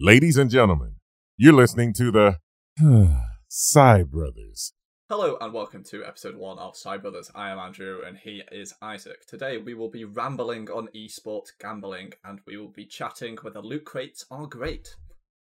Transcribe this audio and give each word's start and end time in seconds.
Ladies 0.00 0.36
and 0.36 0.50
gentlemen, 0.50 0.96
you're 1.36 1.52
listening 1.52 1.92
to 1.92 2.10
the 2.10 2.38
Psy 3.48 4.02
Brothers. 4.02 4.72
Hello 5.08 5.36
and 5.40 5.52
welcome 5.52 5.84
to 5.84 6.04
episode 6.04 6.34
one 6.34 6.58
of 6.58 6.76
Side 6.76 7.00
Brothers. 7.00 7.30
I 7.32 7.50
am 7.50 7.60
Andrew 7.60 8.00
and 8.04 8.18
he 8.18 8.42
is 8.50 8.74
Isaac. 8.82 9.24
Today 9.28 9.56
we 9.58 9.72
will 9.72 9.88
be 9.88 10.04
rambling 10.04 10.68
on 10.68 10.88
esports 10.96 11.50
gambling 11.60 12.12
and 12.24 12.40
we 12.44 12.56
will 12.56 12.72
be 12.72 12.86
chatting 12.86 13.36
whether 13.40 13.60
loot 13.60 13.84
crates 13.84 14.26
are 14.32 14.48
great 14.48 14.96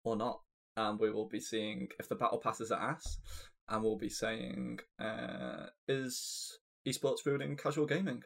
or 0.02 0.16
not. 0.16 0.40
And 0.78 0.98
we 0.98 1.10
will 1.10 1.28
be 1.28 1.40
seeing 1.40 1.88
if 2.00 2.08
the 2.08 2.14
battle 2.14 2.38
passes 2.38 2.72
are 2.72 2.80
ass. 2.80 3.18
And 3.68 3.82
we'll 3.82 3.98
be 3.98 4.08
saying, 4.08 4.78
uh, 4.98 5.66
is 5.86 6.58
esports 6.88 7.26
ruining 7.26 7.54
casual 7.58 7.84
gaming 7.84 8.22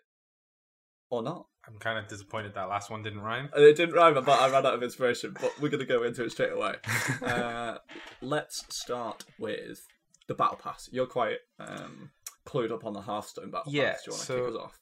or 1.12 1.22
not? 1.22 1.46
I'm 1.68 1.78
kind 1.78 1.98
of 1.98 2.08
disappointed 2.08 2.54
that 2.54 2.68
last 2.68 2.90
one 2.90 3.02
didn't 3.02 3.20
rhyme. 3.20 3.48
It 3.54 3.76
didn't 3.76 3.94
rhyme, 3.94 4.14
but 4.14 4.28
I 4.28 4.50
ran 4.50 4.66
out 4.66 4.74
of 4.74 4.82
inspiration. 4.82 5.36
But 5.40 5.52
we're 5.60 5.68
going 5.68 5.78
to 5.80 5.86
go 5.86 6.02
into 6.02 6.24
it 6.24 6.30
straight 6.32 6.52
away. 6.52 6.74
Uh, 7.22 7.78
let's 8.20 8.64
start 8.70 9.24
with 9.38 9.78
the 10.26 10.34
battle 10.34 10.58
pass. 10.60 10.88
You're 10.90 11.06
quite 11.06 11.36
um, 11.60 12.10
clued 12.44 12.72
up 12.72 12.84
on 12.84 12.92
the 12.94 13.00
Hearthstone 13.02 13.50
battle 13.52 13.70
Yeah, 13.72 13.92
pass. 13.92 14.02
Do 14.04 14.10
you 14.10 14.12
want 14.12 14.20
to 14.20 14.26
so- 14.26 14.46
kick 14.46 14.54
us 14.54 14.60
off? 14.60 14.78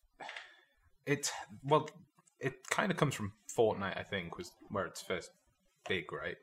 It 1.06 1.30
well, 1.64 1.88
it 2.38 2.54
kind 2.70 2.90
of 2.90 2.96
comes 2.96 3.14
from 3.14 3.32
Fortnite, 3.56 3.98
I 3.98 4.02
think, 4.02 4.38
was 4.38 4.52
where 4.70 4.86
it's 4.86 5.02
first 5.02 5.30
big, 5.88 6.12
right? 6.12 6.36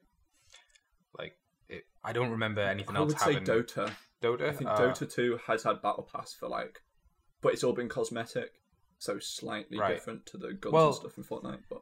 Like, 1.18 1.34
it, 1.70 1.86
I 2.04 2.12
don't 2.14 2.32
remember 2.32 2.62
anything 2.62 2.96
I 2.96 3.00
else 3.00 3.14
I 3.24 3.28
would 3.30 3.48
say 3.48 3.54
Dota. 3.54 3.92
Dota. 4.22 4.50
I 4.50 4.52
think 4.52 4.70
Uh, 4.70 4.78
Dota 4.78 5.12
2 5.12 5.40
has 5.48 5.64
had 5.64 5.82
battle 5.82 6.08
pass 6.12 6.34
for 6.34 6.48
like, 6.50 6.82
but 7.42 7.54
it's 7.54 7.64
all 7.64 7.74
been 7.74 7.88
cosmetic, 7.90 8.52
so 9.00 9.20
slightly 9.20 9.78
Right. 9.78 9.96
different 9.96 10.26
to 10.28 10.38
the 10.38 10.54
guns 10.54 10.74
Well- 10.74 10.88
and 10.88 10.96
stuff 10.96 11.18
in 11.18 11.24
Fortnite. 11.24 11.64
But 11.70 11.82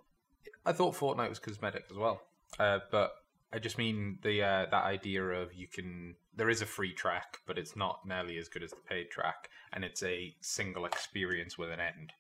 I 0.66 0.74
thought 0.74 0.96
Fortnite 0.96 1.30
was 1.30 1.40
cosmetic 1.40 1.86
as 1.90 1.96
well, 1.98 2.22
uh, 2.60 2.80
but 2.92 3.14
I 3.54 3.60
just 3.60 3.78
mean 3.78 4.20
the 4.22 4.42
uh, 4.44 4.66
that 4.66 4.84
idea 4.84 5.24
of 5.24 5.54
you 5.54 5.68
can. 5.68 6.16
There 6.34 6.50
is 6.50 6.62
a 6.62 6.66
free 6.66 6.94
track, 6.94 7.40
but 7.46 7.58
it's 7.58 7.76
not 7.76 8.06
nearly 8.06 8.38
as 8.38 8.50
good 8.50 8.64
as 8.64 8.72
the 8.72 8.78
paid 8.78 9.10
track, 9.12 9.50
and 9.72 9.86
it's 9.86 10.04
a 10.04 10.36
single 10.42 10.86
experience 10.86 11.58
with 11.58 11.72
an 11.72 11.80
end. 11.80 12.14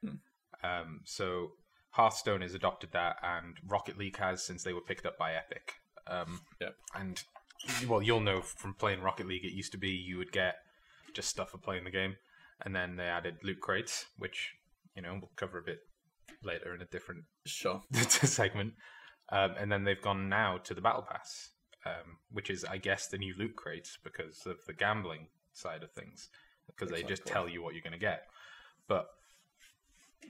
Hmm. 0.00 0.16
Um, 0.62 1.00
so 1.04 1.56
Hearthstone 1.90 2.40
has 2.40 2.54
adopted 2.54 2.92
that, 2.92 3.16
and 3.22 3.58
Rocket 3.66 3.98
League 3.98 4.16
has 4.16 4.42
since 4.44 4.62
they 4.62 4.72
were 4.72 4.80
picked 4.80 5.04
up 5.04 5.18
by 5.18 5.34
Epic. 5.34 5.74
Um, 6.06 6.40
Yep. 6.60 6.76
And 6.94 7.22
well, 7.86 8.02
you'll 8.02 8.20
know 8.20 8.40
from 8.40 8.74
playing 8.74 9.00
Rocket 9.02 9.26
League, 9.26 9.44
it 9.44 9.52
used 9.52 9.72
to 9.72 9.78
be 9.78 9.90
you 9.90 10.16
would 10.18 10.32
get 10.32 10.56
just 11.12 11.28
stuff 11.28 11.50
for 11.50 11.58
playing 11.58 11.84
the 11.84 11.90
game, 11.90 12.16
and 12.62 12.74
then 12.74 12.96
they 12.96 13.04
added 13.04 13.36
loot 13.42 13.60
crates, 13.60 14.06
which 14.18 14.54
you 14.96 15.02
know 15.02 15.18
we'll 15.20 15.30
cover 15.36 15.58
a 15.58 15.62
bit 15.62 15.80
later 16.42 16.74
in 16.74 16.82
a 16.82 16.86
different 16.86 17.24
sure, 17.46 17.82
segment. 17.92 18.74
Um, 19.30 19.54
and 19.58 19.72
then 19.72 19.84
they've 19.84 20.00
gone 20.00 20.28
now 20.28 20.58
to 20.58 20.74
the 20.74 20.80
battle 20.80 21.06
pass, 21.10 21.50
um, 21.86 22.18
which 22.30 22.50
is, 22.50 22.64
I 22.64 22.76
guess, 22.76 23.08
the 23.08 23.18
new 23.18 23.34
loot 23.36 23.56
crates 23.56 23.98
because 24.02 24.46
of 24.46 24.58
the 24.66 24.74
gambling 24.74 25.28
side 25.52 25.82
of 25.82 25.92
things, 25.92 26.28
because 26.66 26.90
they 26.90 27.02
just 27.02 27.24
tell 27.24 27.48
you 27.48 27.62
what 27.62 27.74
you're 27.74 27.82
going 27.82 27.92
to 27.92 27.98
get. 27.98 28.26
But 28.86 29.06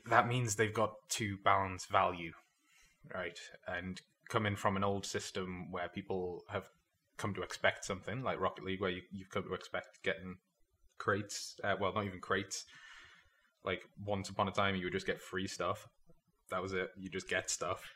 that 0.09 0.28
means 0.28 0.55
they've 0.55 0.72
got 0.72 0.94
to 1.11 1.36
balance 1.44 1.86
value, 1.86 2.33
right? 3.12 3.38
And 3.66 4.00
coming 4.28 4.56
from 4.56 4.77
an 4.77 4.84
old 4.84 5.05
system 5.05 5.70
where 5.70 5.88
people 5.88 6.44
have 6.48 6.64
come 7.16 7.34
to 7.34 7.42
expect 7.42 7.84
something 7.84 8.22
like 8.22 8.41
Rocket 8.41 8.64
League, 8.64 8.81
where 8.81 8.91
you, 8.91 9.03
you've 9.12 9.31
come 9.31 9.44
to 9.44 9.55
expect 9.55 10.03
getting 10.03 10.36
crates, 11.05 11.56
uh, 11.62 11.74
well, 11.78 11.92
not 11.92 12.06
even 12.06 12.20
crates. 12.20 12.64
Like 13.62 13.83
once 14.05 14.30
upon 14.30 14.48
a 14.48 14.52
time, 14.52 14.74
you 14.74 14.84
would 14.84 14.92
just 14.92 15.06
get 15.06 15.20
free 15.20 15.47
stuff. 15.47 15.86
That 16.50 16.62
was 16.62 16.72
it. 16.72 16.91
You 16.97 17.10
just 17.10 17.28
get 17.28 17.50
stuff 17.50 17.94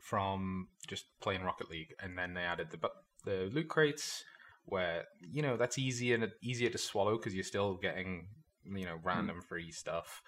from 0.00 0.68
just 0.86 1.06
playing 1.20 1.42
Rocket 1.42 1.70
League, 1.70 1.94
and 2.00 2.16
then 2.16 2.34
they 2.34 2.42
added 2.42 2.68
the 2.70 2.90
the 3.24 3.50
loot 3.52 3.68
crates, 3.68 4.24
where 4.64 5.04
you 5.20 5.42
know 5.42 5.56
that's 5.56 5.78
easier 5.78 6.14
and 6.14 6.30
easier 6.42 6.70
to 6.70 6.78
swallow 6.78 7.16
because 7.16 7.34
you're 7.34 7.44
still 7.44 7.74
getting 7.74 8.28
you 8.64 8.86
know 8.86 8.98
random 9.02 9.40
free 9.40 9.70
stuff, 9.70 10.22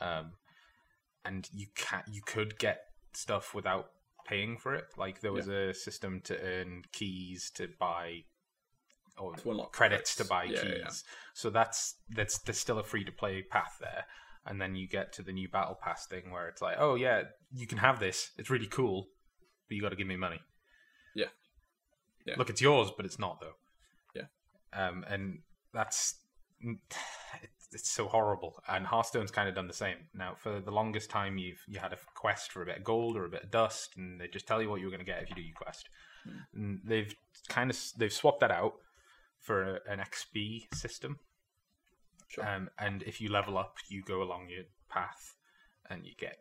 um, 0.00 0.32
and 1.24 1.48
you 1.52 1.66
can 1.74 2.02
you 2.10 2.22
could 2.24 2.58
get 2.58 2.80
stuff 3.12 3.54
without 3.54 3.90
paying 4.26 4.56
for 4.56 4.74
it. 4.74 4.86
Like 4.96 5.20
there 5.20 5.32
was 5.32 5.48
a 5.48 5.74
system 5.74 6.20
to 6.24 6.40
earn 6.40 6.82
keys 6.92 7.50
to 7.54 7.68
buy. 7.78 8.24
Or 9.20 9.34
To 9.34 9.50
unlock 9.50 9.72
credits 9.72 10.16
to 10.16 10.24
buy 10.24 10.44
Yeah, 10.44 10.62
keys, 10.62 10.72
yeah, 10.78 10.90
so 11.34 11.50
that's 11.50 11.96
that's 12.08 12.38
there's 12.38 12.58
still 12.58 12.78
a 12.78 12.82
free 12.82 13.04
to 13.04 13.12
play 13.12 13.42
path 13.42 13.76
there 13.80 14.06
and 14.46 14.60
then 14.60 14.74
you 14.74 14.88
get 14.88 15.12
to 15.14 15.22
the 15.22 15.32
new 15.32 15.48
battle 15.48 15.78
pass 15.80 16.06
thing 16.06 16.30
where 16.30 16.48
it's 16.48 16.62
like, 16.62 16.76
oh 16.78 16.94
yeah, 16.94 17.22
you 17.52 17.66
can 17.66 17.78
have 17.78 18.00
this. 18.00 18.30
It's 18.38 18.50
really 18.50 18.66
cool, 18.66 19.08
but 19.68 19.76
you 19.76 19.82
got 19.82 19.90
to 19.90 19.96
give 19.96 20.06
me 20.06 20.16
money. 20.16 20.40
Yeah. 21.14 21.26
Yeah. 22.26 22.34
Look, 22.36 22.50
it's 22.50 22.60
yours, 22.60 22.90
but 22.96 23.06
it's 23.06 23.18
not 23.18 23.40
though. 23.40 23.54
Yeah. 24.14 24.26
Um, 24.72 25.04
and 25.08 25.40
that's 25.74 26.16
it's, 26.60 26.96
it's 27.72 27.90
so 27.90 28.08
horrible. 28.08 28.56
And 28.68 28.86
Hearthstone's 28.86 29.30
kind 29.30 29.48
of 29.48 29.54
done 29.54 29.68
the 29.68 29.74
same. 29.74 29.96
Now, 30.14 30.34
for 30.38 30.60
the 30.60 30.70
longest 30.70 31.10
time, 31.10 31.38
you've 31.38 31.62
you 31.68 31.78
had 31.78 31.92
a 31.92 31.98
quest 32.14 32.50
for 32.50 32.62
a 32.62 32.66
bit 32.66 32.78
of 32.78 32.84
gold 32.84 33.16
or 33.16 33.26
a 33.26 33.30
bit 33.30 33.44
of 33.44 33.50
dust, 33.50 33.96
and 33.96 34.20
they 34.20 34.28
just 34.28 34.46
tell 34.46 34.62
you 34.62 34.70
what 34.70 34.80
you're 34.80 34.90
going 34.90 35.00
to 35.00 35.06
get 35.06 35.22
if 35.22 35.28
you 35.28 35.36
do 35.36 35.42
your 35.42 35.54
quest. 35.54 35.88
And 36.54 36.80
they've 36.84 37.14
kind 37.48 37.70
of 37.70 37.78
they've 37.96 38.12
swapped 38.12 38.40
that 38.40 38.50
out 38.50 38.74
for 39.40 39.62
a, 39.76 39.80
an 39.90 39.98
XP 39.98 40.72
system. 40.74 41.18
sure. 42.28 42.46
Um, 42.48 42.70
and 42.78 43.02
if 43.02 43.20
you 43.20 43.30
level 43.30 43.58
up, 43.58 43.76
you 43.88 44.02
go 44.02 44.22
along 44.22 44.48
your 44.50 44.64
path, 44.88 45.34
and 45.88 46.04
you 46.06 46.12
get 46.18 46.36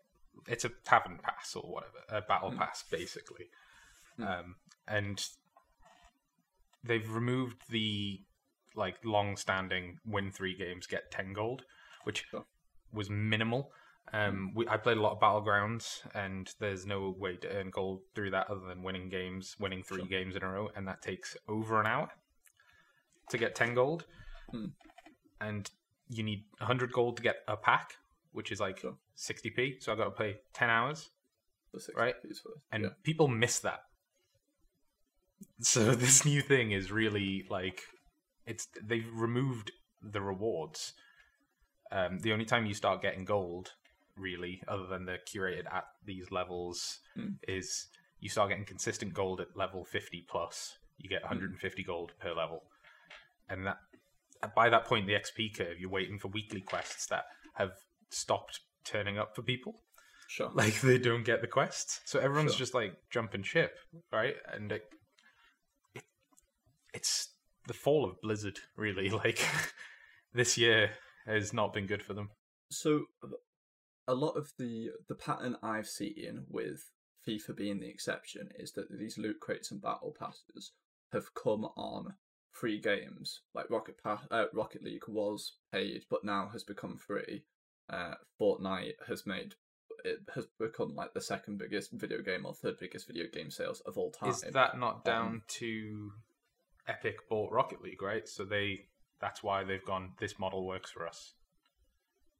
it's 0.47 0.63
a 0.65 0.69
tavern 0.85 1.19
pass 1.21 1.55
or 1.55 1.63
whatever, 1.63 1.97
a 2.09 2.21
battle 2.21 2.51
pass 2.51 2.83
basically. 2.89 3.45
Um, 4.19 4.55
and 4.87 5.25
they've 6.83 7.09
removed 7.09 7.63
the 7.69 8.21
like 8.75 8.97
long-standing 9.03 9.97
win 10.05 10.31
three 10.31 10.55
games 10.55 10.87
get 10.87 11.11
ten 11.11 11.33
gold, 11.33 11.63
which 12.03 12.25
Sure. 12.29 12.45
was 12.93 13.09
minimal. 13.09 13.71
Um, 14.11 14.53
we, 14.55 14.67
I 14.67 14.77
played 14.77 14.97
a 14.97 15.01
lot 15.01 15.11
of 15.13 15.19
battlegrounds, 15.19 15.99
and 16.15 16.51
there's 16.59 16.85
no 16.85 17.13
way 17.17 17.35
to 17.37 17.49
earn 17.49 17.69
gold 17.69 18.01
through 18.15 18.31
that 18.31 18.49
other 18.49 18.65
than 18.67 18.81
winning 18.81 19.07
games, 19.09 19.55
winning 19.59 19.83
three 19.83 19.99
Sure. 19.99 20.07
games 20.07 20.35
in 20.35 20.43
a 20.43 20.49
row, 20.49 20.69
and 20.75 20.87
that 20.87 21.01
takes 21.01 21.37
over 21.47 21.79
an 21.79 21.85
hour 21.85 22.09
to 23.29 23.37
get 23.37 23.55
ten 23.55 23.73
gold. 23.73 24.05
Hmm. 24.51 24.65
And 25.41 25.69
you 26.09 26.23
need 26.23 26.43
100 26.57 26.91
gold 26.91 27.17
to 27.17 27.23
get 27.23 27.37
a 27.47 27.55
pack, 27.55 27.93
which 28.31 28.51
is 28.51 28.59
like 28.59 28.79
Sure. 28.79 28.95
60p. 29.17 29.81
So 29.81 29.91
I've 29.91 29.97
got 29.97 30.05
to 30.05 30.11
play 30.11 30.37
10 30.53 30.69
hours, 30.69 31.09
right. 31.95 32.15
and 32.71 32.83
yeah. 32.83 32.89
people 33.03 33.27
miss 33.27 33.59
that. 33.59 33.81
So 35.61 35.91
this 35.95 36.25
new 36.25 36.41
thing 36.41 36.71
is 36.71 36.91
really 36.91 37.45
like 37.49 37.81
it's 38.45 38.67
they've 38.83 39.07
removed 39.13 39.71
the 40.01 40.21
rewards. 40.21 40.93
Um, 41.91 42.19
the 42.19 42.33
only 42.33 42.45
time 42.45 42.65
you 42.65 42.73
start 42.73 43.01
getting 43.01 43.25
gold, 43.25 43.71
really, 44.17 44.61
other 44.67 44.85
than 44.87 45.05
the 45.05 45.17
curated 45.27 45.65
at 45.71 45.85
these 46.05 46.31
levels, 46.31 46.99
Hmm. 47.15 47.33
is 47.47 47.87
you 48.19 48.29
start 48.29 48.49
getting 48.49 48.65
consistent 48.65 49.13
gold 49.13 49.39
at 49.41 49.55
level 49.55 49.85
50 49.85 50.25
plus. 50.29 50.77
You 50.97 51.09
get 51.09 51.21
150 51.23 51.83
gold 51.83 52.11
per 52.19 52.33
level, 52.33 52.63
and 53.49 53.65
that 53.65 53.77
by 54.55 54.69
that 54.69 54.85
point, 54.85 55.07
the 55.07 55.13
XP 55.13 55.55
curve, 55.57 55.79
you're 55.79 55.89
waiting 55.89 56.17
for 56.19 56.29
weekly 56.29 56.61
quests 56.61 57.07
that 57.07 57.25
have 57.55 57.71
stopped 58.09 58.61
turning 58.85 59.17
up 59.17 59.35
for 59.35 59.41
people. 59.41 59.83
Sure. 60.27 60.51
like 60.53 60.79
they 60.81 60.99
don't 60.99 61.23
get 61.25 61.41
the 61.41 61.47
quests. 61.47 62.01
So 62.05 62.19
everyone's 62.19 62.51
Sure. 62.51 62.59
just 62.59 62.73
like 62.75 62.93
jumping 63.09 63.41
ship 63.41 63.79
right? 64.13 64.35
And 64.53 64.71
it, 64.71 64.83
it 65.95 66.03
it's 66.93 67.29
the 67.67 67.73
fall 67.73 68.05
of 68.05 68.21
blizzard 68.21 68.59
really. 68.77 69.09
Like 69.23 69.39
this 70.33 70.55
year 70.55 70.91
has 71.25 71.51
not 71.51 71.73
been 71.73 71.87
good 71.87 72.03
for 72.03 72.13
them. 72.13 72.29
So 72.71 73.05
a 74.07 74.13
lot 74.13 74.37
of 74.37 74.51
the 74.59 74.89
the 75.07 75.15
pattern 75.15 75.55
I've 75.63 75.87
seen 75.87 76.45
with 76.47 76.79
FIFA 77.27 77.57
being 77.57 77.79
the 77.79 77.89
exception 77.89 78.49
is 78.59 78.71
that 78.73 78.85
these 78.99 79.17
loot 79.17 79.39
crates 79.41 79.71
and 79.71 79.81
battle 79.81 80.13
passes 80.17 80.73
have 81.11 81.33
come 81.33 81.65
on 81.75 82.13
free 82.51 82.79
games. 82.79 83.41
Like 83.53 83.69
Rocket 83.69 84.01
pa- 84.03 84.23
uh, 84.31 84.45
Rocket 84.53 84.83
League 84.83 85.07
was 85.07 85.53
paid, 85.71 86.03
but 86.09 86.23
now 86.23 86.49
has 86.51 86.63
become 86.63 86.97
free. 86.97 87.43
Uh, 87.89 88.15
Fortnite 88.39 88.93
has 89.07 89.25
made 89.25 89.55
it 90.05 90.19
has 90.33 90.45
become 90.59 90.95
like 90.95 91.13
the 91.13 91.19
second 91.21 91.57
biggest 91.57 91.91
video 91.91 92.21
game 92.21 92.45
or 92.45 92.53
third 92.53 92.77
biggest 92.79 93.05
video 93.07 93.25
game 93.33 93.51
sales 93.51 93.81
of 93.81 93.97
all 93.97 94.11
time. 94.11 94.29
is 94.29 94.41
that 94.41 94.79
not 94.79 95.03
down 95.03 95.27
Um, 95.27 95.41
to 95.47 96.11
epic 96.87 97.27
bought 97.29 97.51
rocket 97.51 97.81
league 97.81 98.01
right 98.01 98.25
so 98.27 98.45
they 98.45 98.85
that's 99.19 99.43
why 99.43 99.63
they've 99.65 99.83
gone 99.83 100.13
this 100.19 100.39
model 100.39 100.65
works 100.65 100.89
for 100.89 101.05
us 101.05 101.33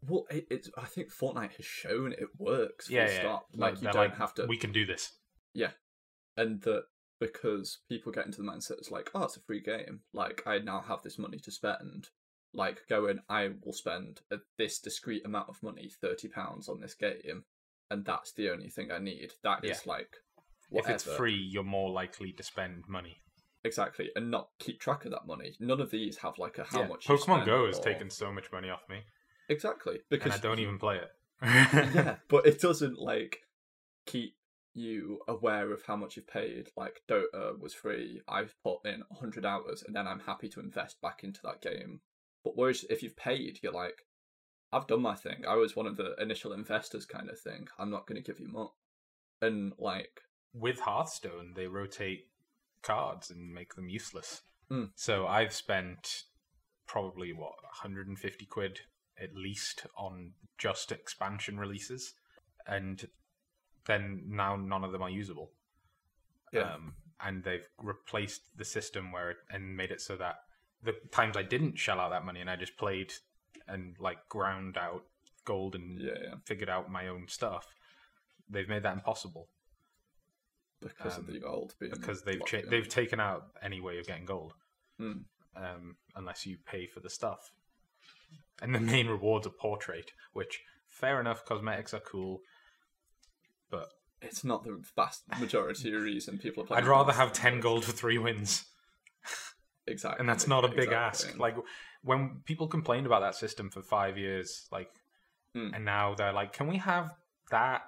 Well, 0.07 0.25
it, 0.31 0.47
it's. 0.50 0.69
I 0.77 0.85
think 0.85 1.09
Fortnite 1.12 1.51
has 1.57 1.65
shown 1.65 2.13
it 2.13 2.29
works. 2.38 2.89
Yeah, 2.89 3.09
yeah. 3.12 3.38
Like 3.53 3.81
you 3.81 3.91
don't 3.91 4.13
have 4.15 4.33
to. 4.35 4.45
we 4.45 4.55
can 4.57 4.71
do 4.71 4.85
this 4.85 5.12
Yeah, 5.53 5.71
and 6.38 6.62
that 6.62 6.83
because 7.19 7.80
people 7.89 8.12
get 8.12 8.25
into 8.25 8.42
the 8.42 8.48
mindset 8.50 8.71
it's 8.80 8.92
like, 8.92 9.10
oh, 9.13 9.24
it's 9.24 9.38
a 9.38 9.42
free 9.42 9.62
game. 9.62 10.01
Like 10.13 10.44
I 10.45 10.60
now 10.60 10.81
have 10.88 11.01
this 11.04 11.18
money 11.19 11.39
to 11.39 11.51
spend. 11.51 12.07
Like 12.54 12.81
going, 12.89 13.19
I 13.30 13.51
will 13.63 13.74
spend 13.74 14.21
a, 14.31 14.38
this 14.57 14.80
discrete 14.80 15.25
amount 15.25 15.50
of 15.50 15.62
money, 15.62 15.92
thirty 16.01 16.27
pounds 16.27 16.68
on 16.68 16.80
this 16.81 16.95
game, 16.95 17.44
and 17.92 18.04
that's 18.04 18.31
the 18.33 18.50
only 18.50 18.69
thing 18.69 18.92
I 18.92 18.98
need. 18.98 19.33
That 19.44 19.63
is 19.63 19.86
like 19.86 20.16
whatever. 20.69 20.89
If 20.95 20.95
it's 21.07 21.16
free, 21.16 21.36
you're 21.36 21.63
more 21.63 21.92
likely 21.92 22.31
to 22.33 22.42
spend 22.44 22.86
money. 22.88 23.18
exactly, 23.63 24.10
and 24.15 24.31
not 24.31 24.50
keep 24.57 24.80
track 24.80 25.06
of 25.06 25.12
that 25.12 25.27
money. 25.27 25.56
None 25.60 25.80
of 25.80 25.92
these 25.92 26.18
have 26.18 26.39
like 26.39 26.57
a 26.57 26.63
how 26.63 26.81
Yeah, 26.81 26.88
much. 26.88 27.06
Pokemon 27.06 27.45
Go 27.45 27.68
has 27.68 27.77
or- 27.77 27.83
taken 27.83 28.10
so 28.10 28.31
much 28.31 28.51
money 28.51 28.72
off 28.72 28.81
me, 28.89 29.01
exactly 29.48 30.00
because 30.10 30.33
and 30.33 30.42
I 30.42 30.42
don't 30.42 30.60
even 30.60 30.80
play 30.80 30.95
it. 30.98 31.10
yeah, 31.44 32.15
but 32.30 32.48
it 32.48 32.60
doesn't 32.60 32.98
like 32.98 33.38
keep 34.07 34.33
you 34.79 35.19
aware 35.27 35.71
of 35.71 35.83
how 35.85 35.95
much 35.95 36.15
you've 36.15 36.27
paid. 36.27 36.69
Like 36.75 37.01
Dota 37.09 37.59
was 37.59 37.73
free. 37.73 38.21
I've 38.27 38.55
put 38.63 38.85
in 38.85 39.03
100 39.09 39.45
hours 39.45 39.83
and 39.85 39.95
then 39.95 40.07
I'm 40.07 40.21
happy 40.21 40.49
to 40.49 40.59
invest 40.59 41.01
back 41.01 41.23
into 41.23 41.41
that 41.43 41.61
game. 41.61 42.01
But 42.43 42.55
whereas 42.55 42.85
if 42.89 43.03
you've 43.03 43.17
paid, 43.17 43.59
you're 43.61 43.73
like, 43.73 44.05
I've 44.71 44.87
done 44.87 45.01
my 45.01 45.15
thing. 45.15 45.43
I 45.47 45.55
was 45.55 45.75
one 45.75 45.87
of 45.87 45.97
the 45.97 46.15
initial 46.21 46.53
investors 46.53 47.05
kind 47.05 47.29
of 47.29 47.39
thing. 47.39 47.67
I'm 47.77 47.89
not 47.89 48.07
going 48.07 48.21
to 48.21 48.25
give 48.25 48.39
you 48.39 48.47
more. 48.47 48.71
And 49.41 49.73
like, 49.77 50.21
With 50.53 50.79
Hearthstone, 50.79 51.53
they 51.55 51.67
rotate 51.67 52.25
cards 52.81 53.29
and 53.29 53.53
make 53.53 53.75
them 53.75 53.89
useless. 53.89 54.41
Hmm. 54.69 54.85
So 54.95 55.25
I've 55.27 55.53
spent 55.53 56.23
probably 56.87 57.33
what 57.33 57.53
150 57.63 58.45
quid 58.45 58.79
at 59.21 59.35
least 59.35 59.85
on 59.97 60.31
just 60.57 60.91
expansion 60.91 61.59
releases, 61.59 62.13
and 62.67 63.07
then 63.85 64.23
now 64.27 64.55
none 64.55 64.83
of 64.83 64.91
them 64.91 65.01
are 65.01 65.09
usable. 65.09 65.51
yeah, 66.51 66.73
um, 66.73 66.93
and 67.21 67.43
they've 67.43 67.67
replaced 67.77 68.41
the 68.57 68.65
system 68.65 69.11
where 69.11 69.31
it, 69.31 69.37
and 69.51 69.75
made 69.75 69.91
it 69.91 69.99
so 70.01 70.15
that 70.15 70.35
the 70.81 70.93
times 71.11 71.35
I 71.35 71.43
didn't 71.43 71.77
shell 71.77 71.99
out 71.99 72.11
that 72.11 72.25
money 72.25 72.39
and 72.39 72.49
I 72.49 72.55
just 72.55 72.77
played 72.77 73.11
and 73.67 73.95
like 73.99 74.27
ground 74.29 74.77
out 74.77 75.03
gold 75.45 75.75
and 75.75 75.99
yeah, 75.99 76.13
yeah, 76.23 76.33
figured 76.45 76.69
out 76.69 76.89
my 76.89 77.07
own 77.09 77.27
stuff, 77.27 77.67
they've 78.49 78.69
made 78.69 78.83
that 78.83 78.93
impossible 78.93 79.49
because 80.79 81.17
Um, 81.17 81.25
of 81.27 81.33
the 81.33 81.39
gold 81.39 81.75
being 81.79 81.91
because 81.91 82.23
they've 82.23 82.45
cha- 82.45 82.61
they've 82.69 82.87
taken 82.87 83.19
out 83.19 83.47
any 83.61 83.81
way 83.81 83.97
of 83.99 84.07
getting 84.07 84.25
gold, 84.25 84.53
Hmm. 84.97 85.23
um, 85.55 85.97
unless 86.15 86.45
you 86.45 86.57
pay 86.65 86.87
for 86.87 86.99
the 87.01 87.09
stuff. 87.09 87.51
And 88.61 88.73
the 88.73 88.79
main 88.79 89.07
rewards 89.07 89.45
are 89.47 89.51
portrait, 89.51 90.11
which 90.33 90.61
fair 90.87 91.19
enough, 91.19 91.43
cosmetics 91.45 91.93
are 91.93 91.99
cool, 91.99 92.41
but 93.69 93.89
It's 94.21 94.44
not 94.44 94.63
the 94.63 94.81
vast 94.95 95.24
majority 95.39 95.94
of 95.94 96.01
reason 96.01 96.38
people 96.38 96.63
are 96.63 96.68
playing. 96.68 96.83
I'd 96.83 96.89
rather 96.89 97.13
have 97.13 97.31
ten 97.33 97.60
gold 97.60 97.86
for 97.86 97.92
three 97.92 98.18
wins. 98.18 98.66
Exactly, 99.88 100.19
and 100.19 100.30
that's 100.30 100.48
not 100.48 100.63
a 100.66 100.68
big 100.68 100.89
exactly. 100.89 101.30
ask. 101.30 101.38
Like 101.39 101.56
when 102.04 102.42
people 102.45 102.68
complained 102.68 103.06
about 103.07 103.21
that 103.21 103.36
system 103.36 103.69
for 103.69 103.81
five 103.81 104.18
years, 104.18 104.68
like, 104.71 104.89
Hmm. 105.56 105.74
and 105.74 105.83
now 105.83 106.13
they're 106.13 106.31
like, 106.33 106.54
"Can 106.54 106.68
we 106.68 106.77
have 106.77 107.16
that?" 107.50 107.81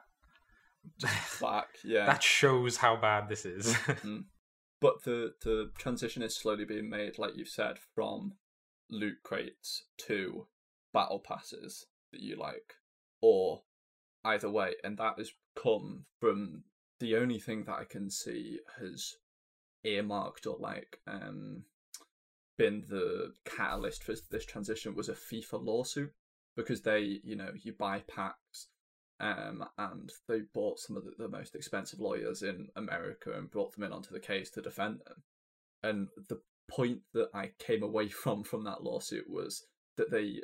Black, 1.40 1.68
yeah. 1.84 2.08
that 2.08 2.24
shows 2.24 2.78
how 2.78 2.96
bad 2.96 3.30
this 3.30 3.46
is. 3.46 3.76
but 4.82 5.04
the 5.04 5.34
the 5.44 5.72
transition 5.78 6.24
is 6.24 6.36
slowly 6.36 6.66
being 6.66 6.90
made, 6.90 7.20
like 7.20 7.36
you've 7.38 7.48
said, 7.50 7.78
from 7.94 8.34
loot 8.90 9.18
crates 9.24 9.86
to 10.08 10.48
battle 10.92 11.20
passes 11.20 11.86
that 12.12 12.22
you 12.22 12.36
like, 12.36 12.74
or 13.22 13.62
either 14.26 14.50
way, 14.50 14.74
and 14.84 14.98
that 14.98 15.14
has 15.20 15.32
come 15.56 16.06
from 16.20 16.64
the 17.00 17.16
only 17.16 17.40
thing 17.40 17.64
that 17.66 17.76
I 17.76 17.86
can 17.86 18.10
see 18.10 18.60
has 18.80 19.16
earmarked 19.84 20.46
or 20.46 20.58
like 20.60 21.00
um 21.08 21.64
been 22.58 22.84
the 22.88 23.34
catalyst 23.44 24.04
for 24.04 24.14
this 24.30 24.46
transition 24.46 24.94
was 24.94 25.10
a 25.10 25.14
FIFA 25.14 25.66
lawsuit 25.66 26.14
because 26.56 26.82
they, 26.82 27.20
you 27.24 27.36
know, 27.36 27.50
you 27.64 27.74
buy 27.74 28.04
packs 28.08 28.68
um, 29.20 29.64
and 29.78 30.12
they 30.28 30.42
bought 30.54 30.80
some 30.80 30.98
of 30.98 31.04
the, 31.04 31.12
the 31.18 31.28
most 31.28 31.56
expensive 31.56 32.00
lawyers 32.00 32.44
in 32.44 32.68
America 32.76 33.32
and 33.36 33.50
brought 33.50 33.74
them 33.74 33.84
in 33.84 33.92
onto 33.92 34.12
the 34.12 34.20
case 34.20 34.52
to 34.52 34.62
defend 34.62 35.00
them. 35.06 35.24
And 35.84 36.10
the 36.30 36.42
point 36.70 37.00
that 37.14 37.30
I 37.34 37.52
came 37.58 37.82
away 37.82 38.10
from 38.10 38.44
from 38.44 38.64
that 38.66 38.84
lawsuit 38.84 39.30
was 39.30 39.66
that 39.98 40.12
they, 40.12 40.42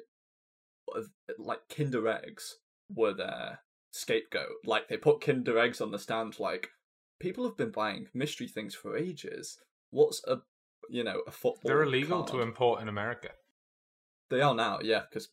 like 1.38 1.62
Kinder 1.75 2.07
eggs, 2.07 2.56
were 2.89 3.13
their 3.13 3.59
scapegoat. 3.97 4.57
Like 4.65 4.88
they 4.88 4.97
put 4.97 5.21
Kinder 5.21 5.57
eggs 5.59 5.81
on 5.81 5.91
the 5.91 5.99
stand. 5.99 6.39
Like 6.39 6.69
people 7.19 7.44
have 7.45 7.57
been 7.57 7.71
buying 7.71 8.07
mystery 8.13 8.47
things 8.47 8.75
for 8.75 8.97
ages. 8.97 9.57
What's 9.89 10.21
a, 10.27 10.38
you 10.89 11.03
know, 11.03 11.21
a 11.27 11.31
football? 11.31 11.61
They're 11.65 11.83
illegal 11.83 12.19
card? 12.19 12.31
to 12.31 12.41
import 12.41 12.81
in 12.81 12.88
America. 12.88 13.29
They 14.29 14.41
are 14.41 14.53
now, 14.55 14.79
yeah. 14.81 15.01
Because 15.09 15.29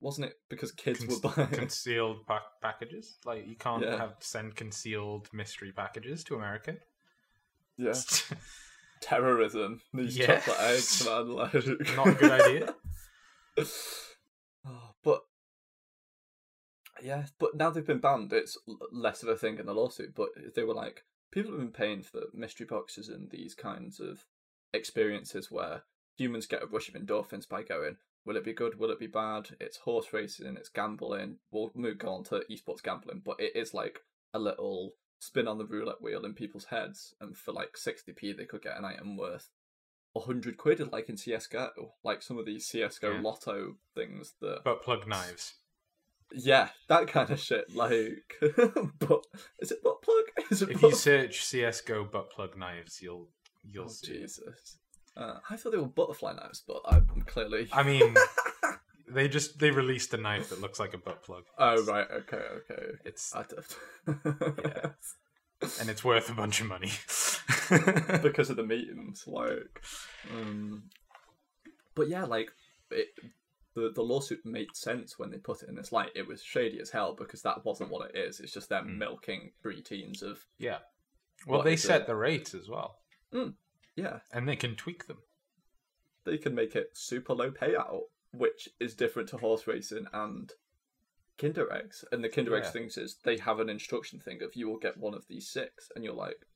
wasn't 0.00 0.26
it 0.26 0.34
because 0.50 0.72
kids 0.72 1.00
Con- 1.00 1.08
were 1.08 1.30
buying? 1.34 1.48
concealed 1.48 2.26
pa- 2.26 2.42
packages. 2.62 3.18
Like 3.24 3.46
you 3.46 3.56
can't 3.56 3.82
Yeah. 3.82 3.96
have 3.96 4.14
send 4.20 4.54
concealed 4.56 5.28
mystery 5.32 5.72
packages 5.72 6.22
to 6.24 6.34
America. 6.36 6.76
yeah. 7.76 7.94
terrorism. 9.00 9.80
These 9.92 10.16
Yes. 10.16 10.44
chocolate 10.44 10.60
eggs, 10.70 11.04
man. 11.04 11.28
Like... 11.30 11.54
Not 11.96 12.06
a 12.08 12.12
good 12.12 12.30
idea. 12.40 12.74
Yeah, 17.04 17.26
but 17.38 17.54
now 17.54 17.68
they've 17.68 17.86
been 17.86 17.98
banned. 17.98 18.32
It's 18.32 18.56
less 18.90 19.22
of 19.22 19.28
a 19.28 19.36
thing 19.36 19.58
in 19.58 19.66
the 19.66 19.74
lawsuit. 19.74 20.14
But 20.14 20.30
they 20.54 20.64
were 20.64 20.72
like, 20.72 21.04
people 21.30 21.52
have 21.52 21.60
been 21.60 21.70
paying 21.70 22.02
for 22.02 22.22
mystery 22.32 22.64
boxes 22.64 23.10
and 23.10 23.30
these 23.30 23.54
kinds 23.54 24.00
of 24.00 24.24
experiences 24.72 25.50
where 25.50 25.82
humans 26.16 26.46
get 26.46 26.62
a 26.62 26.66
rush 26.66 26.88
of 26.88 26.94
endorphins 26.94 27.46
by 27.46 27.62
going, 27.62 27.98
"Will 28.24 28.38
it 28.38 28.44
be 28.44 28.54
good? 28.54 28.78
Will 28.78 28.90
it 28.90 28.98
be 28.98 29.06
bad?" 29.06 29.54
It's 29.60 29.76
horse 29.76 30.14
racing. 30.14 30.56
It's 30.56 30.70
gambling. 30.70 31.40
We'll 31.50 31.72
move 31.74 32.02
on 32.06 32.24
to 32.24 32.42
esports 32.50 32.82
gambling, 32.82 33.20
but 33.22 33.38
it 33.38 33.54
is 33.54 33.74
like 33.74 34.00
a 34.32 34.38
little 34.38 34.94
spin 35.18 35.46
on 35.46 35.58
the 35.58 35.66
roulette 35.66 36.00
wheel 36.00 36.24
in 36.24 36.32
people's 36.32 36.66
heads, 36.66 37.14
and 37.20 37.36
for 37.36 37.52
like 37.52 37.76
sixty 37.76 38.12
p, 38.14 38.32
they 38.32 38.46
could 38.46 38.62
get 38.62 38.78
an 38.78 38.84
item 38.86 39.18
worth. 39.18 39.50
100 40.14 40.56
quid 40.56 40.92
like 40.92 41.08
in 41.08 41.16
CSGO 41.16 41.92
like 42.04 42.22
some 42.22 42.38
of 42.38 42.46
these 42.46 42.68
CSGO 42.68 43.14
Yeah. 43.14 43.20
lotto 43.20 43.76
things 43.96 44.34
that 44.40 44.62
But 44.62 44.80
plug 44.80 45.08
knives. 45.08 45.54
Yeah, 46.32 46.68
that 46.88 47.08
kind 47.08 47.30
of 47.30 47.40
shit. 47.40 47.74
Like, 47.74 48.34
but 48.98 49.24
is 49.60 49.70
it 49.72 49.82
butt 49.82 50.02
plug? 50.02 50.24
Is 50.50 50.62
it 50.62 50.70
If 50.70 50.80
butt 50.80 50.90
you 50.90 50.96
search 50.96 51.44
CS:GO 51.44 52.04
butt 52.04 52.30
plug 52.30 52.56
knives, 52.56 53.00
you'll 53.02 53.28
you'll 53.62 53.84
Oh, 53.86 53.88
see. 53.88 54.18
Jesus. 54.18 54.78
Uh, 55.16 55.38
I 55.48 55.56
thought 55.56 55.70
they 55.72 55.78
were 55.78 55.86
butterfly 55.86 56.32
knives, 56.34 56.62
but 56.66 56.80
I'm 56.86 57.06
clearly. 57.26 57.68
I 57.72 57.82
mean, 57.84 58.14
they 59.08 59.28
just 59.28 59.58
they 59.58 59.70
released 59.70 60.12
a 60.12 60.16
knife 60.16 60.50
that 60.50 60.60
looks 60.60 60.80
like 60.80 60.92
a 60.94 60.98
butt 60.98 61.22
plug. 61.22 61.44
oh 61.58 61.84
right, 61.84 62.06
okay, 62.10 62.42
okay. 62.70 62.82
It's. 63.04 63.32
Yeah. 64.06 64.90
and 65.80 65.88
it's 65.88 66.04
worth 66.04 66.28
a 66.30 66.34
bunch 66.34 66.60
of 66.60 66.66
money. 66.66 66.90
because 68.22 68.50
of 68.50 68.56
the 68.56 68.64
meetings, 68.66 69.24
like. 69.26 69.82
Um... 70.32 70.90
But 71.94 72.08
yeah, 72.08 72.24
like 72.24 72.50
it, 72.90 73.06
the 73.74 73.90
the 73.94 74.02
lawsuit 74.02 74.44
made 74.44 74.74
sense 74.76 75.18
when 75.18 75.30
they 75.30 75.38
put 75.38 75.62
it 75.62 75.68
in 75.68 75.74
this 75.74 75.92
light. 75.92 76.10
It 76.14 76.26
was 76.28 76.42
shady 76.42 76.80
as 76.80 76.90
hell 76.90 77.14
because 77.14 77.42
that 77.42 77.64
wasn't 77.64 77.90
what 77.90 78.10
it 78.10 78.16
is. 78.16 78.40
It's 78.40 78.52
just 78.52 78.68
them 78.68 78.86
Mm. 78.88 78.98
milking 78.98 79.52
preteens 79.64 80.22
of 80.22 80.44
yeah. 80.58 80.78
Well, 81.46 81.62
they 81.62 81.76
set 81.76 82.02
it? 82.02 82.06
the 82.06 82.14
rates 82.16 82.54
as 82.54 82.68
well, 82.68 83.00
yeah. 83.96 84.20
and 84.32 84.48
they 84.48 84.56
can 84.56 84.76
tweak 84.76 85.06
them. 85.06 85.18
they 86.24 86.38
can 86.38 86.54
make 86.54 86.74
it 86.74 86.90
super 86.96 87.34
low 87.34 87.50
payout, 87.50 88.02
which 88.32 88.68
is 88.80 88.94
different 88.94 89.28
to 89.30 89.36
horse 89.36 89.66
racing 89.66 90.06
and 90.12 90.52
Kinder 91.36 91.70
eggs. 91.72 92.04
And 92.12 92.22
the 92.24 92.28
Kinder 92.30 92.56
eggs 92.56 92.68
Yeah. 92.68 92.70
things 92.72 92.96
is 92.96 93.16
they 93.24 93.36
have 93.38 93.58
an 93.60 93.68
instruction 93.68 94.20
thing 94.20 94.42
of 94.42 94.54
you 94.56 94.68
will 94.70 94.78
get 94.78 94.96
one 94.96 95.12
of 95.14 95.26
these 95.28 95.48
six, 95.50 95.90
and 95.94 96.02
you're 96.04 96.14
like, 96.14 96.46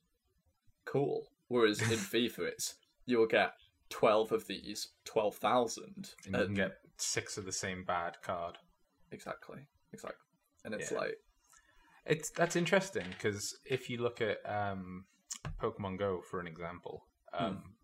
cool. 0.85 1.29
Whereas 1.49 1.81
in 1.81 1.87
FIFA, 2.13 2.39
it's 2.47 2.75
you 3.05 3.17
will 3.19 3.27
get 3.27 3.53
twelve 3.89 4.31
of 4.31 4.47
these, 4.47 4.87
twelve 5.05 5.35
thousand, 5.35 6.13
And 6.25 6.35
you 6.35 6.45
can 6.45 6.53
get 6.55 6.77
six 7.01 7.37
of 7.37 7.45
the 7.45 7.51
same 7.51 7.83
bad 7.83 8.21
card. 8.21 8.57
exactly, 9.11 9.67
exactly. 9.91 10.25
And 10.63 10.73
it's 10.73 10.91
Yeah. 10.91 10.97
like, 10.99 11.17
It's 12.05 12.29
that's 12.31 12.55
interesting 12.55 13.05
because 13.09 13.57
if 13.65 13.89
you 13.89 13.97
look 14.01 14.21
at 14.21 14.37
um, 14.49 15.05
Pokemon 15.61 15.97
Go 15.99 16.21
for 16.21 16.39
an 16.39 16.47
example, 16.47 17.05
um, 17.33 17.75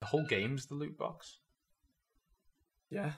the 0.00 0.06
whole 0.06 0.24
game's 0.26 0.66
the 0.66 0.74
loot 0.74 0.96
box. 0.98 1.38
yeah, 2.90 3.12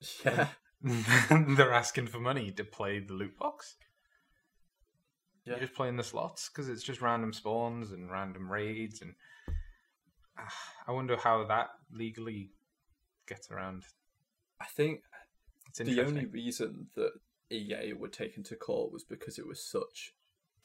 yeah, 0.24 0.48
They're 0.82 1.72
asking 1.72 2.06
for 2.08 2.18
money 2.20 2.50
to 2.52 2.64
play 2.64 3.00
the 3.00 3.12
loot 3.14 3.36
box. 3.38 3.76
yeah. 5.44 5.52
You're 5.54 5.60
just 5.60 5.74
playing 5.74 5.96
the 5.96 6.04
slots 6.04 6.48
because 6.48 6.68
it's 6.68 6.82
just 6.82 7.00
random 7.02 7.32
spawns 7.32 7.92
and 7.92 8.10
random 8.10 8.50
raids, 8.50 9.02
and 9.02 9.14
ah, 10.38 10.54
I 10.86 10.92
wonder 10.92 11.16
how 11.16 11.44
that 11.44 11.68
legally 11.92 12.50
gets 13.26 13.50
around. 13.50 13.84
I 14.60 14.66
think 14.66 15.02
It's 15.68 15.78
the 15.78 16.00
only 16.02 16.26
reason 16.26 16.88
that 16.96 17.12
EA 17.50 17.92
were 17.94 18.08
taken 18.08 18.42
to 18.44 18.56
court 18.56 18.92
was 18.92 19.04
because 19.04 19.38
it 19.38 19.46
was 19.46 19.62
such 19.64 20.12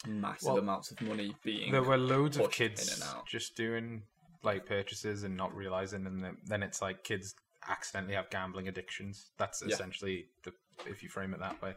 massive 0.07 0.47
Well, 0.47 0.57
amounts 0.57 0.91
of 0.91 1.01
money 1.01 1.35
being 1.43 1.71
there 1.71 1.83
were 1.83 1.97
loads 1.97 2.37
of 2.37 2.51
kids 2.51 2.93
and 2.93 3.03
out. 3.03 3.25
just 3.27 3.55
doing 3.55 4.03
like 4.43 4.65
purchases 4.65 5.23
and 5.23 5.37
not 5.37 5.55
realizing, 5.55 6.05
and 6.05 6.37
then, 6.45 6.63
it's 6.63 6.81
like 6.81 7.03
kids 7.05 7.33
accidentally 7.69 8.15
have 8.15 8.29
gambling 8.29 8.67
addictions. 8.67 9.31
That's 9.37 9.61
Yeah. 9.61 9.73
essentially 9.73 10.27
the 10.43 10.53
if 10.85 11.01
you 11.03 11.07
frame 11.07 11.33
it 11.33 11.39
that 11.39 11.61
way. 11.61 11.75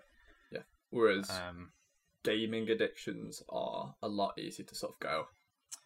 Yeah. 0.51 0.63
Whereas 0.91 1.31
Um, 1.31 1.73
gaming 2.25 2.69
addictions 2.69 3.41
are 3.49 3.95
a 4.03 4.09
lot 4.09 4.37
easier 4.39 4.67
to 4.67 4.75
sort 4.75 4.95
of 4.95 4.99
go. 5.01 5.29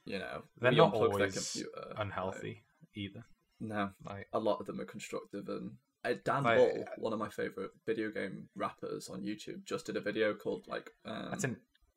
You 0.06 0.20
know, 0.20 0.44
They're 0.56 0.72
not 0.72 0.94
always 0.94 1.34
computer, 1.34 1.92
unhealthy 1.98 2.64
either. 2.94 3.26
no, 3.58 3.92
Like 4.02 4.28
a 4.32 4.38
lot 4.38 4.60
of 4.60 4.66
them 4.66 4.80
are 4.80 4.86
constructive 4.86 5.46
and 5.50 5.76
uh, 6.04 6.14
Dan 6.24 6.46
I- 6.46 6.56
Bull, 6.56 6.84
one 6.98 7.12
of 7.12 7.18
my 7.18 7.28
favorite 7.28 7.70
video 7.86 8.10
game 8.10 8.48
rappers 8.56 9.08
on 9.08 9.22
YouTube, 9.22 9.64
just 9.64 9.86
did 9.86 9.96
a 9.96 10.00
video 10.00 10.34
called 10.34 10.66
like 10.68 10.90
um, 11.04 11.28
that's 11.30 11.44
an 11.44 11.56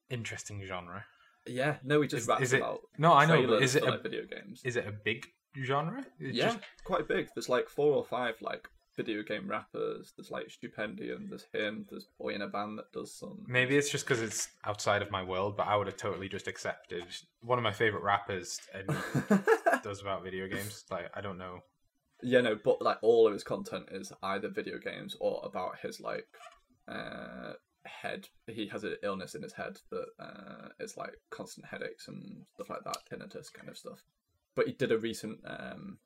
interesting 0.09 0.63
genre. 0.65 1.05
yeah 1.47 1.77
no 1.83 2.01
he 2.01 2.07
just 2.07 2.23
Is- 2.23 2.27
raps 2.27 2.41
is 2.43 2.53
it- 2.53 2.57
about 2.57 2.81
No, 2.97 3.13
I 3.13 3.25
know, 3.25 3.45
but 3.47 3.63
is 3.63 3.75
it 3.75 3.81
for, 3.83 3.89
a, 3.89 3.91
like, 3.91 4.03
video 4.03 4.23
games 4.25 4.61
is 4.63 4.75
it 4.75 4.85
a 4.87 4.91
big 4.91 5.25
genre? 5.63 6.05
It's 6.19 6.37
yeah 6.37 6.45
just- 6.53 6.59
quite 6.83 7.07
big 7.07 7.29
there's 7.35 7.49
like 7.49 7.67
four 7.69 7.93
or 7.95 8.03
five 8.05 8.35
like 8.41 8.67
video 8.95 9.23
game 9.23 9.47
rappers 9.49 10.13
there's 10.15 10.29
like 10.29 10.47
Stupendium 10.49 11.27
there's 11.27 11.47
him 11.51 11.83
there's 11.89 12.07
Boyinaband 12.21 12.75
that 12.77 12.91
does 12.93 13.11
some 13.11 13.43
maybe 13.47 13.75
it's 13.75 13.89
just 13.89 14.05
because 14.05 14.21
it's 14.21 14.49
outside 14.65 15.01
of 15.01 15.09
my 15.09 15.23
world, 15.23 15.57
but 15.57 15.65
I 15.67 15.75
would 15.75 15.87
have 15.87 15.97
totally 15.97 16.29
just 16.29 16.47
accepted 16.47 17.03
one 17.41 17.57
of 17.57 17.63
my 17.63 17.71
favorite 17.73 18.03
rappers 18.03 18.59
and 18.71 18.87
does 19.83 19.99
about 20.01 20.23
video 20.23 20.47
games. 20.47 20.85
Like 20.91 21.09
I 21.15 21.21
don't 21.21 21.39
know. 21.39 21.61
Yeah 22.23 22.41
no 22.41 22.55
but 22.63 22.81
like 22.81 22.97
all 23.01 23.27
of 23.27 23.33
his 23.33 23.43
content 23.43 23.85
is 23.91 24.11
either 24.23 24.47
video 24.49 24.77
games 24.77 25.15
or 25.19 25.41
about 25.43 25.77
his 25.79 25.99
like 25.99 26.25
uh 26.87 27.53
head 27.85 28.27
he 28.47 28.67
has 28.67 28.83
an 28.83 28.95
illness 29.03 29.35
in 29.35 29.43
his 29.43 29.53
head 29.53 29.77
that 29.91 30.05
uh 30.19 30.69
is 30.79 30.95
like 30.97 31.13
constant 31.29 31.65
headaches 31.65 32.07
and 32.07 32.45
stuff 32.55 32.69
like 32.69 32.83
that 32.85 32.97
tinnitus 33.11 33.51
kind 33.51 33.67
of 33.69 33.77
stuff 33.77 34.01
but 34.55 34.67
he 34.67 34.73
did 34.73 34.91
a 34.91 34.97
recent 34.97 35.39
um 35.45 35.97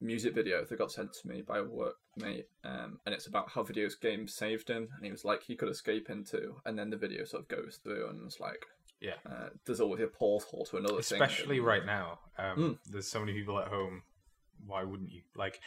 music 0.00 0.34
video 0.34 0.64
that 0.64 0.78
got 0.78 0.90
sent 0.90 1.12
to 1.12 1.28
me 1.28 1.42
by 1.42 1.58
a 1.58 1.62
workmate 1.62 2.44
um 2.64 2.98
and 3.06 3.14
it's 3.14 3.26
about 3.26 3.48
how 3.50 3.62
video 3.62 3.88
games 4.00 4.34
saved 4.34 4.68
him 4.68 4.88
and 4.96 5.04
he 5.04 5.12
was 5.12 5.24
like 5.24 5.42
he 5.42 5.54
could 5.54 5.68
escape 5.68 6.10
into 6.10 6.56
and 6.64 6.78
then 6.78 6.90
the 6.90 6.96
video 6.96 7.24
sort 7.24 7.42
of 7.42 7.48
goes 7.48 7.78
through 7.82 8.08
and 8.08 8.20
it's 8.26 8.40
like 8.40 8.64
Yeah. 9.00 9.14
uh, 9.30 9.50
there's 9.64 9.80
always 9.80 10.00
a 10.02 10.06
portal 10.08 10.64
to 10.70 10.76
another 10.78 11.02
thing 11.02 11.22
Especially 11.22 11.60
right 11.60 11.84
now. 11.86 12.18
Um, 12.38 12.56
Mm. 12.56 12.78
There's 12.90 13.06
so 13.08 13.20
many 13.20 13.32
people 13.32 13.58
at 13.60 13.68
home. 13.68 14.02
Why 14.66 14.82
wouldn't 14.84 15.10
you? 15.10 15.22
Like, 15.36 15.60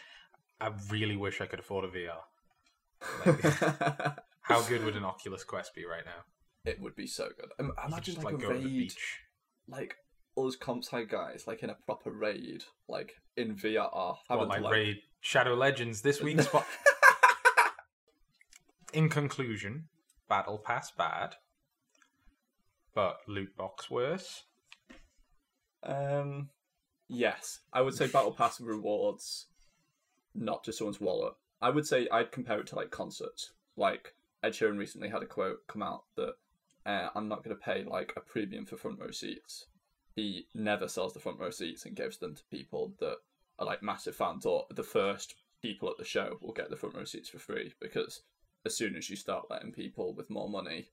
I 0.60 0.70
really 0.90 1.16
wish 1.16 1.40
I 1.40 1.46
could 1.46 1.58
afford 1.60 1.84
a 1.84 1.88
VR. 1.88 2.20
How 4.42 4.62
good 4.62 4.84
would 4.84 4.96
an 4.96 5.04
Oculus 5.04 5.44
Quest 5.44 5.74
be 5.74 5.84
right 5.84 6.04
now? 6.04 6.24
it 6.64 6.80
would 6.80 6.96
be 6.96 7.06
so 7.06 7.28
good. 7.38 7.50
Um, 7.60 7.72
imagine 7.86 8.02
just 8.14 8.16
like, 8.24 8.34
like 8.34 8.34
a 8.34 8.38
go 8.38 8.52
to 8.52 8.58
the 8.58 8.64
raid, 8.64 8.78
beach. 8.78 9.18
like 9.68 9.94
us 10.36 10.56
guys, 11.04 11.44
like 11.46 11.62
in 11.62 11.70
a 11.70 11.74
proper 11.86 12.10
raid, 12.10 12.64
like 12.88 13.12
in 13.36 13.54
VR, 13.54 14.16
What, 14.38 14.48
like, 14.48 14.58
to 14.58 14.64
like. 14.64 14.72
raid 14.72 14.96
Shadow 15.20 15.54
Legends 15.54 16.02
this 16.02 16.20
week? 16.20 16.40
Spot. 16.40 16.66
In 18.92 19.08
conclusion, 19.08 19.88
Battle 20.28 20.58
Pass 20.58 20.90
bad, 20.90 21.34
but 22.94 23.18
loot 23.28 23.56
box 23.56 23.90
worse. 23.90 24.44
Um, 25.82 26.48
yes, 27.08 27.60
I 27.72 27.80
would 27.80 27.94
say 27.94 28.06
Battle 28.06 28.32
Pass 28.32 28.60
rewards 28.60 29.46
not 30.34 30.64
just 30.64 30.78
someone's 30.78 31.00
wallet. 31.00 31.34
I 31.60 31.70
would 31.70 31.86
say 31.86 32.08
I'd 32.12 32.32
compare 32.32 32.60
it 32.60 32.66
to 32.68 32.76
like 32.76 32.90
concerts. 32.90 33.52
Like 33.76 34.14
Ed 34.42 34.52
Sheeran 34.52 34.78
recently 34.78 35.08
had 35.08 35.22
a 35.22 35.26
quote 35.26 35.66
come 35.66 35.82
out 35.82 36.04
that 36.16 36.34
uh, 36.84 37.08
I'm 37.14 37.28
not 37.28 37.42
going 37.42 37.56
to 37.56 37.62
pay 37.62 37.84
like 37.84 38.12
a 38.16 38.20
premium 38.20 38.66
for 38.66 38.76
front 38.76 39.00
row 39.00 39.10
seats. 39.10 39.66
He 40.14 40.46
never 40.54 40.88
sells 40.88 41.12
the 41.12 41.20
front 41.20 41.40
row 41.40 41.50
seats 41.50 41.84
and 41.84 41.96
gives 41.96 42.18
them 42.18 42.34
to 42.34 42.42
people 42.50 42.94
that 43.00 43.16
are 43.58 43.66
like 43.66 43.82
massive 43.82 44.16
fans 44.16 44.46
or 44.46 44.66
the 44.70 44.82
first 44.82 45.34
people 45.62 45.90
at 45.90 45.96
the 45.98 46.04
show 46.04 46.38
will 46.40 46.52
get 46.52 46.70
the 46.70 46.76
front 46.76 46.94
row 46.94 47.04
seats 47.04 47.28
for 47.28 47.38
free 47.38 47.72
because 47.80 48.22
as 48.64 48.76
soon 48.76 48.96
as 48.96 49.08
you 49.10 49.16
start 49.16 49.50
letting 49.50 49.72
people 49.72 50.14
with 50.14 50.30
more 50.30 50.48
money 50.48 50.90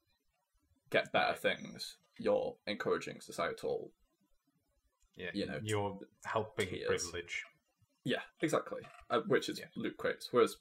get 0.90 1.12
better 1.12 1.34
things, 1.34 1.98
you're 2.18 2.56
encouraging 2.68 3.20
societal 3.20 3.92
Yeah, 5.16 5.30
You 5.34 5.46
know, 5.46 5.60
you're 5.64 6.00
helping 6.26 6.70
tiers. 6.70 6.88
privilege. 6.88 7.44
Yeah, 8.04 8.22
exactly. 8.42 8.82
Uh, 9.10 9.22
which 9.28 9.48
is 9.50 9.60
Yeah. 9.60 9.66
loot 9.76 9.96
crates. 9.98 10.30
Whereas 10.32 10.58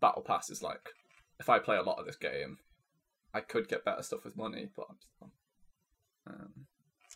Battle 0.00 0.22
Pass 0.22 0.50
is 0.50 0.62
like, 0.62 0.88
if 1.38 1.48
I 1.48 1.58
play 1.58 1.76
a 1.76 1.82
lot 1.82 1.98
of 1.98 2.06
this 2.06 2.16
game, 2.16 2.58
I 3.34 3.40
could 3.40 3.68
get 3.68 3.84
better 3.84 4.02
stuff 4.02 4.24
with 4.24 4.36
money, 4.36 4.70
but 4.74 4.86
I'm 4.88 4.98
still. 4.98 5.32
Um, 6.26 6.66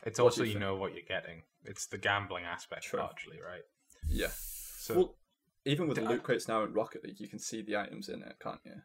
It's 0.04 0.18
also 0.20 0.42
you 0.44 0.52
you, 0.52 0.58
know 0.58 0.76
what 0.76 0.94
you're 0.94 1.02
getting. 1.06 1.42
It's 1.64 1.86
the 1.86 1.98
gambling 1.98 2.44
aspect 2.44 2.84
True. 2.84 3.00
largely, 3.00 3.40
right? 3.40 3.62
yeah. 4.08 4.28
So 4.32 4.94
well, 4.94 5.18
even 5.64 5.88
with 5.88 5.96
the 5.98 6.04
I- 6.04 6.08
loot 6.08 6.22
crates 6.22 6.46
now 6.48 6.62
in 6.64 6.72
Rocket 6.72 7.04
League, 7.04 7.20
you 7.20 7.28
can 7.28 7.38
see 7.38 7.62
the 7.62 7.76
items 7.76 8.08
in 8.08 8.22
it, 8.22 8.36
can't 8.40 8.60
you? 8.64 8.82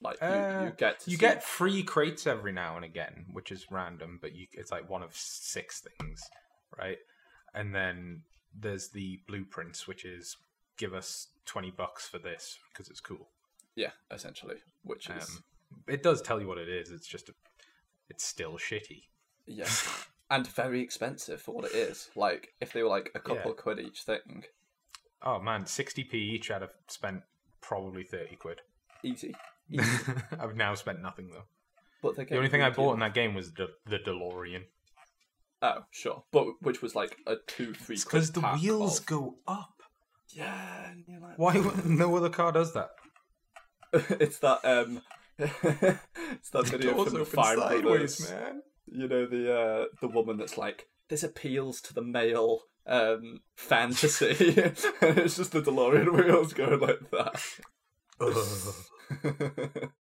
Like 0.00 0.20
you, 0.20 0.26
Uh, 0.26 0.62
you 0.64 0.70
get 0.76 1.02
you 1.06 1.12
see- 1.16 1.20
get 1.20 1.42
free 1.42 1.82
crates 1.82 2.26
every 2.26 2.52
now 2.52 2.76
and 2.76 2.84
again, 2.84 3.26
which 3.32 3.50
is 3.50 3.70
random, 3.70 4.18
but 4.20 4.34
you 4.34 4.46
it's 4.52 4.70
like 4.70 4.88
one 4.90 5.02
of 5.02 5.14
six 5.16 5.80
things, 5.80 6.22
right? 6.76 6.98
And 7.54 7.74
then 7.74 8.22
there's 8.54 8.88
the 8.90 9.20
blueprints, 9.26 9.86
which 9.88 10.04
is 10.04 10.36
give 10.76 10.92
us 10.94 11.28
twenty 11.46 11.70
bucks 11.70 12.06
for 12.06 12.18
this 12.18 12.58
because 12.72 12.88
it's 12.90 13.00
cool. 13.00 13.30
yeah, 13.74 13.92
essentially, 14.10 14.56
which 14.82 15.08
is 15.10 15.28
Um, 15.30 15.44
it 15.88 16.02
does 16.02 16.20
tell 16.22 16.40
you 16.40 16.46
what 16.46 16.58
it 16.58 16.68
is. 16.68 16.90
It's 16.90 17.06
just 17.06 17.28
a, 17.30 17.34
it's 18.08 18.24
still 18.24 18.58
shitty. 18.58 19.08
yeah, 19.46 19.68
and 20.30 20.46
very 20.46 20.80
expensive 20.82 21.40
for 21.40 21.54
what 21.54 21.64
it 21.64 21.74
is. 21.74 22.10
Like 22.14 22.54
if 22.60 22.72
they 22.74 22.82
were 22.82 22.88
like 22.90 23.10
a 23.14 23.20
couple 23.20 23.36
Yeah. 23.44 23.48
of 23.52 23.56
quid 23.56 23.78
each 23.80 24.02
thing, 24.02 24.44
Oh 25.22 25.40
man, 25.40 25.64
sixty 25.66 26.04
p 26.04 26.18
each. 26.18 26.50
I'd 26.50 26.60
have 26.62 26.74
spent 26.88 27.22
probably 27.62 28.04
thirty 28.04 28.36
quid. 28.36 28.60
easy. 29.02 29.34
I've 30.40 30.56
now 30.56 30.74
spent 30.74 31.02
nothing 31.02 31.30
though. 31.30 31.44
But 32.02 32.28
The 32.28 32.36
only 32.36 32.48
thing 32.48 32.62
I 32.62 32.70
bought 32.70 32.94
in 32.94 33.00
that 33.00 33.14
game 33.14 33.34
was 33.34 33.52
the 33.52 33.68
the 33.86 33.98
DeLorean. 33.98 34.64
Oh, 35.62 35.84
sure, 35.90 36.24
but 36.32 36.46
which 36.60 36.82
was 36.82 36.94
like 36.94 37.16
a 37.26 37.36
two, 37.46 37.72
three. 37.72 37.96
because 37.96 38.30
the 38.32 38.40
wheels 38.40 39.00
of- 39.00 39.06
go 39.06 39.36
up. 39.48 39.72
Yeah, 40.30 40.92
like, 41.22 41.38
Why 41.38 41.54
no 41.84 42.14
other 42.16 42.28
car 42.28 42.52
does 42.52 42.74
that? 42.74 42.90
it's 44.20 44.38
that 44.40 44.64
um, 44.64 45.00
it's 45.38 46.50
that 46.50 46.66
video 46.66 47.04
from 47.04 47.14
the 47.14 47.24
sideways, 47.24 47.82
Brothers. 47.82 48.30
man. 48.30 48.62
You 48.86 49.08
know 49.08 49.26
the 49.26 49.54
uh, 49.58 49.84
the 50.00 50.08
woman 50.08 50.36
that's 50.36 50.58
like, 50.58 50.88
this 51.08 51.22
appeals 51.22 51.80
to 51.82 51.94
the 51.94 52.02
male 52.02 52.62
um 52.86 53.40
fantasy, 53.56 54.60
and 54.60 55.18
it's 55.18 55.36
just 55.36 55.52
the 55.52 55.62
DeLorean 55.62 56.12
wheels 56.12 56.52
going 56.52 56.80
like 56.80 57.10
that. 57.12 57.42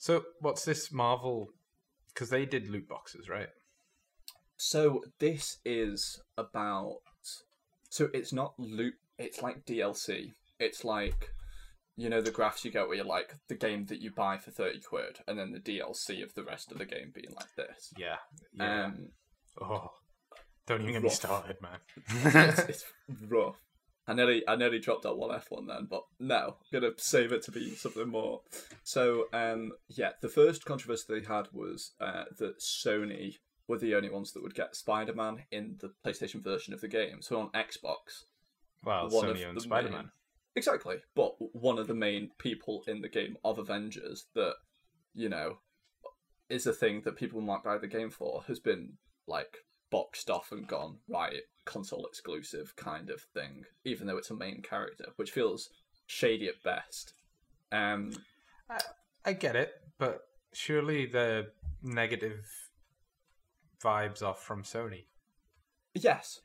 So 0.00 0.24
what's 0.40 0.64
this 0.64 0.90
Marvel? 0.90 1.50
Because 2.08 2.30
they 2.30 2.46
did 2.46 2.68
loot 2.68 2.88
boxes, 2.88 3.28
right? 3.28 3.50
so 4.56 5.02
this 5.20 5.58
is 5.64 6.20
about. 6.36 7.00
So 7.90 8.08
it's 8.14 8.32
not 8.32 8.54
loot. 8.58 8.94
It's 9.18 9.42
like 9.42 9.64
DLC. 9.66 10.32
It's 10.58 10.84
like. 10.84 11.34
You 11.96 12.08
know 12.08 12.22
the 12.22 12.30
graphs 12.30 12.64
you 12.64 12.70
get 12.70 12.88
where 12.88 12.96
you're 12.96 13.04
like 13.04 13.34
the 13.48 13.54
game 13.54 13.84
that 13.86 14.00
you 14.00 14.10
buy 14.10 14.38
for 14.38 14.50
thirty 14.50 14.80
quid, 14.80 15.18
and 15.28 15.38
then 15.38 15.52
the 15.52 15.60
DLC 15.60 16.22
of 16.22 16.32
the 16.34 16.44
rest 16.44 16.72
of 16.72 16.78
the 16.78 16.86
game 16.86 17.12
being 17.14 17.34
like 17.36 17.54
this. 17.56 17.92
Yeah. 17.98 18.16
Yeah. 18.54 18.84
Um, 18.86 19.08
oh, 19.60 19.90
don't 20.66 20.80
even 20.80 20.94
get 20.94 21.02
me 21.02 21.10
started, 21.10 21.58
man. 21.60 21.78
it's, 22.48 22.58
it's 22.68 22.84
rough. 23.28 23.60
I 24.10 24.12
nearly, 24.12 24.42
I 24.48 24.56
nearly 24.56 24.80
dropped 24.80 25.04
that 25.04 25.16
one 25.16 25.32
F 25.32 25.52
one 25.52 25.68
then, 25.68 25.86
but 25.88 26.02
no, 26.18 26.56
I'm 26.72 26.80
gonna 26.80 26.92
save 26.96 27.30
it 27.30 27.42
to 27.42 27.52
be 27.52 27.76
something 27.76 28.08
more. 28.08 28.40
So, 28.82 29.26
um, 29.32 29.70
yeah, 29.88 30.10
the 30.20 30.28
first 30.28 30.64
controversy 30.64 31.04
they 31.08 31.24
had 31.24 31.46
was 31.52 31.92
uh, 32.00 32.24
that 32.38 32.58
Sony 32.58 33.36
were 33.68 33.78
the 33.78 33.94
only 33.94 34.10
ones 34.10 34.32
that 34.32 34.42
would 34.42 34.56
get 34.56 34.74
Spider 34.74 35.14
Man 35.14 35.44
in 35.52 35.76
the 35.80 35.92
PlayStation 36.04 36.42
version 36.42 36.74
of 36.74 36.80
the 36.80 36.88
game. 36.88 37.22
So 37.22 37.38
on 37.38 37.50
Xbox, 37.50 38.24
well, 38.84 39.08
one 39.10 39.28
of 39.28 39.36
Sony 39.36 39.48
owns 39.48 39.62
Spider 39.62 39.90
Man. 39.90 40.10
exactly, 40.56 40.96
but 41.14 41.36
one 41.54 41.78
of 41.78 41.86
the 41.86 41.94
main 41.94 42.30
people 42.36 42.82
in 42.88 43.02
the 43.02 43.08
game 43.08 43.36
of 43.44 43.60
Avengers 43.60 44.26
that 44.34 44.54
you 45.14 45.28
know 45.28 45.58
is 46.48 46.66
a 46.66 46.72
thing 46.72 47.02
that 47.04 47.16
people 47.16 47.40
might 47.40 47.62
buy 47.62 47.78
the 47.78 47.86
game 47.86 48.10
for 48.10 48.42
has 48.48 48.58
been 48.58 48.94
like 49.28 49.58
boxed 49.90 50.30
off 50.30 50.52
and 50.52 50.66
gone 50.66 50.96
right 51.08 51.42
console 51.64 52.06
exclusive 52.06 52.74
kind 52.76 53.10
of 53.10 53.20
thing 53.34 53.64
even 53.84 54.06
though 54.06 54.16
it's 54.16 54.30
a 54.30 54.34
main 54.34 54.62
character 54.62 55.06
which 55.16 55.30
feels 55.30 55.70
shady 56.06 56.48
at 56.48 56.62
best 56.64 57.12
um 57.72 58.12
I 59.24 59.32
get 59.32 59.56
it, 59.56 59.72
but 59.98 60.22
surely 60.52 61.06
the 61.06 61.48
negative 61.82 62.46
vibes 63.82 64.22
are 64.22 64.34
from 64.34 64.62
Sony, 64.62 65.04
yes 65.94 66.40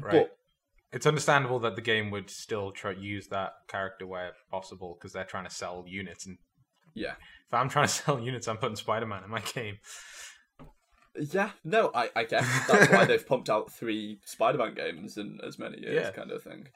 right? 0.00 0.12
but 0.12 0.38
it's 0.92 1.06
understandable 1.06 1.58
that 1.60 1.76
the 1.76 1.82
game 1.82 2.10
would 2.10 2.28
still 2.28 2.70
try 2.70 2.94
to 2.94 3.00
use 3.00 3.28
that 3.28 3.52
character 3.68 4.06
where 4.06 4.32
possible 4.50 4.96
because 4.98 5.12
they're 5.12 5.24
trying 5.24 5.44
to 5.44 5.54
sell 5.54 5.84
units. 5.86 6.26
And 6.26 6.38
yeah 6.94 7.14
if 7.46 7.54
I'm 7.54 7.68
trying 7.68 7.86
to 7.86 7.92
sell 7.92 8.20
units, 8.20 8.48
I'm 8.48 8.58
putting 8.58 8.76
Spider 8.76 9.06
Man 9.06 9.24
in 9.24 9.30
my 9.30 9.40
game. 9.40 9.78
Yeah 11.32 11.50
no 11.64 11.90
i 11.94 12.08
i 12.16 12.24
guess 12.24 12.46
that's 12.66 12.90
why 12.90 13.04
they've 13.04 13.26
pumped 13.26 13.50
out 13.50 13.70
three 13.70 14.18
spider-man 14.24 14.74
games 14.74 15.16
in 15.18 15.38
as 15.46 15.58
many 15.58 15.78
years 15.80 16.06
Yeah. 16.06 16.10
kind 16.10 16.30
of 16.30 16.42
thing 16.42 16.68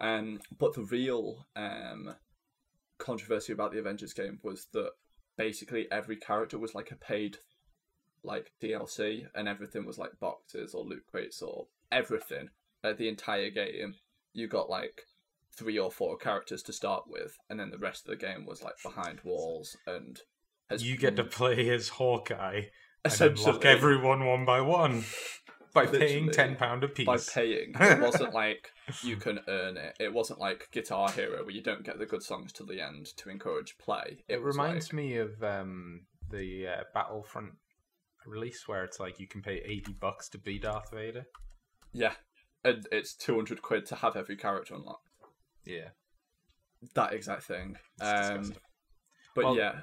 um 0.00 0.40
but 0.58 0.74
the 0.74 0.82
real 0.82 1.46
um 1.54 2.14
controversy 2.98 3.52
about 3.52 3.72
the 3.72 3.78
avengers 3.78 4.12
game 4.12 4.40
was 4.42 4.66
that 4.72 4.90
basically 5.36 5.86
every 5.92 6.16
character 6.16 6.58
was 6.58 6.74
like 6.74 6.90
a 6.90 6.96
paid 6.96 7.38
like 8.24 8.50
DLC, 8.60 9.26
and 9.36 9.46
everything 9.46 9.86
was 9.86 9.98
like 9.98 10.18
boxes 10.18 10.74
or 10.74 10.84
loot 10.84 11.04
crates 11.08 11.40
or 11.42 11.66
everything. 11.92 12.48
Like 12.82 12.96
the 12.96 13.08
entire 13.08 13.50
game, 13.50 13.94
you 14.32 14.48
got 14.48 14.68
like 14.68 15.02
three 15.56 15.78
or 15.78 15.92
four 15.92 16.16
characters 16.16 16.62
to 16.64 16.72
start 16.72 17.04
with, 17.06 17.36
and 17.48 17.60
then 17.60 17.70
the 17.70 17.78
rest 17.78 18.04
of 18.04 18.10
the 18.10 18.26
game 18.26 18.44
was 18.44 18.62
like 18.62 18.74
behind 18.82 19.20
walls 19.22 19.76
and. 19.86 20.18
Has 20.68 20.82
You 20.82 20.96
get 20.96 21.14
to 21.14 21.22
play 21.24 21.70
as 21.70 21.90
Hawkeye 21.90 22.62
essentially 23.06 23.46
unlock 23.50 23.64
everyone 23.64 24.24
one 24.26 24.44
by 24.44 24.60
one 24.60 25.04
by 25.74 25.86
paying 25.86 26.30
ten 26.30 26.56
pound 26.56 26.84
a 26.84 26.88
piece. 26.88 27.06
by 27.06 27.18
paying. 27.18 27.72
It 27.78 28.00
wasn't 28.00 28.32
like 28.34 28.68
you 29.02 29.16
can 29.16 29.40
earn 29.48 29.76
it. 29.76 29.96
It 30.00 30.12
wasn't 30.12 30.38
like 30.38 30.68
Guitar 30.72 31.10
Hero 31.10 31.42
where 31.42 31.50
you 31.50 31.62
don't 31.62 31.84
get 31.84 31.98
the 31.98 32.06
good 32.06 32.22
songs 32.22 32.52
to 32.54 32.64
the 32.64 32.80
end 32.80 33.06
to 33.18 33.28
encourage 33.30 33.76
play. 33.78 34.18
It 34.28 34.42
was 34.42 34.56
reminds 34.56 34.86
like- 34.86 34.94
me 34.94 35.16
of 35.16 35.42
um, 35.42 36.06
the 36.30 36.66
uh, 36.68 36.82
Battlefront 36.94 37.52
release 38.26 38.66
where 38.66 38.84
it's 38.84 38.98
like 38.98 39.20
you 39.20 39.28
can 39.28 39.42
pay 39.42 39.62
eighty 39.64 39.92
bucks 39.92 40.28
to 40.30 40.38
be 40.38 40.58
Darth 40.58 40.90
Vader. 40.92 41.26
yeah, 41.92 42.14
and 42.64 42.86
it's 42.90 43.14
two 43.14 43.34
hundred 43.36 43.60
quid 43.62 43.86
to 43.86 43.96
have 43.96 44.16
every 44.16 44.36
character 44.36 44.74
unlocked. 44.74 45.08
Yeah, 45.64 45.88
That 46.94 47.12
exact 47.12 47.42
thing. 47.42 47.76
Um, 48.00 48.54
but 49.34 49.44
Well, 49.44 49.56
yeah, 49.56 49.80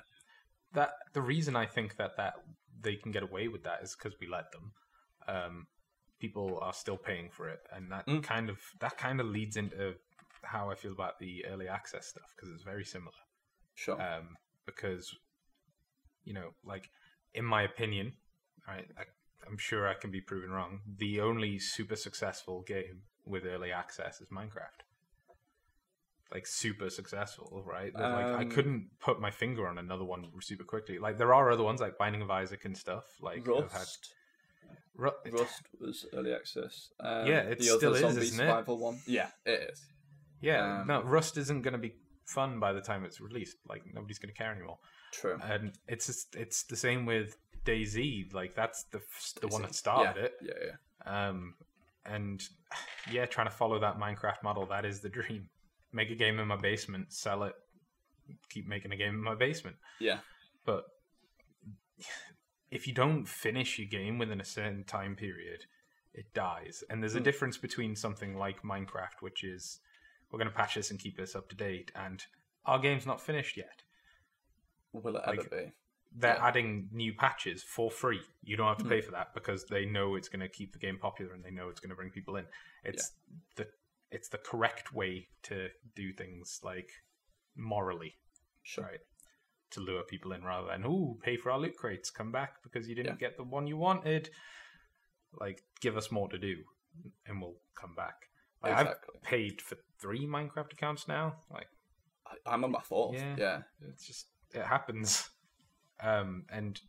that 0.73 0.91
the 1.13 1.21
reason 1.21 1.55
I 1.55 1.65
think 1.67 1.97
that 1.97 2.17
that 2.17 2.33
they 2.83 2.95
can 2.95 3.11
get 3.11 3.23
away 3.23 3.47
with 3.47 3.63
that 3.63 3.81
is 3.81 3.95
because 3.95 4.17
we 4.19 4.27
let 4.27 4.51
them. 4.51 4.73
Um, 5.27 5.67
people 6.19 6.59
are 6.61 6.73
still 6.73 6.97
paying 6.97 7.29
for 7.29 7.49
it, 7.49 7.59
and 7.71 7.91
that 7.91 8.05
Mm. 8.07 8.23
kind 8.23 8.49
of 8.49 8.59
that 8.79 8.97
kind 8.97 9.19
of 9.19 9.27
leads 9.27 9.57
into 9.57 9.95
how 10.43 10.69
I 10.69 10.75
feel 10.75 10.91
about 10.91 11.19
the 11.19 11.45
early 11.45 11.67
access 11.67 12.07
stuff 12.07 12.33
because 12.35 12.51
it's 12.53 12.63
very 12.63 12.85
similar. 12.85 13.11
sure. 13.75 13.99
um, 14.01 14.37
because 14.65 15.15
you 16.23 16.33
know, 16.33 16.51
like 16.63 16.89
in 17.33 17.45
my 17.45 17.63
opinion, 17.63 18.13
right, 18.67 18.87
I, 18.97 19.03
I'm 19.47 19.57
sure 19.57 19.87
I 19.87 19.93
can 19.93 20.11
be 20.11 20.21
proven 20.21 20.51
wrong. 20.51 20.81
The 20.97 21.19
only 21.21 21.59
super 21.59 21.95
successful 21.95 22.61
game 22.61 23.03
with 23.25 23.45
early 23.45 23.71
access 23.71 24.21
is 24.21 24.27
Minecraft. 24.29 24.83
Like 26.33 26.47
super 26.47 26.89
successful, 26.89 27.63
right? 27.65 27.91
There's, 27.95 28.13
like 28.13 28.25
I 28.25 28.41
Um, 28.43 28.49
couldn't 28.49 28.89
put 28.99 29.21
my 29.21 29.29
finger 29.29 29.67
on 29.67 29.77
another 29.77 30.03
one 30.03 30.31
super 30.41 30.63
quickly. 30.63 30.97
Like 30.97 31.19
there 31.19 31.31
are 31.33 31.51
other 31.51 31.63
ones 31.63 31.79
like 31.79 31.97
Binding 31.99 32.23
of 32.23 32.31
Isaac 32.31 32.65
and 32.65 32.75
stuff. 32.75 33.03
Like 33.21 33.47
I've 33.47 33.71
had 33.71 33.81
Rust. 33.81 34.13
Ru- 34.95 35.11
Rust 35.31 35.61
was 35.79 36.05
early 36.13 36.33
access. 36.33 36.89
Um, 36.99 37.27
Yeah, 37.27 37.41
it 37.41 37.63
still 37.63 37.93
is, 37.93 38.17
isn't 38.17 38.47
it? 38.47 38.67
one. 38.67 38.99
Yeah, 39.05 39.29
it 39.45 39.69
is. 39.73 39.85
yeah, 40.41 40.81
um, 40.81 40.87
no, 40.87 41.01
Rust 41.03 41.37
isn't 41.37 41.61
going 41.61 41.73
to 41.73 41.77
be 41.77 41.93
fun 42.25 42.59
by 42.59 42.73
the 42.73 42.81
time 42.81 43.05
it's 43.05 43.21
released. 43.21 43.57
Like 43.67 43.83
nobody's 43.93 44.19
going 44.19 44.33
to 44.33 44.37
care 44.37 44.51
anymore. 44.51 44.79
True. 45.11 45.39
and 45.43 45.73
it's 45.87 46.07
just, 46.07 46.35
it's 46.35 46.63
the 46.63 46.75
same 46.75 47.05
with 47.05 47.37
DayZ. 47.65 48.33
Like 48.33 48.55
that's 48.55 48.85
the 48.85 49.01
the 49.41 49.47
one 49.47 49.61
that 49.61 49.75
started 49.75 50.15
yeah, 50.19 50.25
it. 50.25 50.33
Yeah, 50.41 50.71
yeah. 51.05 51.27
Um, 51.29 51.55
and 52.05 52.41
yeah, 53.11 53.25
trying 53.27 53.47
to 53.47 53.53
follow 53.53 53.79
that 53.79 53.99
Minecraft 53.99 54.41
model 54.43 54.65
that 54.67 54.85
is 54.85 55.01
the 55.01 55.09
dream. 55.19 55.49
Make 55.93 56.09
a 56.09 56.15
game 56.15 56.39
in 56.39 56.47
my 56.47 56.55
basement, 56.57 57.13
sell 57.13 57.43
it, 57.43 57.53
keep 58.49 58.67
making 58.67 58.91
a 58.91 58.97
game 58.97 59.13
in 59.13 59.21
my 59.23 59.35
basement. 59.35 59.75
Yeah. 59.99 60.19
But 60.65 60.85
if 62.71 62.87
you 62.87 62.93
don't 62.93 63.25
finish 63.27 63.77
your 63.77 63.87
game 63.87 64.17
within 64.17 64.41
a 64.41 64.45
certain 64.45 64.83
time 64.83 65.15
period, 65.15 65.65
it 66.13 66.33
dies. 66.33 66.83
And 66.89 67.01
there's 67.01 67.15
a 67.15 67.21
Mm. 67.21 67.23
difference 67.25 67.57
between 67.57 67.95
something 67.95 68.35
like 68.35 68.63
Minecraft, 68.63 69.21
which 69.21 69.43
is 69.43 69.79
we're 70.31 70.39
going 70.39 70.49
to 70.49 70.55
patch 70.55 70.73
this 70.75 70.89
and 70.89 70.99
keep 70.99 71.15
this 71.15 71.35
up 71.35 71.47
to 71.49 71.55
date, 71.55 71.91
and 71.95 72.25
our 72.65 72.79
game's 72.79 73.05
not 73.05 73.21
finished 73.21 73.55
yet 73.57 73.83
Will 74.93 75.15
it 75.17 75.25
Like- 75.27 75.39
ever 75.39 75.49
be? 75.49 75.71
they're 76.15 76.35
Yeah. 76.35 76.45
adding 76.47 76.87
new 76.91 77.13
patches 77.15 77.63
for 77.63 77.89
free. 77.89 78.21
You 78.43 78.55
don't 78.55 78.67
have 78.67 78.77
to 78.77 78.83
Mm. 78.83 78.89
pay 78.89 79.01
for 79.01 79.09
that 79.11 79.33
because 79.33 79.65
they 79.65 79.85
know 79.85 80.13
it's 80.15 80.29
going 80.29 80.39
to 80.41 80.47
keep 80.49 80.71
the 80.71 80.77
game 80.77 80.99
popular 80.99 81.33
and 81.33 81.43
they 81.43 81.49
know 81.49 81.69
it's 81.69 81.79
going 81.79 81.89
to 81.89 81.95
bring 81.95 82.11
people 82.11 82.35
in. 82.35 82.47
It's 82.83 83.11
the 83.55 83.71
it's 84.13 84.29
the 84.29 84.37
correct 84.37 84.93
way 84.93 85.27
to 85.43 85.67
do 85.95 86.13
things 86.13 86.59
like 86.63 86.89
morally, 87.55 88.13
Sure. 88.63 88.85
right? 88.85 88.99
To 89.71 89.79
lure 89.79 90.03
people 90.03 90.31
in 90.33 90.43
rather 90.43 90.67
than 90.67 90.85
oh 90.85 91.17
pay 91.23 91.35
for 91.37 91.51
our 91.51 91.59
loot 91.59 91.75
crates, 91.75 92.09
come 92.11 92.31
back 92.31 92.61
because 92.63 92.87
you 92.87 92.95
didn't 92.95 93.19
Yeah. 93.19 93.27
get 93.29 93.37
the 93.37 93.43
one 93.43 93.67
you 93.67 93.77
wanted. 93.77 94.29
Like, 95.33 95.63
give 95.81 95.97
us 95.97 96.11
more 96.11 96.29
to 96.29 96.37
do, 96.37 96.63
and 97.25 97.41
we'll 97.41 97.57
come 97.75 97.95
back. 97.95 98.29
Like, 98.61 98.73
Exactly. 98.73 99.15
I've 99.15 99.23
paid 99.23 99.61
for 99.61 99.77
three 99.99 100.25
Minecraft 100.27 100.71
accounts 100.73 101.07
now. 101.07 101.41
Like. 101.49 101.67
I, 102.25 102.35
I'm 102.53 102.63
on 102.63 102.71
my 102.71 102.81
fourth. 102.81 103.15
Yeah. 103.15 103.35
Yeah. 103.37 103.61
It's 103.89 104.05
just 104.05 104.27
it 104.53 104.63
happens, 104.63 105.29
um, 105.99 106.45
and 106.49 106.79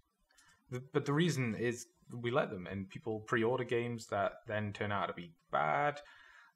the, 0.71 0.81
but 0.93 1.07
the 1.07 1.13
reason 1.15 1.55
is 1.55 1.87
we 2.13 2.31
let 2.31 2.51
them, 2.51 2.67
and 2.67 2.89
people 2.91 3.21
pre-order 3.21 3.65
games 3.65 4.07
that 4.09 4.33
then 4.47 4.73
turn 4.75 4.93
out 4.93 5.07
to 5.07 5.15
be 5.15 5.33
bad, 5.51 6.01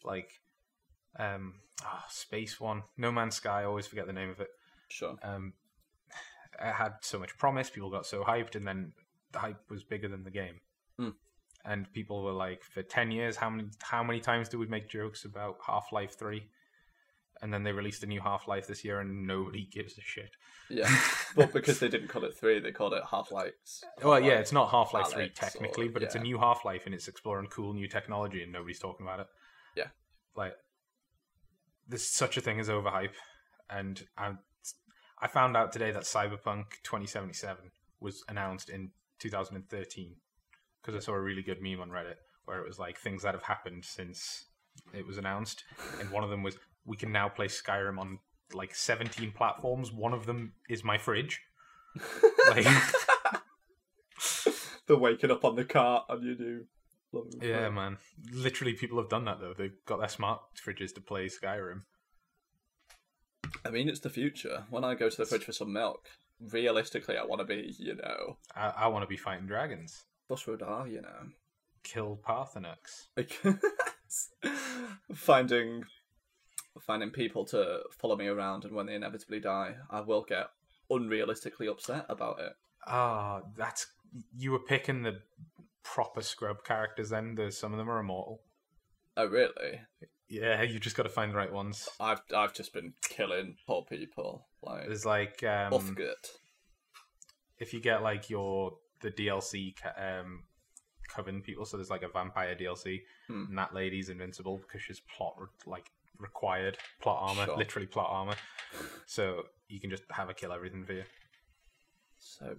like 0.04 0.31
um, 1.16 1.54
ah, 1.84 2.04
Space 2.08 2.60
One, 2.60 2.82
No 2.96 3.10
Man's 3.12 3.36
Sky. 3.36 3.62
I 3.62 3.64
always 3.64 3.86
forget 3.86 4.06
the 4.06 4.12
name 4.12 4.30
of 4.30 4.40
it. 4.40 4.48
Sure. 4.88 5.16
Um, 5.22 5.52
it 6.60 6.72
had 6.72 6.94
so 7.02 7.18
much 7.18 7.36
promise, 7.38 7.70
people 7.70 7.90
got 7.90 8.06
so 8.06 8.24
hyped, 8.24 8.56
and 8.56 8.66
then 8.66 8.92
the 9.32 9.38
hype 9.38 9.70
was 9.70 9.84
bigger 9.84 10.08
than 10.08 10.24
the 10.24 10.30
game. 10.30 10.60
Mm. 11.00 11.14
And 11.64 11.92
people 11.92 12.22
were 12.22 12.32
like, 12.32 12.62
for 12.62 12.82
ten 12.82 13.10
years, 13.10 13.36
how 13.36 13.50
many 13.50 13.68
how 13.82 14.02
many 14.02 14.20
times 14.20 14.48
do 14.48 14.58
we 14.58 14.66
make 14.66 14.88
jokes 14.88 15.24
about 15.24 15.58
Half 15.66 15.92
Life 15.92 16.18
Three? 16.18 16.48
And 17.40 17.54
then 17.54 17.62
they 17.62 17.70
released 17.70 18.02
a 18.02 18.06
new 18.06 18.20
Half 18.20 18.48
Life 18.48 18.66
this 18.66 18.84
year, 18.84 19.00
and 19.00 19.26
nobody 19.26 19.68
gives 19.70 19.96
a 19.96 20.00
shit. 20.00 20.30
Yeah. 20.68 20.92
but 21.36 21.52
because 21.52 21.78
they 21.78 21.88
didn't 21.88 22.08
call 22.08 22.24
it 22.24 22.36
three, 22.36 22.58
they 22.58 22.72
called 22.72 22.92
it 22.92 23.02
Half 23.10 23.30
Life. 23.30 23.52
Well, 24.02 24.20
yeah, 24.20 24.34
it's 24.34 24.52
not 24.52 24.70
Half 24.70 24.92
Life 24.92 25.08
3 25.12 25.30
technically, 25.30 25.88
or- 25.88 25.90
but 25.90 26.02
it's 26.02 26.14
a 26.14 26.20
new 26.20 26.38
Half 26.38 26.64
Life 26.64 26.86
and 26.86 26.94
it's 26.94 27.08
exploring 27.08 27.48
cool 27.48 27.72
new 27.72 27.88
technology 27.88 28.42
and 28.42 28.52
nobody's 28.52 28.78
talking 28.78 29.06
about 29.06 29.20
it. 29.20 29.26
Yeah. 29.76 29.86
Like, 30.36 30.54
there's 31.88 32.07
such 32.07 32.37
a 32.37 32.40
thing 32.40 32.61
as 32.61 32.68
overhype. 32.68 33.14
And 33.70 34.03
I, 34.16 34.33
I 35.20 35.29
found 35.29 35.57
out 35.57 35.72
today 35.72 35.90
that 35.90 36.03
Cyberpunk 36.03 36.66
2077 36.85 37.70
was 38.01 38.22
announced 38.29 38.68
in 38.68 38.90
2013 39.18 40.16
because 40.81 40.94
I 40.94 41.05
saw 41.05 41.12
a 41.12 41.20
really 41.20 41.42
good 41.42 41.61
meme 41.61 41.81
on 41.81 41.90
Reddit 41.90 42.16
where 42.44 42.61
it 42.61 42.66
was 42.66 42.79
like 42.79 42.98
things 42.98 43.22
that 43.22 43.35
have 43.35 43.42
happened 43.42 43.85
since 43.85 44.46
it 44.94 45.07
was 45.07 45.18
announced. 45.18 45.64
And 46.01 46.11
one 46.11 46.24
of 46.24 46.31
them 46.31 46.42
was 46.42 46.57
we 46.87 46.96
can 46.96 47.12
now 47.12 47.29
play 47.29 47.46
Skyrim 47.46 47.98
on 47.98 48.18
like 48.55 48.74
17 48.74 49.33
platforms. 49.33 49.92
One 49.92 50.14
of 50.14 50.27
them 50.27 50.55
is 50.68 50.85
my 50.85 50.98
fridge. 50.98 51.40
Like, 52.48 52.66
the 54.87 54.96
waking 54.96 55.31
up 55.31 55.44
on 55.44 55.55
the 55.55 55.66
cart 55.66 56.05
on 56.09 56.22
your 56.22 56.37
new. 56.37 56.64
Lovely 57.12 57.38
Yeah, 57.48 57.66
phone. 57.66 57.74
man. 57.74 57.96
Literally, 58.32 58.74
people 58.74 58.98
have 58.98 59.08
done 59.08 59.24
that 59.26 59.40
though. 59.40 59.54
They've 59.56 59.84
got 59.86 59.98
their 60.00 60.08
smart 60.08 60.40
fridges 60.62 60.94
to 60.94 61.00
play 61.00 61.26
Skyrim. 61.26 61.82
I 63.64 63.70
mean, 63.70 63.88
it's 63.88 64.00
the 64.00 64.10
future. 64.10 64.64
When 64.70 64.84
I 64.84 64.94
go 64.94 65.08
to 65.08 65.16
the 65.16 65.24
fridge 65.24 65.44
for 65.44 65.52
some 65.52 65.72
milk, 65.72 66.06
realistically, 66.52 67.16
I 67.16 67.24
want 67.24 67.40
to 67.40 67.46
be, 67.46 67.74
you 67.78 67.94
know, 67.96 68.36
I, 68.54 68.72
I 68.76 68.86
want 68.88 69.02
to 69.04 69.08
be 69.08 69.16
fighting 69.16 69.46
dragons, 69.46 70.04
Fus 70.28 70.46
Ro 70.46 70.56
Dah, 70.56 70.84
you 70.84 71.00
know. 71.00 71.30
kill 71.82 72.20
Paarthurnax. 72.26 73.06
Like, 73.16 73.40
finding 75.14 75.84
finding 76.80 77.10
people 77.10 77.44
to 77.46 77.80
follow 77.90 78.16
me 78.16 78.26
around, 78.26 78.64
and 78.64 78.74
when 78.74 78.86
they 78.86 78.94
inevitably 78.94 79.40
die, 79.40 79.74
I 79.90 80.00
will 80.02 80.22
get 80.22 80.48
unrealistically 80.90 81.70
upset 81.70 82.06
about 82.08 82.38
it. 82.40 82.52
Ah, 82.86 83.42
that's 83.56 83.86
you 84.36 84.52
were 84.52 84.58
picking 84.60 85.02
the 85.02 85.20
proper 85.82 86.22
scrub 86.22 86.64
characters. 86.64 87.10
Then 87.10 87.34
there's 87.34 87.56
some 87.58 87.72
of 87.72 87.78
them 87.78 87.90
are 87.90 87.98
immortal. 88.00 88.40
Oh, 89.16 89.26
really? 89.26 89.80
Yeah, 90.28 90.62
you 90.62 90.78
just 90.78 90.96
got 90.96 91.04
to 91.04 91.08
find 91.08 91.32
the 91.32 91.36
right 91.36 91.52
ones. 91.52 91.88
I've 91.98 92.20
I've 92.36 92.54
just 92.54 92.72
been 92.72 92.92
killing 93.08 93.56
poor 93.66 93.84
people. 93.88 94.46
Like, 94.62 94.86
There's 94.86 95.06
like 95.06 95.42
um, 95.44 95.72
off 95.72 95.94
good. 95.94 96.14
if 97.58 97.72
you 97.72 97.80
get 97.80 98.02
like 98.02 98.28
your 98.30 98.76
the 99.00 99.10
DLC 99.10 99.74
um 99.96 100.44
coven 101.08 101.40
people, 101.40 101.64
so 101.64 101.76
there's 101.78 101.88
like 101.90 102.02
a 102.02 102.08
vampire 102.08 102.54
DLC, 102.54 103.00
Hmm. 103.28 103.44
and 103.48 103.58
that 103.58 103.72
lady's 103.74 104.08
invincible 104.10 104.58
because 104.58 104.82
she's 104.82 105.00
plot 105.16 105.34
like 105.66 105.90
required 106.18 106.76
plot 107.00 107.18
armor, 107.20 107.46
Sure. 107.46 107.56
literally 107.56 107.86
plot 107.86 108.08
armor. 108.10 108.34
So 109.06 109.44
you 109.68 109.80
can 109.80 109.88
just 109.88 110.02
have 110.10 110.28
her 110.28 110.34
kill 110.34 110.52
everything 110.52 110.84
for 110.84 110.92
you. 110.92 111.04
So 112.18 112.56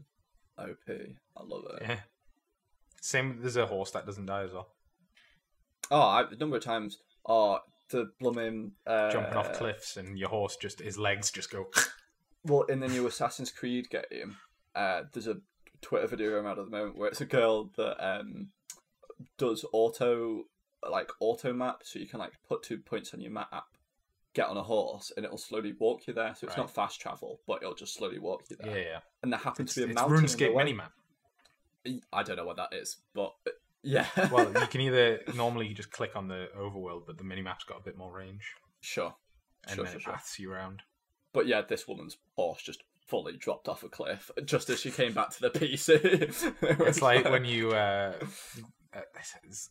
OP. 0.57 0.89
I 0.89 1.43
love 1.43 1.63
it. 1.75 1.83
Yeah. 1.87 1.99
Same. 3.01 3.37
There's 3.41 3.57
a 3.57 3.65
horse 3.65 3.91
that 3.91 4.05
doesn't 4.05 4.25
die 4.25 4.43
as 4.43 4.51
well. 4.53 4.69
Oh, 5.91 6.01
I, 6.01 6.23
a 6.29 6.35
number 6.35 6.57
of 6.57 6.63
times. 6.63 6.97
Oh, 7.25 7.59
the 7.89 8.11
blooming 8.19 8.73
uh, 8.85 9.11
Jumping 9.11 9.33
off 9.35 9.53
cliffs, 9.53 9.97
and 9.97 10.17
your 10.17 10.29
horse 10.29 10.55
just 10.57 10.79
his 10.79 10.97
legs 10.97 11.31
just 11.31 11.51
go. 11.51 11.67
Well, 12.45 12.61
in 12.63 12.79
the 12.79 12.87
new 12.87 13.05
Assassin's 13.05 13.51
Creed 13.51 13.89
game, 13.89 14.37
uh, 14.73 15.01
there's 15.11 15.27
a 15.27 15.41
Twitter 15.81 16.07
video 16.07 16.29
going 16.29 16.45
around 16.45 16.57
at 16.57 16.63
the 16.65 16.71
moment 16.71 16.97
where 16.97 17.09
it's 17.09 17.19
a 17.19 17.25
girl 17.25 17.69
that 17.75 18.01
um, 18.01 18.47
does 19.37 19.65
auto 19.73 20.45
like 20.89 21.09
auto 21.19 21.51
map, 21.51 21.81
so 21.83 21.99
you 21.99 22.07
can 22.07 22.17
like 22.19 22.31
put 22.47 22.63
two 22.63 22.77
points 22.77 23.13
on 23.13 23.19
your 23.19 23.31
map, 23.31 23.65
get 24.33 24.47
on 24.47 24.55
a 24.55 24.63
horse 24.63 25.11
and 25.17 25.25
it'll 25.25 25.37
slowly 25.37 25.73
walk 25.81 26.07
you 26.07 26.13
there. 26.13 26.33
So 26.33 26.47
it's 26.47 26.55
Right. 26.55 26.63
not 26.63 26.73
fast 26.73 27.01
travel, 27.01 27.41
but 27.45 27.61
it'll 27.61 27.75
just 27.75 27.93
slowly 27.95 28.19
walk 28.19 28.43
you 28.49 28.55
there. 28.57 28.71
yeah. 28.77 28.83
yeah. 28.85 28.99
And 29.21 29.33
there 29.33 29.39
happens 29.39 29.71
It's, 29.71 29.73
to 29.75 29.81
be 29.81 29.87
a 29.87 29.89
it's 29.91 30.01
mountain. 30.01 30.25
RuneScape 30.25 30.53
minimap. 30.53 30.91
I 32.13 32.23
don't 32.23 32.35
know 32.37 32.45
what 32.45 32.57
that 32.57 32.73
is, 32.73 32.97
but 33.13 33.33
uh, 33.47 33.51
yeah. 33.83 34.05
Well, 34.31 34.51
you 34.53 34.67
can 34.67 34.81
either 34.81 35.21
normally 35.35 35.67
you 35.67 35.75
just 35.75 35.91
click 35.91 36.15
on 36.15 36.27
the 36.27 36.47
overworld, 36.57 37.03
but 37.07 37.17
the 37.17 37.23
minimap's 37.23 37.63
got 37.63 37.79
a 37.79 37.83
bit 37.83 37.97
more 37.97 38.11
range, 38.11 38.53
sure. 38.81 39.15
and 39.67 39.75
Sure, 39.75 39.85
then 39.85 39.99
sure, 39.99 40.13
it 40.13 40.19
sure. 40.25 40.43
you 40.45 40.51
around. 40.51 40.81
But 41.33 41.47
yeah, 41.47 41.61
this 41.61 41.87
woman's 41.87 42.17
horse 42.35 42.61
just 42.61 42.83
fully 43.07 43.37
dropped 43.37 43.67
off 43.67 43.83
a 43.83 43.89
cliff 43.89 44.29
just 44.45 44.69
as 44.69 44.79
she 44.79 44.91
came 44.91 45.13
back 45.13 45.29
to 45.31 45.41
the 45.41 45.49
PC. 45.49 46.53
It's 46.87 47.01
like 47.01 47.25
when 47.25 47.45
you 47.45 47.71
uh, 47.71 48.13
uh, 48.93 49.01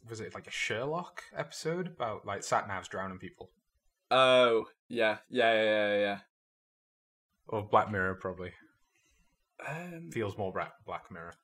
was 0.08 0.20
it 0.20 0.34
like 0.34 0.46
a 0.46 0.50
Sherlock 0.52 1.22
episode 1.36 1.86
about 1.88 2.24
like 2.26 2.42
sat 2.42 2.68
navs 2.68 2.88
drowning 2.88 3.18
people, 3.18 3.50
Oh 4.10 4.64
yeah, 4.88 5.18
yeah, 5.28 5.52
yeah, 5.52 5.64
yeah, 5.64 5.98
yeah. 5.98 6.18
or 7.48 7.62
Black 7.62 7.90
Mirror 7.90 8.14
probably 8.20 8.52
Um, 9.68 10.10
feels 10.12 10.38
more 10.38 10.52
Black 10.52 10.72
Black 10.86 11.10
Mirror. 11.10 11.34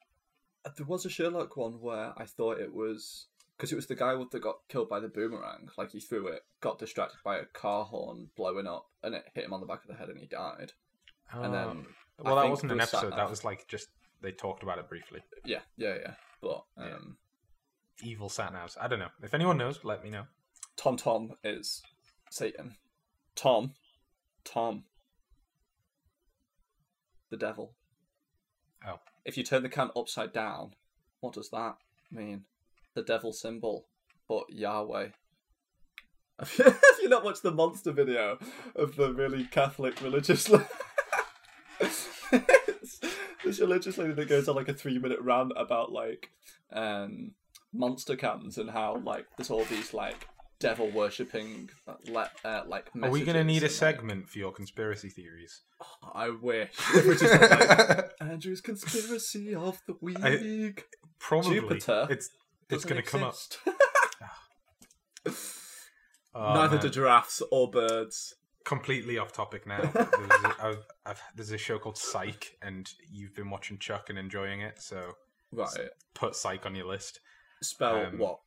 There 0.76 0.86
was 0.86 1.04
a 1.04 1.10
Sherlock 1.10 1.56
one 1.56 1.80
where 1.80 2.12
I 2.16 2.24
thought 2.24 2.58
it 2.58 2.72
was 2.74 3.26
because 3.56 3.70
it 3.70 3.76
was 3.76 3.86
the 3.86 3.94
guy 3.94 4.14
that 4.14 4.40
got 4.42 4.56
killed 4.68 4.88
by 4.88 4.98
the 5.00 5.08
boomerang. 5.08 5.68
Like 5.76 5.90
he 5.92 6.00
threw 6.00 6.26
it, 6.28 6.42
got 6.60 6.78
distracted 6.78 7.18
by 7.24 7.36
a 7.38 7.44
car 7.44 7.84
horn 7.84 8.28
blowing 8.36 8.66
up, 8.66 8.86
and 9.02 9.14
it 9.14 9.24
hit 9.34 9.44
him 9.44 9.52
on 9.52 9.60
the 9.60 9.66
back 9.66 9.82
of 9.82 9.88
the 9.88 9.94
head, 9.94 10.08
and 10.08 10.18
he 10.18 10.26
died. 10.26 10.72
And 11.30 11.46
Oh. 11.46 11.52
then 11.52 11.86
well, 12.18 12.38
I 12.38 12.42
that 12.44 12.50
wasn't 12.50 12.72
an 12.72 12.78
there 12.78 12.84
was 12.84 12.90
sat 12.90 13.04
episode. 13.04 13.16
That 13.18 13.30
was 13.30 13.44
like 13.44 13.66
just 13.68 13.88
they 14.22 14.32
talked 14.32 14.62
about 14.62 14.78
it 14.78 14.88
briefly. 14.88 15.20
yeah, 15.44 15.60
yeah, 15.76 15.96
yeah. 16.00 16.14
But 16.40 16.64
Yeah. 16.78 16.94
um, 16.94 17.18
Evil 18.02 18.28
sat 18.28 18.52
navs. 18.52 18.76
I 18.80 18.88
don't 18.88 18.98
know. 18.98 19.10
If 19.22 19.34
anyone 19.34 19.56
knows, 19.58 19.84
let 19.84 20.02
me 20.02 20.10
know. 20.10 20.24
TomTom 20.76 21.36
is 21.44 21.82
Satan. 22.30 22.76
Tom, 23.36 23.74
Tom, 24.44 24.84
the 27.30 27.36
devil. 27.36 27.74
Oh. 28.86 28.98
If 29.24 29.36
you 29.36 29.44
turn 29.44 29.62
the 29.62 29.68
can 29.68 29.90
upside 29.96 30.32
down, 30.32 30.74
what 31.20 31.34
does 31.34 31.50
that 31.50 31.76
mean? 32.10 32.44
The 32.94 33.02
devil 33.02 33.32
symbol, 33.32 33.86
but 34.28 34.44
Yahweh. 34.50 35.08
Have 36.38 36.78
you, 37.00 37.08
not 37.08 37.24
watched 37.24 37.42
the 37.42 37.52
monster 37.52 37.92
video 37.92 38.38
of 38.74 38.96
the 38.96 39.12
really 39.12 39.44
Catholic 39.44 40.00
religious? 40.02 40.50
a 43.60 43.66
religious 43.66 43.98
lady 43.98 44.12
that 44.14 44.28
goes 44.28 44.48
on 44.48 44.56
like 44.56 44.68
a 44.68 44.74
three 44.74 44.98
minute 44.98 45.20
rant 45.20 45.52
about 45.56 45.92
like 45.92 46.30
um 46.72 47.32
monster 47.72 48.16
cans 48.16 48.58
and 48.58 48.70
how 48.70 49.00
like 49.04 49.26
there's 49.36 49.50
all 49.50 49.64
these 49.64 49.94
like 49.94 50.28
devil 50.58 50.90
worshipping 50.90 51.70
uh, 51.86 52.62
like. 52.66 52.90
Are 53.02 53.10
we 53.10 53.22
going 53.24 53.36
to 53.36 53.44
need 53.44 53.62
a 53.62 53.68
segment 53.68 54.28
for 54.28 54.38
your 54.38 54.52
conspiracy 54.52 55.08
theories? 55.08 55.62
I 56.14 56.30
wish. 56.30 56.74
Which 57.06 57.22
is 57.22 57.30
like, 57.30 58.10
Andrew's 58.20 58.60
conspiracy 58.60 59.54
of 59.54 59.80
the 59.86 59.96
week. 60.00 60.84
Probably. 61.18 61.60
Jupiter 61.60 62.06
It's 62.10 62.30
it's 62.70 62.84
going 62.84 63.02
to 63.02 63.08
come 63.08 63.22
up. 63.24 63.34
Oh, 66.36 66.52
Neither 66.54 66.76
man. 66.76 66.82
do 66.82 66.90
giraffes 66.90 67.42
or 67.52 67.70
birds. 67.70 68.34
completely 68.64 69.18
off 69.18 69.30
topic 69.32 69.66
now. 69.68 69.80
There's 69.82 70.08
a, 70.44 70.54
I've, 70.60 70.84
I've, 71.06 71.22
there's 71.36 71.52
a 71.52 71.58
show 71.58 71.78
called 71.78 71.96
Psych, 71.96 72.56
and 72.60 72.90
you've 73.08 73.36
been 73.36 73.50
watching 73.50 73.78
Chuck 73.78 74.10
and 74.10 74.18
enjoying 74.18 74.60
it, 74.60 74.82
so 74.82 75.12
Right. 75.52 75.68
put 76.14 76.34
Psych 76.34 76.66
on 76.66 76.74
your 76.74 76.86
list. 76.86 77.20
Spell 77.62 78.06
Um, 78.06 78.18
what? 78.18 78.40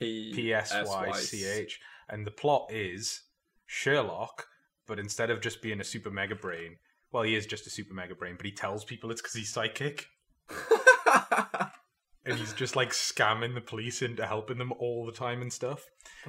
P 0.00 0.32
P 0.34 0.52
S 0.52 0.72
Y 0.72 1.12
C 1.12 1.44
H. 1.46 1.80
And 2.08 2.26
the 2.26 2.30
plot 2.32 2.66
is 2.72 3.20
Sherlock, 3.66 4.46
but 4.86 4.98
instead 4.98 5.30
of 5.30 5.40
just 5.40 5.62
being 5.62 5.80
a 5.80 5.84
super 5.84 6.10
mega 6.10 6.34
brain, 6.34 6.76
well, 7.12 7.22
he 7.22 7.34
is 7.36 7.46
just 7.46 7.66
a 7.66 7.70
super 7.70 7.94
mega 7.94 8.14
brain, 8.16 8.34
but 8.36 8.46
he 8.46 8.52
tells 8.52 8.84
people 8.84 9.10
it's 9.10 9.20
because 9.20 9.34
he's 9.34 9.52
psychic, 9.52 10.06
and 12.24 12.36
he's 12.38 12.52
just 12.54 12.76
like 12.76 12.90
scamming 12.90 13.54
the 13.54 13.60
police 13.60 14.02
into 14.02 14.26
helping 14.26 14.58
them 14.58 14.72
all 14.78 15.06
the 15.06 15.12
time 15.12 15.42
and 15.42 15.52
stuff. 15.52 15.84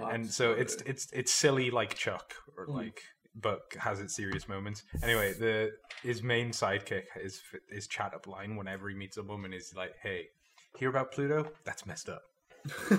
and 0.09 0.29
so 0.31 0.51
it's 0.51 0.75
it's 0.85 1.07
it's 1.11 1.31
silly 1.31 1.71
like 1.71 1.95
Chuck, 1.95 2.33
or 2.57 2.67
Mm. 2.67 2.75
like, 2.75 3.01
but 3.35 3.61
has 3.79 3.99
its 3.99 4.15
serious 4.15 4.47
moments. 4.47 4.83
Anyway, 5.03 5.33
the 5.33 5.71
his 6.03 6.21
main 6.21 6.49
sidekick 6.51 7.03
is 7.19 7.41
his 7.69 7.87
chat 7.87 8.13
up 8.13 8.27
line 8.27 8.55
whenever 8.55 8.89
he 8.89 8.95
meets 8.95 9.17
a 9.17 9.23
woman 9.23 9.53
is 9.53 9.73
like, 9.75 9.93
"Hey, 10.01 10.27
hear 10.77 10.89
about 10.89 11.11
Pluto? 11.11 11.51
That's 11.63 11.85
messed 11.85 12.09
up." 12.09 12.21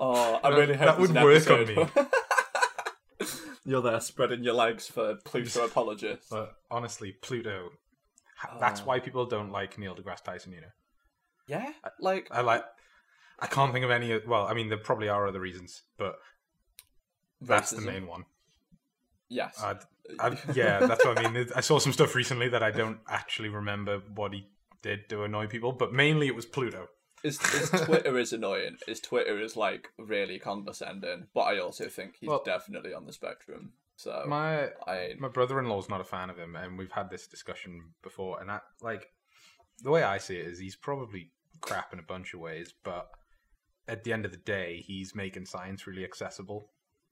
oh, 0.00 0.40
I 0.42 0.48
really 0.50 0.74
hope 0.74 0.86
that 0.86 0.98
would 0.98 1.14
work 1.14 1.50
on 1.50 1.60
episode. 1.60 1.90
You're 3.64 3.82
there 3.82 4.00
spreading 4.00 4.42
your 4.44 4.54
legs 4.54 4.86
for 4.86 5.16
Pluto 5.24 5.64
apologists. 5.66 6.28
But 6.30 6.52
honestly, 6.70 7.12
Pluto. 7.12 7.70
ha- 8.36 8.56
That's 8.60 8.80
Oh. 8.80 8.84
why 8.84 9.00
people 9.00 9.26
don't 9.26 9.50
like 9.52 9.78
Neil 9.78 9.94
deGrasse 9.94 10.22
Tyson. 10.24 10.52
You 10.52 10.62
know, 10.62 10.72
yeah, 11.46 11.72
like 12.00 12.28
I 12.30 12.40
like. 12.40 12.64
I 13.40 13.46
can't 13.46 13.72
think 13.72 13.84
of 13.84 13.90
any. 13.90 14.18
Well, 14.26 14.46
I 14.46 14.54
mean, 14.54 14.68
there 14.68 14.78
probably 14.78 15.08
are 15.08 15.26
other 15.28 15.40
reasons, 15.40 15.82
but 15.98 16.16
that's 17.40 17.70
the 17.70 17.82
main 17.82 18.06
one. 18.06 18.24
Yes. 19.28 19.62
I'd, 19.62 19.78
I'd, 20.18 20.38
yeah, 20.56 20.78
that's 20.86 21.04
what 21.04 21.18
I 21.24 21.28
mean. 21.30 21.46
I 21.54 21.60
saw 21.60 21.78
some 21.78 21.92
stuff 21.92 22.14
recently 22.14 22.48
that 22.48 22.62
I 22.62 22.70
don't 22.70 22.98
actually 23.08 23.50
remember 23.50 24.00
what 24.14 24.32
he 24.32 24.48
did 24.82 25.08
do 25.08 25.22
annoy 25.24 25.46
people, 25.46 25.72
but 25.72 25.92
mainly 25.92 26.26
it 26.26 26.34
was 26.34 26.46
Pluto. 26.46 26.88
Is, 27.24 27.40
is 27.54 27.70
Twitter 27.84 28.16
is 28.18 28.32
annoying. 28.32 28.76
Is 28.86 29.00
Twitter 29.00 29.40
is 29.40 29.56
like 29.56 29.88
really 29.98 30.38
condescending, 30.38 31.26
but 31.34 31.40
I 31.42 31.58
also 31.58 31.88
think 31.88 32.16
he's 32.20 32.28
Well- 32.28 32.42
definitely 32.44 32.94
on 32.94 33.06
the 33.06 33.12
spectrum. 33.12 33.72
So 33.96 34.22
My 34.28 34.68
I 34.86 35.14
my 35.18 35.26
brother-in-law's 35.26 35.88
not 35.88 36.00
a 36.00 36.04
fan 36.04 36.30
of 36.30 36.38
him, 36.38 36.54
and 36.54 36.78
we've 36.78 36.92
had 36.92 37.10
this 37.10 37.26
discussion 37.26 37.82
before. 38.02 38.40
And 38.40 38.48
I 38.48 38.60
like 38.80 39.10
the 39.82 39.90
way 39.90 40.04
I 40.04 40.18
see 40.18 40.36
it 40.36 40.46
is 40.46 40.60
he's 40.60 40.76
probably 40.76 41.32
crap 41.60 41.92
in 41.92 41.98
a 41.98 42.02
bunch 42.02 42.32
of 42.32 42.38
ways, 42.38 42.72
but 42.84 43.08
at 43.88 44.04
the 44.04 44.12
end 44.12 44.24
of 44.24 44.30
the 44.30 44.36
day, 44.38 44.84
he's 44.86 45.16
making 45.16 45.46
science 45.46 45.88
really 45.88 46.04
accessible 46.04 46.70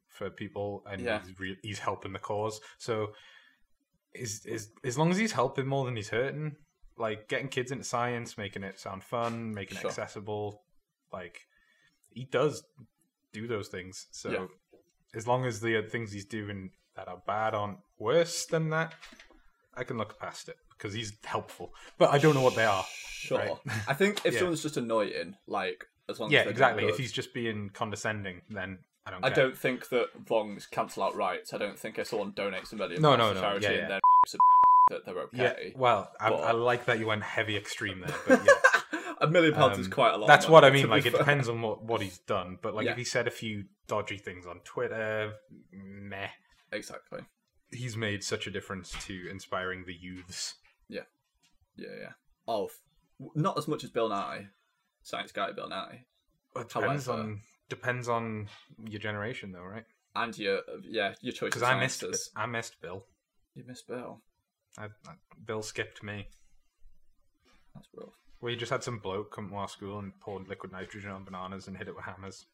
for 0.08 0.30
people, 0.30 0.84
and 0.88 1.02
Yeah. 1.02 1.20
he's 1.26 1.36
re- 1.40 1.58
he's 1.64 1.80
helping 1.80 2.12
the 2.12 2.20
cause. 2.20 2.60
So, 2.78 3.08
is 4.14 4.46
is 4.46 4.70
as 4.84 4.96
long 4.96 5.10
as 5.10 5.16
he's 5.18 5.32
helping 5.32 5.66
more 5.66 5.84
than 5.86 5.96
he's 5.96 6.10
hurting, 6.10 6.54
like 6.98 7.28
getting 7.28 7.48
kids 7.48 7.70
into 7.72 7.84
science, 7.84 8.38
making 8.38 8.62
it 8.64 8.78
sound 8.80 9.04
fun, 9.04 9.52
making 9.54 9.78
Sure. 9.78 9.86
it 9.88 9.90
accessible, 9.92 10.62
like 11.12 11.40
he 12.10 12.24
does 12.24 12.64
do 13.32 13.46
those 13.46 13.68
things. 13.68 14.06
So, 14.12 14.30
Yeah. 14.30 14.46
as 15.14 15.26
long 15.26 15.44
as 15.44 15.60
the 15.60 15.82
things 15.82 16.12
he's 16.12 16.24
doing 16.24 16.70
that 16.94 17.08
are 17.08 17.22
bad 17.26 17.54
aren't 17.54 17.78
worse 17.98 18.46
than 18.46 18.70
that, 18.70 18.94
I 19.74 19.84
can 19.84 19.98
look 19.98 20.18
past 20.18 20.48
it 20.48 20.56
because 20.70 20.94
he's 20.94 21.12
helpful. 21.24 21.74
But 21.98 22.10
I 22.10 22.18
don't 22.18 22.34
know 22.34 22.40
what 22.42 22.54
they 22.54 22.64
are. 22.64 22.84
sure. 23.08 23.38
Right. 23.38 23.56
I 23.88 23.92
think 23.94 24.24
if 24.24 24.32
Yeah. 24.34 24.38
someone's 24.40 24.62
just 24.62 24.76
annoying, 24.78 25.36
like 25.46 25.86
as 26.08 26.18
long 26.20 26.30
Yeah, 26.30 26.40
as 26.42 26.46
exactly. 26.50 26.86
If 26.86 26.96
he's 26.96 27.12
just 27.12 27.34
being 27.34 27.68
condescending, 27.70 28.40
then 28.48 28.78
I 29.04 29.10
don't. 29.10 29.24
I 29.24 29.28
care. 29.30 29.44
don't 29.44 29.58
think 29.58 29.88
that 29.90 30.06
wrongs 30.30 30.66
cancel 30.66 31.02
out 31.02 31.14
rights. 31.14 31.52
I 31.52 31.58
don't 31.58 31.78
think 31.78 31.98
if 31.98 32.06
someone 32.08 32.32
donates 32.32 32.72
a 32.72 32.76
million 32.76 33.02
No, 33.02 33.16
no, 33.16 33.28
to 33.30 33.34
no. 33.34 33.40
charity 33.40 33.66
Yeah, 33.66 33.72
and 33.72 33.90
then 33.90 34.00
that 34.90 35.04
they're 35.04 35.14
Yeah, 35.32 35.54
well, 35.74 36.12
I, 36.20 36.30
But- 36.30 36.40
I 36.44 36.52
like 36.52 36.84
that 36.86 36.98
you 36.98 37.06
went 37.06 37.22
heavy 37.22 37.56
extreme 37.56 38.00
there, 38.00 38.14
but 38.26 38.44
yeah, 38.44 39.00
a 39.20 39.26
million 39.26 39.54
pounds 39.54 39.78
is 39.78 39.86
Um, 39.86 39.92
quite 39.92 40.14
a 40.14 40.16
lot. 40.16 40.26
that's 40.26 40.48
what 40.48 40.64
I 40.64 40.70
mean. 40.70 40.88
Like, 40.88 41.06
it 41.06 41.10
fair. 41.12 41.18
depends 41.20 41.48
on 41.48 41.60
what 41.62 41.82
what 41.82 42.00
he's 42.00 42.18
done. 42.18 42.58
But 42.62 42.74
like, 42.74 42.86
Yeah. 42.86 42.92
if 42.92 42.98
he 42.98 43.04
said 43.04 43.26
a 43.26 43.30
few 43.30 43.64
dodgy 43.88 44.18
things 44.18 44.46
on 44.46 44.60
Twitter, 44.60 45.34
meh. 45.72 46.28
Exactly. 46.72 47.20
He's 47.72 47.96
made 47.96 48.22
such 48.22 48.46
a 48.46 48.50
difference 48.50 48.92
to 49.06 49.28
inspiring 49.30 49.84
the 49.86 49.94
youths. 49.94 50.54
Yeah, 50.88 51.02
yeah. 51.76 51.88
Yeah. 52.00 52.12
Oh, 52.46 52.70
not 53.34 53.58
as 53.58 53.66
much 53.66 53.82
as 53.82 53.90
Bill 53.90 54.08
Nye, 54.08 54.48
science 55.02 55.32
guy 55.32 55.50
Bill 55.52 55.68
Nye, 55.68 56.04
It 56.54 56.68
depends 56.68 57.06
However- 57.06 57.22
on 57.22 57.40
depends 57.68 58.08
on 58.08 58.48
your 58.84 59.00
generation, 59.00 59.50
though, 59.52 59.64
right? 59.64 59.84
and 60.14 60.38
your 60.38 60.62
yeah 60.82 61.14
your 61.20 61.32
choice. 61.32 61.48
Because 61.50 61.62
I 61.62 61.78
missed. 61.78 62.04
I 62.36 62.46
missed 62.46 62.80
Bill. 62.80 63.04
You 63.54 63.64
missed 63.66 63.88
Bill. 63.88 64.22
I, 64.78 64.84
I, 64.84 65.14
Bill 65.44 65.62
skipped 65.62 66.02
me. 66.02 66.28
That's 67.74 67.88
rough. 67.94 68.08
We 68.40 68.56
just 68.56 68.70
had 68.70 68.82
some 68.82 68.98
bloke 68.98 69.34
come 69.34 69.48
to 69.48 69.54
our 69.56 69.68
school 69.68 69.98
and 69.98 70.18
poured 70.20 70.48
liquid 70.48 70.72
nitrogen 70.72 71.10
on 71.10 71.24
bananas 71.24 71.68
and 71.68 71.76
hit 71.76 71.88
it 71.88 71.96
with 71.96 72.04
hammers. 72.04 72.46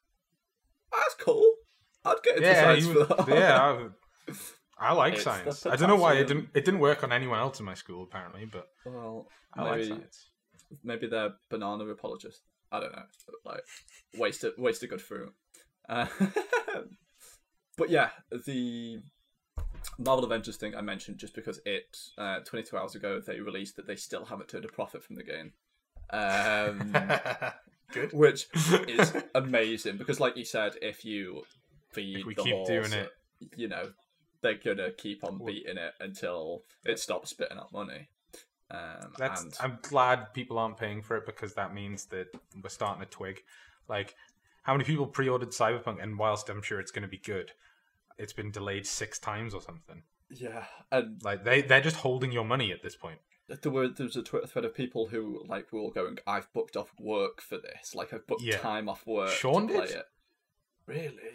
That's 0.93 1.15
cool. 1.15 1.55
I'd 2.05 2.17
get 2.23 2.37
into 2.37 2.49
yeah, 2.49 2.63
science 2.63 2.87
for 2.87 3.05
that. 3.05 3.29
yeah. 3.29 3.89
I, 4.79 4.89
I 4.91 4.93
like 4.93 5.15
It's 5.15 5.23
science. 5.23 5.67
I 5.67 5.77
don't 5.77 5.89
know 5.89 5.97
why 5.97 6.15
it 6.15 6.27
didn't. 6.27 6.49
It 6.55 6.65
didn't 6.65 6.81
work 6.81 7.05
on 7.05 7.13
anyone 7.13 7.39
else 7.39 7.61
in 7.61 7.67
my 7.67 7.75
school 7.75 8.03
apparently, 8.05 8.45
but 8.45 8.69
Well, 8.85 9.29
I 9.55 9.63
like 9.63 9.73
maybe 9.77 9.89
science. 9.89 10.31
maybe 10.83 11.07
they're 11.07 11.33
banana 11.51 11.85
apologists. 11.87 12.43
I 12.71 12.81
don't 12.81 12.93
know. 12.93 13.03
Like 13.45 13.63
waste 14.19 14.45
of, 14.45 14.55
waste 14.59 14.83
a 14.83 14.87
good 14.87 15.03
fruit. 15.03 15.33
Uh, 15.89 16.07
but 17.77 17.91
yeah, 17.91 18.11
the 18.47 19.01
Marvel 19.99 20.25
Avengers 20.25 20.57
thing 20.57 20.75
I 20.75 20.81
mentioned 20.81 21.19
just 21.19 21.35
because 21.35 21.61
it 21.65 21.99
uh, 22.19 22.41
22 22.41 22.77
hours 22.77 22.95
ago 22.95 23.21
they 23.21 23.41
released 23.41 23.77
that 23.77 23.87
they 23.87 23.97
still 23.97 24.25
haven't 24.25 24.49
turned 24.49 24.65
a 24.65 24.69
profit 24.69 25.03
from 25.03 25.17
the 25.17 25.23
game. 25.23 25.53
Um, 26.11 26.95
Good. 27.93 28.13
which 28.13 28.47
is 28.89 29.13
amazing 29.35 29.97
because 29.99 30.19
like 30.21 30.37
you 30.37 30.45
said 30.45 30.75
if 30.81 31.05
you 31.05 31.43
feed 31.93 32.19
If 32.21 32.27
we 32.27 32.35
the 32.35 32.43
keep 32.43 32.55
horse, 32.55 32.69
doing 32.69 32.93
it- 32.93 33.11
you 33.57 33.69
know, 33.69 33.91
they're 34.41 34.55
gonna 34.65 34.93
keep 34.93 35.25
on 35.25 35.39
beating 35.45 35.77
it 35.77 35.95
until 36.01 36.63
it 36.85 36.99
stops 36.99 37.31
spitting 37.31 37.59
out 37.59 37.73
money. 37.73 38.09
Um, 38.71 39.13
That's. 39.19 39.43
and 39.43 39.55
I'm 39.61 39.79
glad 39.83 40.33
people 40.33 40.59
aren't 40.59 40.79
paying 40.79 41.03
for 41.03 41.17
it 41.17 41.27
because 41.27 41.55
that 41.55 41.75
means 41.75 42.07
that 42.07 42.29
we're 42.63 42.71
starting 42.71 43.03
to 43.05 43.09
twig. 43.11 43.43
Like, 43.89 44.15
how 44.63 44.73
many 44.73 44.85
people 44.85 45.07
pre-ordered 45.07 45.51
Cyberpunk, 45.51 46.03
and 46.03 46.19
whilst 46.19 46.49
I'm 46.49 46.63
sure 46.63 46.81
it's 46.81 46.91
going 46.93 47.03
to 47.03 47.09
be 47.09 47.19
good, 47.19 47.53
it's 48.19 48.33
been 48.33 48.51
delayed 48.51 48.87
six 48.87 49.19
times 49.19 49.55
or 49.55 49.61
something. 49.61 50.03
yeah, 50.31 50.65
and 50.91 51.23
Like 51.23 51.45
they 51.45 51.63
they're 51.63 51.81
just 51.81 51.97
holding 51.97 52.33
your 52.33 52.45
money 52.45 52.73
at 52.73 52.83
this 52.83 52.97
point. 52.97 53.19
there 53.49 53.71
were 53.73 53.89
there 53.89 54.07
was 54.07 54.17
a 54.17 54.23
Twitter 54.23 54.47
thread 54.47 54.65
of 54.65 54.75
people 54.75 55.09
who 55.09 55.45
like 55.47 55.73
were 55.73 55.81
all 55.81 55.91
going, 55.91 56.19
"I've 56.27 56.53
booked 56.53 56.77
off 56.77 56.93
work 56.99 57.41
for 57.43 57.59
this. 57.59 57.95
Like 57.95 58.13
I've 58.15 58.27
booked 58.27 58.43
Yeah. 58.43 58.59
time 58.59 58.89
off 58.89 59.07
work 59.07 59.31
Sean 59.31 59.69
to 59.69 59.75
play 59.75 59.87
did? 59.89 59.97
it." 59.97 60.07
Really? 60.87 61.33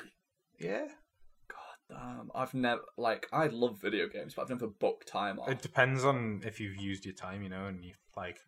Yeah. 0.60 0.88
God 1.48 1.78
damn! 1.90 2.32
I've 2.36 2.54
never 2.54 2.82
like 2.98 3.28
I 3.32 3.48
love 3.48 3.80
video 3.80 4.08
games, 4.08 4.34
but 4.34 4.42
I've 4.44 4.50
never 4.50 4.68
booked 4.68 5.08
time 5.08 5.40
off. 5.40 5.50
It 5.50 5.62
depends 5.62 6.04
on 6.04 6.42
if 6.46 6.60
you've 6.60 6.76
used 6.78 7.06
your 7.06 7.14
time, 7.16 7.44
you 7.44 7.50
know, 7.50 7.66
and 7.68 7.84
you 7.86 7.94
like 8.16 8.40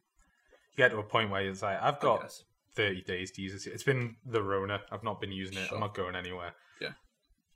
you 0.71 0.77
get 0.77 0.89
to 0.91 0.97
a 0.97 1.03
point 1.03 1.29
where 1.29 1.41
it's 1.47 1.61
like 1.61 1.79
I've 1.81 1.99
got 1.99 2.31
30 2.73 3.01
days 3.03 3.31
to 3.31 3.41
use 3.41 3.53
this. 3.53 3.67
It's 3.67 3.83
been 3.83 4.15
the 4.25 4.41
Rona. 4.41 4.81
I've 4.91 5.03
not 5.03 5.21
been 5.21 5.31
using 5.31 5.57
it. 5.57 5.67
Sure. 5.67 5.75
I'm 5.75 5.81
not 5.81 5.93
going 5.93 6.15
anywhere. 6.15 6.53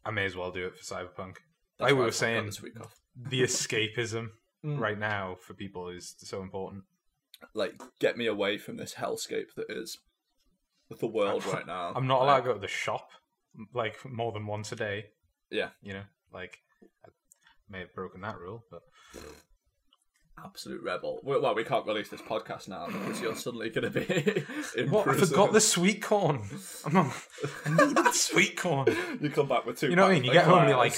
I 0.05 0.11
may 0.11 0.25
as 0.25 0.35
well 0.35 0.51
do 0.51 0.65
it 0.67 0.75
for 0.77 0.83
Cyberpunk. 0.83 1.35
That's 1.79 1.91
like 1.91 1.93
we 1.93 1.99
were 1.99 2.11
saying, 2.11 2.45
this 2.45 2.61
week 2.61 2.79
off. 2.79 2.95
the 3.15 3.41
escapism 3.43 4.29
Mm. 4.65 4.79
right 4.79 4.97
now 4.97 5.35
for 5.41 5.53
people 5.53 5.89
is 5.89 6.15
so 6.19 6.41
important. 6.41 6.83
Like, 7.53 7.81
get 7.99 8.15
me 8.17 8.27
away 8.27 8.57
from 8.57 8.77
this 8.77 8.93
hellscape 8.93 9.53
that 9.57 9.65
is 9.69 9.97
the 11.01 11.05
world 11.07 11.45
right 11.45 11.67
now. 11.67 11.91
I'm 11.97 12.07
not 12.07 12.19
Like, 12.19 12.23
allowed 12.23 12.37
to 12.37 12.43
go 12.45 12.53
to 12.53 12.59
the 12.61 12.67
shop 12.69 13.09
like 13.73 13.97
more 14.09 14.31
than 14.31 14.47
once 14.47 14.71
a 14.71 14.77
day. 14.77 15.07
Yeah. 15.51 15.71
You 15.81 15.93
know, 15.95 16.03
like 16.33 16.59
I 17.05 17.09
may 17.69 17.79
have 17.79 17.93
broken 17.93 18.21
that 18.21 18.39
rule, 18.39 18.63
but 18.71 18.83
absolute 20.43 20.81
rebel. 20.83 21.19
Well, 21.23 21.53
we 21.55 21.63
can't 21.63 21.85
release 21.85 22.09
this 22.09 22.21
podcast 22.21 22.67
now 22.67 22.87
because 22.87 23.21
you're 23.21 23.35
suddenly 23.35 23.69
going 23.69 23.91
to 23.91 23.99
be 23.99 24.43
in 24.81 24.89
what? 24.91 25.07
I 25.07 25.13
forgot 25.13 25.51
the 25.53 25.61
sweet 25.61 26.01
corn. 26.01 26.41
I'm 26.85 26.93
not, 26.93 27.13
I 27.65 27.69
needed 27.69 27.95
the 27.97 28.11
sweet 28.11 28.57
corn. 28.57 28.87
You 29.21 29.29
come 29.29 29.47
back 29.47 29.65
with 29.65 29.79
two. 29.79 29.89
You 29.89 29.95
know 29.95 30.03
what 30.03 30.11
I 30.11 30.15
mean? 30.15 30.23
You 30.25 30.31
get 30.33 30.45
home 30.45 30.59
and 30.59 30.69
you're 30.69 30.77
like- 30.77 30.93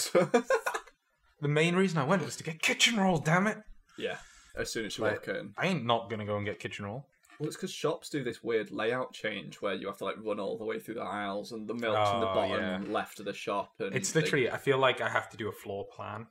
The 1.41 1.47
main 1.47 1.75
reason 1.75 1.97
I 1.99 2.03
went 2.05 2.23
was 2.25 2.35
to 2.37 2.43
get 2.43 2.61
kitchen 2.61 2.97
roll. 2.97 3.17
Damn 3.17 3.47
it! 3.47 3.57
yeah. 3.97 4.17
As 4.57 4.71
soon 4.71 4.85
as 4.85 4.97
you 4.97 5.03
Like- 5.03 5.27
walk 5.27 5.35
in, 5.35 5.53
I 5.57 5.67
ain't 5.67 5.85
not 5.85 6.09
gonna 6.09 6.25
go 6.25 6.37
and 6.37 6.45
get 6.45 6.59
kitchen 6.59 6.85
roll. 6.85 7.05
well, 7.39 7.47
it's 7.47 7.57
because 7.57 7.71
shops 7.73 8.09
do 8.09 8.23
this 8.23 8.41
weird 8.41 8.71
layout 8.71 9.11
change 9.11 9.61
where 9.61 9.73
you 9.73 9.85
have 9.87 9.97
to 9.97 10.05
like 10.05 10.15
run 10.23 10.39
all 10.39 10.57
the 10.57 10.63
way 10.63 10.79
through 10.79 10.93
the 10.95 11.01
aisles 11.01 11.51
and 11.51 11.67
the 11.67 11.73
milk's 11.73 12.09
in 12.11 12.21
the 12.21 12.29
Oh, 12.29 12.33
bottom 12.33 12.61
yeah. 12.85 12.91
left 12.93 13.19
of 13.19 13.25
the 13.25 13.33
shop. 13.33 13.73
And 13.79 13.93
It's 13.93 14.13
they- 14.13 14.21
literally. 14.21 14.49
I 14.49 14.57
feel 14.57 14.77
like 14.77 15.01
I 15.01 15.09
have 15.09 15.29
to 15.31 15.37
do 15.37 15.49
a 15.49 15.51
floor 15.51 15.85
plan. 15.93 16.27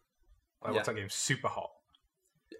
Like 0.62 0.72
what's 0.72 0.88
Yeah. 0.88 0.94
that 0.94 1.00
game? 1.00 1.08
Superhot. 1.08 1.68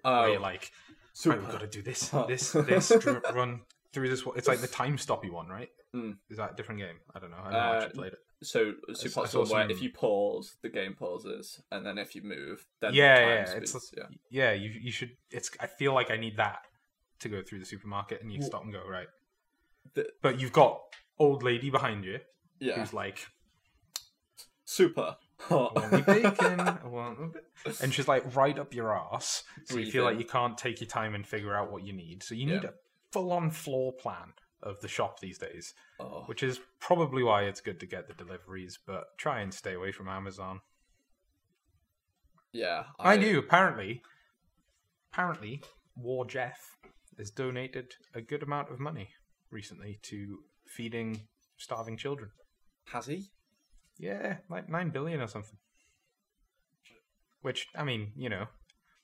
Oh, 0.03 0.21
Where 0.21 0.29
you're 0.31 0.39
like, 0.39 0.71
super. 1.13 1.35
right, 1.37 1.43
we've 1.43 1.51
got 1.51 1.61
to 1.61 1.67
do 1.67 1.81
this, 1.81 2.09
hot. 2.09 2.27
this, 2.27 2.51
this, 2.51 2.91
run 3.33 3.61
through 3.93 4.09
this. 4.09 4.23
It's 4.35 4.47
like 4.47 4.59
the 4.61 4.67
time 4.81 4.97
stoppy 4.97 5.31
one, 5.31 5.47
right? 5.47 5.69
Mm. 5.95 6.17
Is 6.29 6.37
that 6.37 6.51
a 6.51 6.55
different 6.55 6.81
game? 6.81 6.95
I 7.15 7.19
don't 7.19 7.31
know. 7.31 7.37
I 7.37 7.43
haven't 7.51 7.55
Uh, 7.59 7.73
actually 7.85 7.97
played 7.99 8.13
it. 8.13 8.19
So 8.43 8.73
I 8.89 8.93
super 8.93 9.09
saw 9.09 9.21
hot's 9.21 9.33
one 9.33 9.49
where 9.49 9.63
some- 9.63 9.71
if 9.71 9.81
you 9.81 9.91
pause, 9.91 10.57
the 10.61 10.69
game 10.69 10.93
pauses, 10.93 11.61
and 11.71 11.85
then 11.85 11.97
if 11.97 12.15
you 12.15 12.21
move, 12.21 12.65
then 12.81 12.93
Yeah, 12.93 13.15
the 13.19 13.21
yeah, 13.51 13.57
it's 13.57 13.93
yeah. 13.95 14.03
Yeah, 14.29 14.51
you 14.51 14.69
you 14.81 14.91
should. 14.91 15.11
It's. 15.31 15.49
I 15.59 15.67
feel 15.67 15.93
like 15.93 16.11
I 16.11 16.17
need 16.17 16.35
that 16.37 16.59
to 17.19 17.29
go 17.29 17.41
through 17.41 17.59
the 17.59 17.65
supermarket, 17.65 18.21
and 18.21 18.31
you 18.31 18.39
Well- 18.39 18.47
stop 18.49 18.63
and 18.63 18.73
go 18.73 18.83
right. 18.87 19.07
The- 19.93 20.09
but 20.21 20.39
you've 20.39 20.51
got 20.51 20.81
old 21.17 21.43
lady 21.43 21.69
behind 21.69 22.03
you 22.03 22.19
Yeah, 22.59 22.77
who's 22.77 22.93
like, 22.93 23.25
super 24.65 25.15
I 25.49 25.53
want 25.53 26.05
bacon, 26.05 26.59
I 26.59 26.87
want 26.87 27.19
a 27.21 27.27
bit-" 27.27 27.81
and 27.81 27.93
she's 27.93 28.07
like 28.07 28.35
right 28.35 28.57
up 28.57 28.73
your 28.73 28.95
ass. 28.97 29.43
So 29.65 29.77
you 29.77 29.91
feel 29.91 30.03
like 30.03 30.17
you 30.19 30.25
can't 30.25 30.57
take 30.57 30.79
your 30.81 30.87
time 30.89 31.13
and 31.15 31.25
figure 31.27 31.53
out 31.55 31.71
what 31.71 31.83
you 31.83 31.93
need. 31.93 32.23
So 32.23 32.35
you 32.35 32.45
need 32.45 32.63
Yeah. 32.63 32.69
a 32.69 32.73
full-on 33.11 33.51
floor 33.51 33.93
plan 33.93 34.33
of 34.63 34.79
the 34.81 34.87
shop 34.87 35.19
these 35.19 35.37
days, 35.37 35.73
Oh, 35.99 36.23
which 36.25 36.41
is 36.41 36.59
probably 36.79 37.21
why 37.21 37.43
it's 37.43 37.61
good 37.61 37.79
to 37.81 37.85
get 37.85 38.07
the 38.07 38.13
deliveries. 38.13 38.79
But 38.85 39.17
try 39.17 39.41
and 39.41 39.53
stay 39.53 39.73
away 39.73 39.91
from 39.91 40.07
Amazon. 40.07 40.61
yeah, 42.51 42.85
I 42.99 43.17
knew. 43.17 43.39
apparently. 43.39 44.01
Apparently, 45.11 45.61
War 45.95 46.25
Jeff 46.25 46.77
has 47.17 47.29
donated 47.31 47.93
a 48.13 48.21
good 48.21 48.43
amount 48.43 48.69
of 48.71 48.79
money 48.79 49.09
recently 49.49 49.99
to 50.03 50.39
feeding 50.65 51.27
starving 51.57 51.95
children. 51.97 52.31
Has 52.91 53.05
he? 53.05 53.29
Yeah, 53.97 54.37
like 54.49 54.69
nine 54.69 54.89
billion 54.89 55.21
or 55.21 55.27
something. 55.27 55.57
Which 57.41 57.67
I 57.75 57.83
mean, 57.83 58.11
you 58.15 58.29
know, 58.29 58.47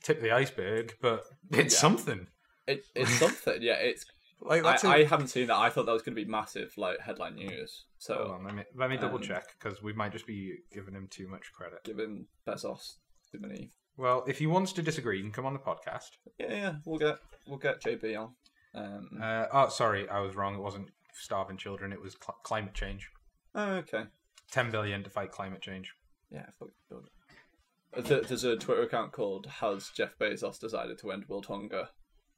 tip 0.03 0.17
of 0.17 0.23
the 0.23 0.31
iceberg, 0.31 0.95
but 1.01 1.23
it's 1.51 1.73
Yeah. 1.75 1.79
something. 1.79 2.27
It, 2.67 2.85
it's 2.95 3.11
something. 3.19 3.61
Yeah, 3.61 3.75
it's. 3.75 4.05
Like 4.43 4.61
I 4.65 4.71
that's 4.71 4.83
a- 4.83 4.87
I 4.87 5.03
haven't 5.03 5.27
seen 5.27 5.45
that. 5.47 5.57
I 5.57 5.69
thought 5.69 5.85
that 5.85 5.91
was 5.91 6.01
going 6.01 6.15
to 6.15 6.25
be 6.25 6.27
massive, 6.27 6.73
like 6.75 6.99
headline 6.99 7.35
news. 7.35 7.85
So 7.99 8.15
Hold 8.15 8.31
on, 8.31 8.43
let 8.43 8.55
me 8.55 8.63
let 8.75 8.89
me 8.89 8.97
double 8.97 9.17
um, 9.17 9.21
check 9.21 9.43
because 9.59 9.83
we 9.83 9.93
might 9.93 10.11
just 10.11 10.25
be 10.25 10.55
giving 10.73 10.95
him 10.95 11.07
too 11.11 11.27
much 11.27 11.51
credit. 11.53 11.83
giving 11.83 12.25
Bezos 12.47 12.95
too 13.31 13.37
many. 13.39 13.69
Well, 13.97 14.23
if 14.27 14.39
he 14.39 14.47
wants 14.47 14.73
to 14.73 14.81
disagree, 14.81 15.17
he 15.17 15.21
can 15.21 15.31
come 15.31 15.45
on 15.45 15.53
the 15.53 15.59
podcast. 15.59 16.09
Yeah, 16.39 16.47
yeah, 16.53 16.73
we'll 16.85 16.97
get 16.97 17.17
we'll 17.45 17.59
get 17.59 17.83
JB 17.83 18.17
on. 18.19 18.29
Um, 18.73 19.09
Uh, 19.21 19.45
oh, 19.53 19.69
sorry, 19.69 20.09
I 20.09 20.21
was 20.21 20.35
wrong. 20.35 20.55
It 20.55 20.61
wasn't 20.61 20.89
starving 21.13 21.57
children. 21.57 21.93
It 21.93 22.01
was 22.01 22.13
cl- 22.13 22.39
climate 22.41 22.73
change. 22.73 23.11
oh, 23.53 23.73
okay. 23.73 24.05
Ten 24.51 24.69
billion 24.71 25.03
to 25.03 25.09
fight 25.09 25.31
climate 25.31 25.61
change. 25.61 25.93
Yeah, 26.31 26.45
fuck 26.59 26.69
good. 26.89 28.05
There- 28.05 28.21
There's 28.21 28.43
a 28.43 28.55
Twitter 28.57 28.83
account 28.83 29.11
called 29.11 29.45
"Has 29.47 29.89
Jeff 29.95 30.17
Bezos 30.19 30.59
decided 30.59 30.97
to 30.99 31.11
end 31.11 31.25
world 31.27 31.45
hunger?" 31.47 31.89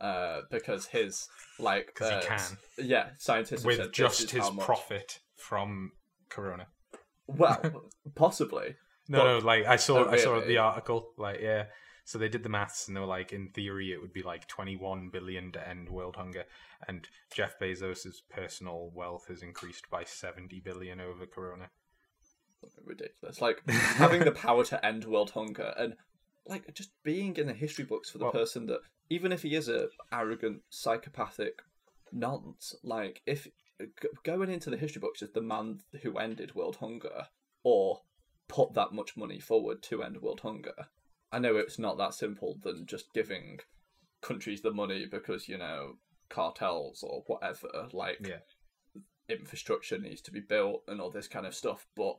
Uh, 0.02 0.42
because 0.52 0.88
his 0.88 1.28
like 1.60 1.94
'Cause 1.96 2.10
he 2.10 2.16
uh, 2.16 2.22
can. 2.22 2.34
s- 2.40 2.56
yeah, 2.78 3.10
scientists 3.20 3.62
have 3.62 3.66
with 3.66 3.78
said 3.78 3.86
this 3.88 3.96
just 3.96 4.24
is 4.24 4.32
his 4.32 4.44
how 4.44 4.52
much- 4.52 4.66
profit 4.66 5.20
from 5.38 5.92
Corona. 6.30 6.68
Well, 7.28 7.90
possibly. 8.16 8.76
No, 9.08 9.18
But- 9.20 9.24
no, 9.26 9.38
like 9.40 9.66
I 9.66 9.76
saw, 9.78 10.06
Oh, 10.06 10.10
I 10.10 10.18
saw 10.18 10.34
really? 10.34 10.48
the 10.48 10.58
article. 10.58 11.14
Like, 11.18 11.40
yeah. 11.42 11.68
So 12.06 12.18
they 12.18 12.28
did 12.28 12.44
the 12.44 12.50
maths, 12.50 12.88
and 12.88 12.98
they 12.98 13.00
were 13.00 13.06
like, 13.06 13.32
in 13.32 13.48
theory, 13.50 13.94
it 13.94 14.02
would 14.02 14.12
be 14.12 14.24
like 14.24 14.46
21 14.50 15.10
billion 15.10 15.54
to 15.54 15.66
end 15.66 15.88
world 15.90 16.18
hunger, 16.18 16.44
and 16.88 17.08
Jeff 17.34 17.58
Bezos's 17.60 18.22
personal 18.30 18.92
wealth 18.94 19.28
has 19.30 19.42
increased 19.42 19.90
by 19.90 20.04
70 20.04 20.60
billion 20.66 21.00
over 21.00 21.26
Corona. 21.26 21.70
Ridiculous. 22.84 23.42
Like 23.42 23.68
having 23.70 24.24
the 24.24 24.32
power 24.32 24.64
to 24.66 24.86
end 24.86 25.06
world 25.06 25.32
hunger 25.32 25.74
and 25.78 25.96
like 26.46 26.74
just 26.74 26.92
being 27.04 27.36
in 27.38 27.48
the 27.48 27.54
history 27.54 27.86
books 27.86 28.10
for 28.10 28.18
the 28.18 28.26
Well- 28.26 28.34
person 28.34 28.66
that 28.68 28.82
even 29.10 29.32
if 29.32 29.44
he 29.44 29.56
is 29.56 29.68
a 29.70 29.90
arrogant 30.12 30.62
psychopathic 30.70 31.62
nonce, 32.12 32.76
like 32.84 33.22
if 33.26 33.48
going 34.24 34.50
into 34.50 34.70
the 34.70 34.78
history 34.78 35.00
books 35.00 35.22
as 35.22 35.32
the 35.32 35.42
man 35.42 35.80
who 36.02 36.18
ended 36.18 36.56
world 36.56 36.78
hunger 36.78 37.28
or 37.64 38.02
put 38.48 38.74
that 38.74 38.92
much 38.92 39.16
money 39.18 39.40
forward 39.40 39.82
to 39.84 40.04
end 40.04 40.22
world 40.22 40.42
hunger. 40.42 40.74
I 41.32 41.40
know 41.40 41.56
it's 41.58 41.80
not 41.80 41.98
that 41.98 42.14
simple 42.14 42.58
than 42.62 42.86
just 42.86 43.12
giving 43.14 43.60
countries 44.22 44.62
the 44.62 44.72
money 44.72 45.06
because 45.10 45.50
you 45.50 45.58
know 45.58 45.98
cartels 46.30 47.04
or 47.04 47.24
whatever 47.28 47.90
like 47.92 48.20
Yeah. 48.28 48.40
infrastructure 49.30 49.98
needs 49.98 50.22
to 50.22 50.32
be 50.32 50.40
built 50.40 50.84
and 50.88 51.00
all 51.02 51.10
this 51.12 51.28
kind 51.28 51.46
of 51.46 51.56
stuff 51.56 51.86
but 51.96 52.18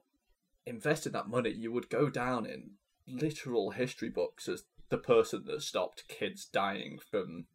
investing 0.66 1.12
that 1.12 1.28
money, 1.28 1.50
you 1.50 1.72
would 1.72 1.90
go 1.90 2.08
down 2.10 2.46
in 2.46 2.72
literal 3.06 3.70
history 3.72 4.08
books 4.08 4.48
as 4.48 4.64
the 4.88 4.98
person 4.98 5.44
that 5.46 5.62
stopped 5.62 6.08
kids 6.08 6.44
dying 6.44 6.98
from 7.10 7.46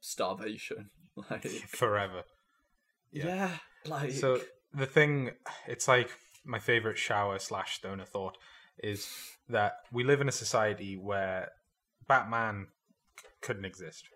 starvation. 0.00 0.90
Like, 1.30 1.44
Forever. 1.44 2.24
yeah. 3.12 3.26
Yeah. 3.26 3.50
like 3.86 4.10
So 4.10 4.40
the 4.72 4.84
thing, 4.84 5.30
it's 5.68 5.86
like 5.86 6.10
my 6.44 6.58
favorite 6.58 6.98
shower 6.98 7.38
slash 7.38 7.76
stoner 7.76 8.04
thought 8.04 8.36
is 8.82 9.08
that 9.48 9.74
we 9.92 10.02
live 10.02 10.20
in 10.20 10.28
a 10.28 10.32
society 10.32 10.96
where 10.96 11.50
Batman 12.08 12.66
couldn't 13.42 13.64
exist. 13.64 14.08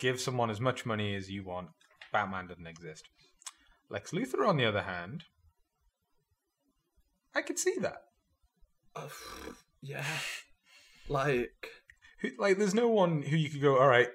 Give 0.00 0.20
someone 0.20 0.50
as 0.50 0.60
much 0.60 0.84
money 0.84 1.14
as 1.14 1.30
you 1.30 1.44
want, 1.44 1.68
Batman 2.12 2.48
doesn't 2.48 2.66
exist. 2.66 3.08
Lex 3.88 4.10
Luthor, 4.10 4.48
on 4.48 4.56
the 4.56 4.64
other 4.66 4.82
hand, 4.82 5.22
I 7.36 7.42
could 7.42 7.58
see 7.58 7.74
that. 7.80 8.02
yeah, 9.82 10.04
like 11.08 11.68
Who- 12.20 12.30
Like, 12.38 12.56
there's 12.58 12.74
no 12.74 12.88
one 12.88 13.22
who 13.22 13.36
you 13.36 13.50
could 13.50 13.60
go, 13.60 13.78
all 13.78 13.88
right, 13.88 14.08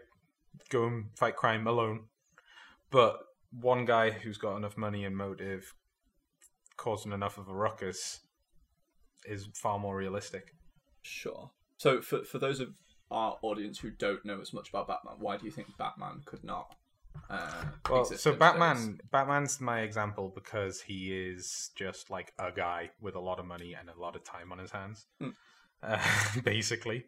go 0.69 0.86
and 0.88 1.05
fight 1.17 1.36
crime 1.36 1.67
alone. 1.67 2.05
But 2.89 3.19
one 3.51 3.86
guy 3.86 4.10
who's 4.10 4.38
got 4.38 4.57
enough 4.57 4.75
money 4.77 5.05
and 5.05 5.15
motive, 5.15 5.73
causing 6.77 7.12
enough 7.12 7.38
of 7.38 7.47
a 7.47 7.53
ruckus, 7.53 8.21
is 9.25 9.47
far 9.53 9.77
more 9.77 9.95
realistic. 9.95 10.55
sure. 11.03 11.51
So 11.77 12.01
for 12.01 12.23
for 12.23 12.38
those 12.39 12.60
of 12.60 12.69
our 13.10 13.38
audience 13.41 13.79
who 13.79 13.89
don't 13.91 14.23
know 14.25 14.39
as 14.41 14.53
much 14.53 14.69
about 14.69 14.88
Batman, 14.88 15.15
why 15.19 15.38
do 15.38 15.45
you 15.45 15.51
think 15.51 15.67
Batman 15.77 16.21
could 16.25 16.43
not 16.43 16.75
Uh, 17.30 17.63
Well, 17.89 18.06
so. 18.06 18.34
Batman, 18.36 19.00
Batman's 19.12 19.60
my 19.62 19.82
example 19.82 20.32
because 20.34 20.82
he 20.82 21.13
is 21.13 21.71
just 21.76 22.10
like 22.10 22.34
a 22.39 22.52
guy 22.52 22.91
with 23.00 23.15
a 23.15 23.19
lot 23.19 23.39
of 23.39 23.45
money 23.45 23.74
and 23.78 23.89
a 23.89 24.00
lot 24.00 24.15
of 24.15 24.24
time 24.24 24.52
on 24.52 24.60
his 24.60 24.71
hands, 24.71 25.08
Hmm. 25.19 25.30
uh, 25.84 26.00
basically. 26.43 27.06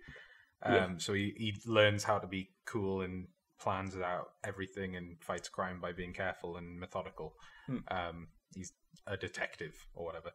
Um, 0.62 0.74
Yeah. 0.74 0.88
So 0.98 1.14
he, 1.14 1.34
he 1.38 1.56
learns 1.66 2.04
how 2.04 2.20
to 2.20 2.28
be 2.28 2.50
cool 2.66 3.02
and 3.02 3.28
plans 3.60 3.96
out 3.98 4.32
everything 4.44 4.96
and 4.96 5.18
fights 5.22 5.48
crime 5.50 5.80
by 5.80 5.92
being 5.94 6.14
careful 6.14 6.58
and 6.58 6.80
methodical. 6.80 7.36
Hmm. 7.68 7.78
Um, 7.90 8.28
he's 8.56 8.74
a 9.08 9.18
detective 9.18 9.76
or 9.94 10.06
whatever, 10.06 10.32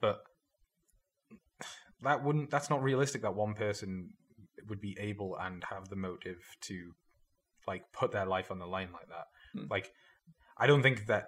but 0.00 0.22
that 2.02 2.22
wouldn't. 2.24 2.50
That's 2.50 2.70
not 2.70 2.82
realistic. 2.82 3.22
That 3.22 3.34
one 3.34 3.54
person 3.54 4.10
would 4.68 4.80
be 4.80 4.96
able 5.00 5.36
and 5.38 5.64
have 5.64 5.88
the 5.88 5.96
motive 5.96 6.38
to 6.62 6.92
like 7.68 7.82
put 7.92 8.10
their 8.10 8.26
life 8.26 8.50
on 8.50 8.58
the 8.58 8.66
line 8.66 8.88
like 8.92 9.08
that. 9.08 9.26
Hmm. 9.54 9.66
Like, 9.70 9.92
I 10.56 10.66
don't 10.66 10.82
think 10.82 11.06
that. 11.06 11.24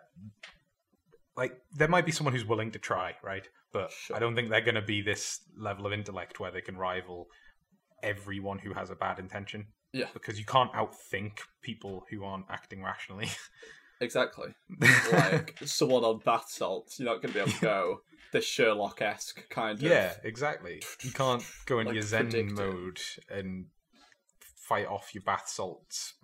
Like, 1.37 1.53
there 1.79 1.89
might 1.89 2.05
be 2.05 2.13
someone 2.13 2.35
who's 2.35 2.45
willing 2.45 2.73
to 2.73 2.79
try, 2.79 3.15
right? 3.23 3.47
But 3.73 3.93
Sure. 3.93 4.17
I 4.17 4.19
don't 4.19 4.35
think 4.35 4.51
they're 4.51 4.61
going 4.71 4.75
to 4.75 4.83
be 4.83 5.01
this 5.01 5.41
level 5.57 5.87
of 5.87 5.93
intellect 5.93 6.41
where 6.41 6.51
they 6.51 6.61
can 6.61 6.77
rival 6.77 7.29
everyone 8.03 8.59
who 8.59 8.75
has 8.75 8.91
a 8.91 8.97
bad 8.97 9.19
intention. 9.21 9.67
Yeah. 9.93 10.07
Because 10.13 10.39
you 10.39 10.45
can't 10.45 10.73
outthink 10.73 11.39
people 11.63 12.05
who 12.11 12.25
aren't 12.25 12.47
acting 12.51 12.83
rationally. 12.83 13.29
Exactly. 14.03 14.55
Like 15.13 15.59
someone 15.65 16.05
on 16.05 16.21
bath 16.25 16.49
salts, 16.49 16.99
you're 16.99 17.05
not 17.13 17.21
going 17.21 17.35
to 17.35 17.35
be 17.35 17.41
able 17.41 17.53
to 17.53 17.61
go 17.61 18.01
the 18.33 18.41
Sherlock 18.41 19.03
esque 19.03 19.47
kind 19.51 19.77
of. 19.77 19.83
yeah, 19.83 20.15
exactly. 20.25 20.83
You 21.03 21.11
can't 21.11 21.43
go 21.67 21.81
into 21.81 21.91
Like 21.91 21.95
your 21.97 22.03
Zen 22.03 22.55
mode 22.55 22.99
and 23.29 23.67
fight 24.71 24.87
off 24.87 25.11
your 25.15 25.23
bath 25.25 25.49
salts 25.49 26.15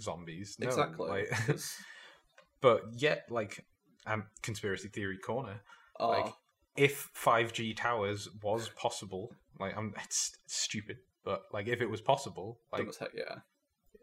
zombies. 0.00 0.56
No, 0.58 0.66
Exactly. 0.68 1.08
like- 1.08 1.30
but 2.60 2.80
yet, 2.96 3.26
like, 3.30 3.64
um, 4.06 4.24
conspiracy 4.42 4.88
theory 4.88 5.18
corner. 5.18 5.60
oh, 6.00 6.08
Like, 6.08 6.32
if 6.76 7.10
5G 7.14 7.76
towers 7.76 8.28
was 8.42 8.70
possible, 8.70 9.30
like, 9.60 9.76
um, 9.76 9.92
it's, 10.02 10.36
it's 10.44 10.56
stupid, 10.56 10.96
but 11.24 11.42
like, 11.52 11.68
if 11.68 11.80
it 11.80 11.90
was 11.90 12.00
possible, 12.00 12.58
like, 12.72 12.80
dumb 12.80 12.88
as 12.88 12.96
heck, 12.96 13.10
yeah. 13.14 13.36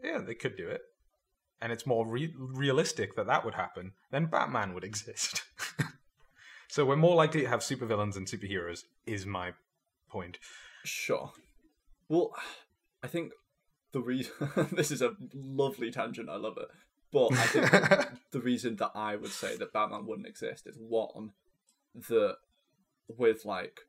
yeah, 0.04 0.20
they 0.20 0.36
could 0.36 0.56
do 0.56 0.68
it, 0.70 0.82
and 1.62 1.72
it's 1.74 1.86
more 1.86 2.08
re- 2.08 2.34
realistic 2.38 3.16
that 3.16 3.28
that 3.28 3.44
would 3.44 3.56
happen, 3.56 3.92
then 4.12 4.28
Batman 4.28 4.74
would 4.74 4.84
exist. 4.92 5.42
so 6.70 6.86
we're 6.86 6.96
more 6.96 7.16
likely 7.16 7.42
to 7.42 7.50
have 7.50 7.60
supervillains 7.62 8.16
and 8.16 8.28
superheroes. 8.28 8.84
Is 9.06 9.26
my 9.26 9.54
point. 10.10 10.38
Sure. 10.86 11.32
Well, 12.08 12.32
I 13.04 13.08
think 13.08 13.32
the 13.94 14.02
reason 14.02 14.34
this 14.72 14.92
is 14.92 15.02
a 15.02 15.14
lovely 15.34 15.92
tangent. 15.92 16.30
I 16.30 16.38
love 16.38 16.58
it, 16.58 16.68
but 17.12 17.34
I 17.34 17.46
think 17.48 18.10
the 18.32 18.40
reason 18.42 18.76
that 18.78 18.92
I 18.96 19.16
would 19.16 19.32
say 19.32 19.58
that 19.58 19.74
Batman 19.74 20.06
wouldn't 20.06 20.28
exist 20.28 20.68
is 20.68 20.78
one 20.80 21.32
that 22.10 22.36
with 23.18 23.44
like 23.46 23.82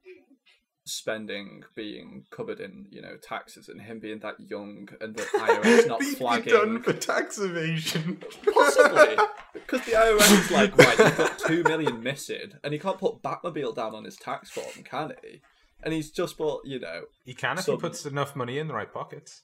spending 0.85 1.62
being 1.77 2.25
covered 2.31 2.59
in 2.59 2.87
you 2.91 3.01
know 3.01 3.17
taxes 3.23 3.69
and 3.69 3.83
him 3.83 4.01
being 4.01 4.19
that 4.19 4.35
young 4.41 4.88
and 5.01 5.15
the 5.15 5.23
IRS 5.35 5.87
not 5.87 6.03
flagging 6.03 6.53
done 6.53 6.83
for 6.83 6.93
tax 6.93 7.38
evasion. 7.38 8.21
possibly 8.53 9.17
because 9.55 9.81
the 9.87 9.93
IRS 9.93 10.41
is 10.41 10.51
like 10.51 10.77
right 10.77 10.99
you've 10.99 11.17
got 11.17 11.38
two 11.38 11.62
million 11.62 12.03
missing 12.03 12.55
and 12.65 12.73
he 12.73 12.81
can't 12.81 12.99
put 12.99 13.23
Batmobile 13.23 13.77
down 13.77 13.95
on 13.95 14.03
his 14.05 14.17
tax 14.17 14.51
form 14.51 14.83
can 14.85 15.12
he 15.23 15.41
and 15.85 15.95
he's 15.95 16.11
just 16.11 16.37
put 16.37 16.67
you 16.67 16.81
know 16.81 17.03
He 17.25 17.35
can 17.35 17.59
if 17.59 17.65
Some- 17.65 17.77
he 17.77 17.81
puts 17.81 18.05
enough 18.05 18.35
money 18.35 18.59
in 18.59 18.67
the 18.67 18.75
right 18.75 18.93
pockets. 18.93 19.43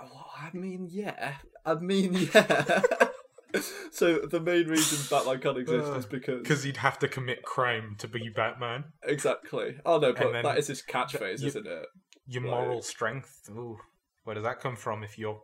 Oh, 0.00 0.26
I 0.36 0.50
mean, 0.56 0.88
yeah. 0.90 1.34
I 1.64 1.74
mean, 1.74 2.28
yeah. 2.34 2.82
so 3.90 4.18
the 4.20 4.40
main 4.40 4.66
reason 4.66 4.98
Batman 5.10 5.40
can't 5.40 5.58
exist 5.58 5.86
is 5.96 6.06
because 6.06 6.40
Because 6.42 6.62
he'd 6.62 6.78
have 6.78 6.98
to 7.00 7.08
commit 7.08 7.42
crime 7.42 7.96
to 7.98 8.08
be 8.08 8.28
Batman. 8.34 8.84
exactly. 9.04 9.76
Oh 9.84 9.98
no, 9.98 10.12
but 10.12 10.32
that 10.42 10.58
is 10.58 10.66
his 10.68 10.82
catchphrase, 10.82 11.44
isn't 11.44 11.66
it? 11.66 11.86
Your 12.26 12.42
Like- 12.42 12.50
moral 12.50 12.82
strength. 12.82 13.48
Ooh, 13.50 13.78
where 14.24 14.34
does 14.34 14.44
that 14.44 14.60
come 14.60 14.76
from 14.76 15.02
if 15.04 15.18
your 15.18 15.42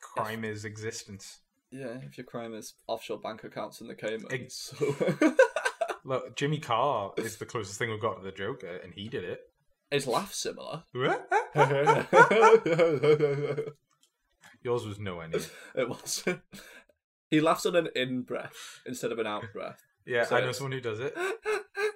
crime 0.00 0.44
is 0.44 0.64
existence? 0.64 1.40
Yeah, 1.70 1.98
if 2.02 2.16
your 2.16 2.24
crime 2.24 2.54
is 2.54 2.74
offshore 2.86 3.18
bank 3.18 3.44
accounts 3.44 3.80
in 3.80 3.88
the 3.88 3.94
Caymans. 3.94 4.26
Ex- 4.32 4.72
So 4.80 5.34
Look, 6.04 6.36
Jimmy 6.36 6.58
Carr 6.60 7.12
is 7.16 7.36
the 7.38 7.46
closest 7.46 7.78
thing 7.80 7.90
we've 7.90 8.00
got 8.00 8.18
to 8.18 8.22
the 8.24 8.30
Joker, 8.30 8.76
and 8.82 8.94
he 8.94 9.08
did 9.08 9.24
it. 9.24 9.40
his 9.90 10.06
laugh 10.06 10.32
similar. 10.32 10.84
Yours 14.62 14.86
was 14.86 14.98
no 14.98 15.12
nowhere 15.14 15.30
It 15.74 15.88
was. 15.88 16.24
he 17.30 17.40
laughs 17.40 17.66
on 17.66 17.76
an 17.76 17.88
in 17.94 18.22
breath 18.22 18.80
instead 18.86 19.12
of 19.12 19.18
an 19.18 19.26
out 19.26 19.44
breath. 19.52 19.82
Yeah, 20.04 20.24
So 20.24 20.36
I 20.36 20.40
know 20.40 20.44
it's- 20.46 20.58
someone 20.58 20.72
who 20.72 20.80
does 20.80 21.00
it. 21.00 21.16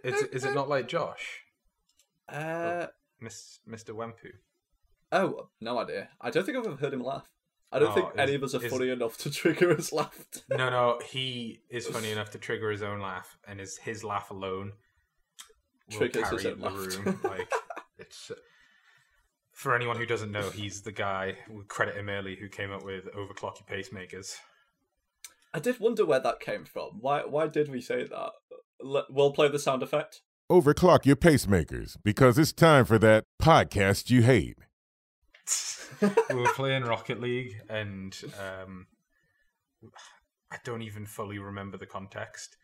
Is, 0.03 0.23
is 0.23 0.45
it 0.47 0.55
not 0.55 0.69
like 0.71 0.89
Josh, 0.89 1.43
Uh, 2.27 2.87
Miss 3.21 3.61
Mr. 3.69 3.95
Wempu? 3.95 4.31
oh, 5.13 5.51
no 5.61 5.79
idea. 5.79 6.09
I 6.21 6.31
don't 6.31 6.45
think 6.47 6.57
I've 6.57 6.67
ever 6.67 6.77
heard 6.77 6.95
him 6.95 7.05
laugh. 7.05 7.29
I 7.71 7.79
don't 7.79 7.91
Oh, 7.91 7.95
think 7.95 8.07
is- 8.15 8.19
any 8.19 8.35
of 8.35 8.43
us 8.43 8.55
are 8.55 8.65
is- 8.65 8.73
funny 8.73 8.89
enough 8.89 9.19
to 9.19 9.31
trigger 9.31 9.75
his 9.77 9.93
laugh. 9.93 10.25
No, 10.49 10.71
no, 10.71 11.01
he 11.07 11.61
is 11.69 11.87
funny 11.87 12.11
enough 12.13 12.31
to 12.31 12.39
trigger 12.39 12.71
his 12.71 12.83
own 12.83 13.01
laugh, 13.01 13.37
and 13.47 13.61
his 13.61 13.77
his 13.77 14.03
laugh 14.03 14.31
alone 14.31 14.73
will 15.91 15.99
Triggers 15.99 16.25
carry 16.25 16.37
his 16.39 16.47
own 16.47 16.61
the 16.61 16.71
laugh. 16.71 17.07
room. 17.07 17.21
Like 17.25 17.53
it's 17.99 18.33
for 19.61 19.77
anyone 19.77 19.99
who 19.99 20.07
doesn't 20.07 20.33
know, 20.33 20.49
he's 20.49 20.81
the 20.81 20.91
guy 20.91 21.37
we 21.51 21.63
credit 21.65 21.95
him 21.95 22.09
early 22.09 22.35
who 22.35 22.49
came 22.49 22.73
up 22.73 22.83
with 22.83 23.05
overclock 23.13 23.57
your 23.61 23.79
pacemakers. 23.79 24.37
I 25.53 25.59
did 25.59 25.79
wonder 25.79 26.07
where 26.07 26.19
that 26.19 26.41
came 26.41 26.65
from. 26.65 26.93
Why 27.01 27.27
why 27.27 27.47
did 27.47 27.69
we 27.71 27.83
say 27.83 28.05
that? 28.05 28.31
Let, 28.83 29.05
we'll 29.11 29.33
play 29.33 29.49
the 29.49 29.59
sound 29.59 29.83
effect. 29.83 30.23
Overclock 30.51 31.05
your 31.05 31.17
pacemakers 31.17 31.99
because 32.03 32.39
it's 32.39 32.55
time 32.55 32.87
for 32.87 32.99
that 33.01 33.25
podcast 33.41 34.09
you 34.09 34.23
hate. 34.23 34.57
we 36.01 36.37
were 36.37 36.55
playing 36.55 36.85
Rocket 36.85 37.21
League, 37.21 37.61
and 37.69 38.19
um, 38.41 38.87
I 40.51 40.57
don't 40.65 40.83
even 40.83 41.05
fully 41.05 41.39
remember 41.39 41.77
the 41.77 41.85
context, 41.85 42.57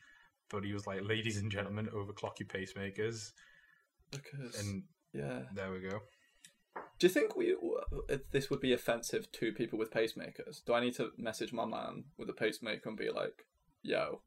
but 0.48 0.64
he 0.64 0.72
was 0.72 0.86
like, 0.86 1.06
"Ladies 1.06 1.36
and 1.36 1.52
gentlemen, 1.52 1.90
overclock 1.94 2.38
your 2.38 2.48
pacemakers," 2.48 3.32
Because 4.10 4.58
and 4.60 4.84
yeah, 5.12 5.42
there 5.54 5.70
we 5.70 5.80
go. 5.80 6.00
Do 6.98 7.06
you 7.06 7.12
think 7.12 7.36
we 7.36 7.54
uh, 7.54 8.16
this 8.32 8.50
would 8.50 8.60
be 8.60 8.72
offensive 8.72 9.30
to 9.32 9.52
people 9.52 9.78
with 9.78 9.90
pacemakers? 9.90 10.64
Do 10.64 10.74
I 10.74 10.80
need 10.80 10.94
to 10.96 11.10
message 11.18 11.52
my 11.52 11.64
man 11.64 12.04
with 12.18 12.28
a 12.30 12.32
pacemaker 12.32 12.88
and 12.88 12.98
be 12.98 13.10
like, 13.10 13.44
"Yo, 13.82 14.22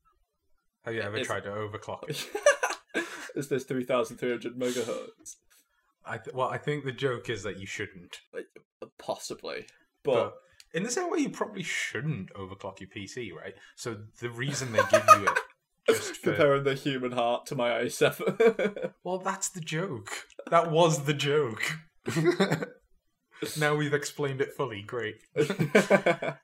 Have 0.85 0.93
you 0.93 1.01
ever 1.01 1.17
Is- 1.17 1.27
tried 1.27 1.43
to 1.43 1.49
overclock 1.49 2.09
it? 2.09 2.27
is 3.35 3.49
this 3.49 3.63
three 3.63 3.83
thousand 3.83 4.17
three 4.17 4.29
hundred 4.29 4.57
megahertz?" 4.57 5.37
I 6.05 6.17
th- 6.17 6.33
well, 6.35 6.49
I 6.49 6.57
think 6.57 6.85
the 6.85 6.91
joke 6.91 7.29
is 7.29 7.43
that 7.43 7.59
you 7.59 7.67
shouldn't, 7.67 8.17
uh, 8.35 8.87
Possibly, 8.97 9.65
but, 10.03 10.13
but, 10.13 10.33
in 10.73 10.83
the 10.83 10.91
same 10.91 11.11
way, 11.11 11.19
you 11.19 11.29
probably 11.29 11.63
shouldn't 11.63 12.33
overclock 12.33 12.79
your 12.79 12.89
PC, 12.89 13.33
right? 13.33 13.53
So 13.75 13.97
the 14.21 14.29
reason 14.29 14.71
they 14.71 14.79
give 14.91 15.03
you 15.17 15.25
it 15.27 15.39
just 15.87 16.15
for 16.17 16.29
comparing 16.31 16.63
the 16.63 16.73
human 16.75 17.11
heart 17.11 17.45
to 17.47 17.55
my 17.55 17.71
i7. 17.71 18.91
well, 19.03 19.17
that's 19.19 19.49
the 19.49 19.61
joke. 19.61 20.09
That 20.49 20.71
was 20.71 21.05
the 21.05 21.13
joke. 21.13 21.79
now 23.57 23.75
we've 23.75 23.93
explained 23.93 24.41
it 24.41 24.53
fully. 24.53 24.81
Great. 24.81 25.15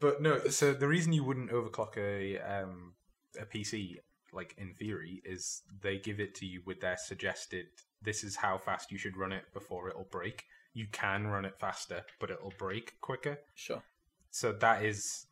But 0.00 0.22
no, 0.22 0.38
so 0.48 0.72
the 0.74 0.86
reason 0.86 1.12
you 1.12 1.24
wouldn't 1.24 1.50
overclock 1.50 1.96
a 1.96 2.38
um, 2.38 2.94
a 3.40 3.44
PC, 3.44 3.96
like 4.32 4.54
in 4.58 4.74
theory, 4.74 5.22
is 5.24 5.62
they 5.82 5.98
give 5.98 6.20
it 6.20 6.34
to 6.36 6.46
you 6.46 6.62
with 6.64 6.80
their 6.80 6.96
suggested. 6.96 7.66
This 8.02 8.22
is 8.22 8.36
how 8.36 8.58
fast 8.58 8.92
you 8.92 8.98
should 8.98 9.16
run 9.16 9.32
it 9.32 9.44
before 9.52 9.88
it'll 9.88 10.04
break. 10.10 10.44
You 10.72 10.86
can 10.92 11.26
run 11.26 11.44
it 11.44 11.58
faster, 11.58 12.02
but 12.20 12.30
it'll 12.30 12.52
break 12.58 13.00
quicker. 13.00 13.38
sure. 13.54 13.82
So 14.30 14.52
that 14.52 14.84
is 14.84 15.26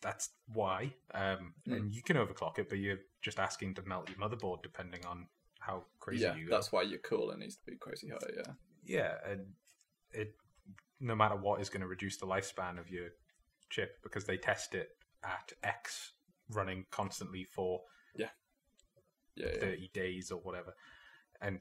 that's 0.00 0.30
why. 0.52 0.94
Um, 1.12 1.54
Hmm. 1.66 1.72
And 1.72 1.94
you 1.94 2.02
can 2.02 2.16
overclock 2.16 2.58
it, 2.58 2.68
but 2.68 2.78
you're 2.78 3.00
just 3.22 3.38
asking 3.38 3.74
to 3.74 3.82
melt 3.82 4.08
your 4.08 4.18
motherboard 4.18 4.62
depending 4.62 5.04
on 5.04 5.26
how 5.66 5.84
crazy 6.00 6.22
Yeah, 6.24 6.36
you 6.36 6.46
go. 6.46 6.54
that's 6.54 6.70
why 6.72 6.82
your 6.82 6.98
cooler 6.98 7.36
needs 7.36 7.56
to 7.56 7.64
be 7.66 7.76
crazy 7.76 8.08
high. 8.08 8.18
Yeah. 8.36 8.52
Yeah, 8.86 9.14
and 9.30 9.40
it 10.12 10.34
no 11.00 11.14
matter 11.14 11.36
what 11.36 11.60
is 11.60 11.68
going 11.68 11.80
to 11.80 11.86
reduce 11.86 12.16
the 12.18 12.26
lifespan 12.26 12.78
of 12.78 12.90
your 12.90 13.08
chip 13.70 13.98
because 14.02 14.24
they 14.24 14.36
test 14.36 14.74
it 14.74 14.90
at 15.24 15.52
X 15.62 16.12
running 16.50 16.84
constantly 16.90 17.44
for 17.44 17.80
Yeah, 18.14 18.28
yeah. 19.36 19.58
30 19.60 19.90
days 19.92 20.30
or 20.30 20.40
whatever 20.40 20.74
and 21.40 21.60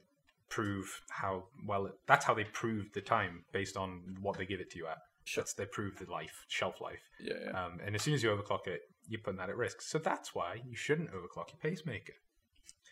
prove 0.49 1.01
how 1.09 1.45
well 1.65 1.85
it, 1.87 1.93
that's 2.07 2.25
how 2.25 2.33
they 2.33 2.43
prove 2.43 2.91
the 2.93 3.01
time 3.01 3.43
based 3.51 3.75
on 3.77 4.17
what 4.21 4.37
they 4.37 4.45
give 4.45 4.59
it 4.59 4.69
to 4.71 4.77
you 4.77 4.87
at 4.87 4.97
Sure. 5.25 5.41
that's 5.41 5.53
they 5.53 5.65
prove 5.65 5.97
the 5.97 6.11
life 6.11 6.45
shelf 6.49 6.81
life 6.81 7.01
Yeah, 7.19 7.33
yeah. 7.45 7.65
um, 7.65 7.79
and 7.83 7.95
as 7.95 8.01
soon 8.01 8.13
as 8.13 8.21
you 8.21 8.29
overclock 8.29 8.67
it 8.67 8.81
you're 9.07 9.21
putting 9.21 9.37
that 9.39 9.49
at 9.49 9.55
risk 9.57 9.81
so 9.81 9.97
that's 9.97 10.35
why 10.35 10.61
you 10.67 10.75
shouldn't 10.75 11.11
overclock 11.11 11.47
your 11.51 11.59
pacemaker 11.61 12.13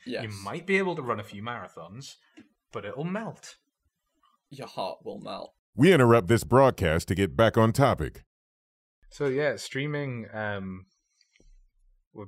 yes. 0.06 0.24
you 0.24 0.30
might 0.44 0.66
be 0.68 0.78
able 0.78 0.96
to 0.96 1.02
run 1.02 1.20
a 1.20 1.24
few 1.24 1.42
marathons 1.44 2.16
but 2.72 2.86
it'll 2.86 3.04
melt 3.04 3.56
Your 4.50 4.68
heart 4.68 5.00
will 5.04 5.20
melt. 5.20 5.54
We 5.76 5.94
interrupt 5.94 6.28
this 6.28 6.44
broadcast 6.44 7.08
to 7.10 7.16
get 7.16 7.36
back 7.38 7.58
on 7.58 7.72
topic. 7.72 8.24
So 9.10 9.28
yeah, 9.28 9.56
streaming. 9.56 10.28
Um, 10.34 10.86
we're 12.14 12.26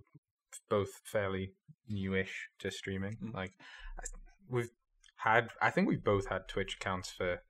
both 0.69 1.01
fairly 1.03 1.53
newish 1.89 2.47
to 2.59 2.71
streaming. 2.71 3.17
Mm. 3.23 3.33
Like 3.33 3.51
we've 4.49 4.69
had, 5.17 5.49
I 5.61 5.69
think 5.69 5.87
we've 5.89 6.03
both 6.03 6.27
had 6.27 6.47
Twitch 6.47 6.75
accounts 6.79 7.09
for 7.11 7.41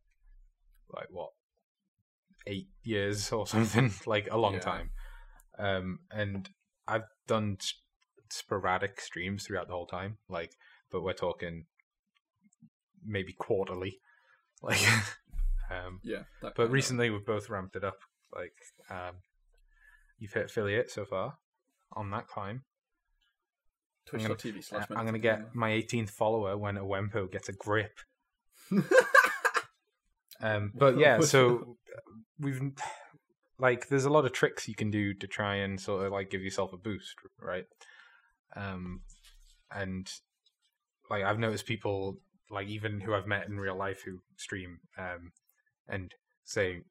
like 0.91 1.07
what 1.11 1.30
eight 2.47 2.69
years 2.84 3.32
or 3.32 3.45
something, 3.53 3.91
like 4.05 4.28
a 4.32 4.38
long 4.38 4.55
Yeah. 4.55 4.59
time. 4.59 4.89
Um, 5.59 5.99
and 6.11 6.49
I've 6.88 7.05
done 7.28 7.57
s- 7.59 7.74
sporadic 8.34 8.99
streams 8.99 9.45
throughout 9.45 9.67
the 9.67 9.73
whole 9.73 9.86
time. 9.86 10.17
Like, 10.29 10.51
but 10.91 11.03
we're 11.03 11.13
talking 11.13 11.65
maybe 13.05 13.34
quarterly. 13.34 13.99
Like, 14.65 14.79
um, 15.69 15.99
Yeah. 16.03 16.23
That 16.41 16.55
but 16.55 16.71
recently 16.71 17.09
we've 17.09 17.25
both 17.25 17.49
ramped 17.49 17.75
it 17.75 17.84
up. 17.84 17.97
Like, 18.34 18.53
um, 18.89 19.15
you've 20.17 20.31
hit 20.31 20.45
affiliate 20.45 20.89
so 20.89 21.03
far 21.03 21.34
on 21.91 22.11
that 22.11 22.27
climb. 22.29 22.63
Twitch.tv 24.05 24.59
Uh, 24.59 24.61
slash. 24.61 24.86
I'm 24.89 25.05
gonna 25.05 25.19
get 25.19 25.53
my 25.53 25.71
18th 25.71 26.11
follower 26.11 26.57
when 26.57 26.77
a 26.77 26.86
Wempo 26.86 27.29
gets 27.29 27.49
a 27.49 27.53
grip. 27.53 27.99
Um, 30.43 30.71
but 30.75 30.97
yeah, 30.97 31.21
so 31.21 31.77
we've 32.39 32.61
like 33.57 33.88
there's 33.88 34.03
a 34.03 34.09
lot 34.09 34.25
of 34.25 34.34
tricks 34.34 34.67
you 34.67 34.75
can 34.75 34.91
do 34.91 35.13
to 35.13 35.25
try 35.25 35.55
and 35.55 35.79
sort 35.79 36.05
of 36.05 36.11
like 36.11 36.29
give 36.29 36.41
yourself 36.41 36.73
a 36.73 36.77
boost, 36.77 37.15
right? 37.39 37.65
Um, 38.55 39.01
and 39.71 40.09
like 41.09 41.23
I've 41.23 41.39
noticed 41.39 41.65
people 41.65 42.17
like 42.49 42.67
even 42.67 42.99
who 42.99 43.13
I've 43.13 43.27
met 43.27 43.47
in 43.47 43.59
real 43.59 43.77
life 43.77 44.01
who 44.05 44.19
stream 44.37 44.79
um, 44.97 45.31
and 45.87 46.13
say 46.45 46.81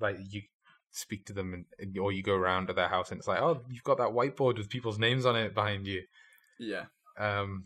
like 0.00 0.16
you 0.28 0.42
speak 0.90 1.26
to 1.26 1.32
them 1.32 1.64
and, 1.78 1.98
or 1.98 2.12
you 2.12 2.22
go 2.22 2.34
around 2.34 2.66
to 2.66 2.72
their 2.72 2.88
house 2.88 3.10
and 3.10 3.18
it's 3.18 3.26
like 3.26 3.40
oh 3.40 3.62
you've 3.68 3.82
got 3.82 3.98
that 3.98 4.10
whiteboard 4.10 4.58
with 4.58 4.68
people's 4.68 4.98
names 4.98 5.24
on 5.24 5.34
it 5.34 5.54
behind 5.54 5.86
you 5.86 6.02
yeah. 6.58 6.84
um, 7.18 7.64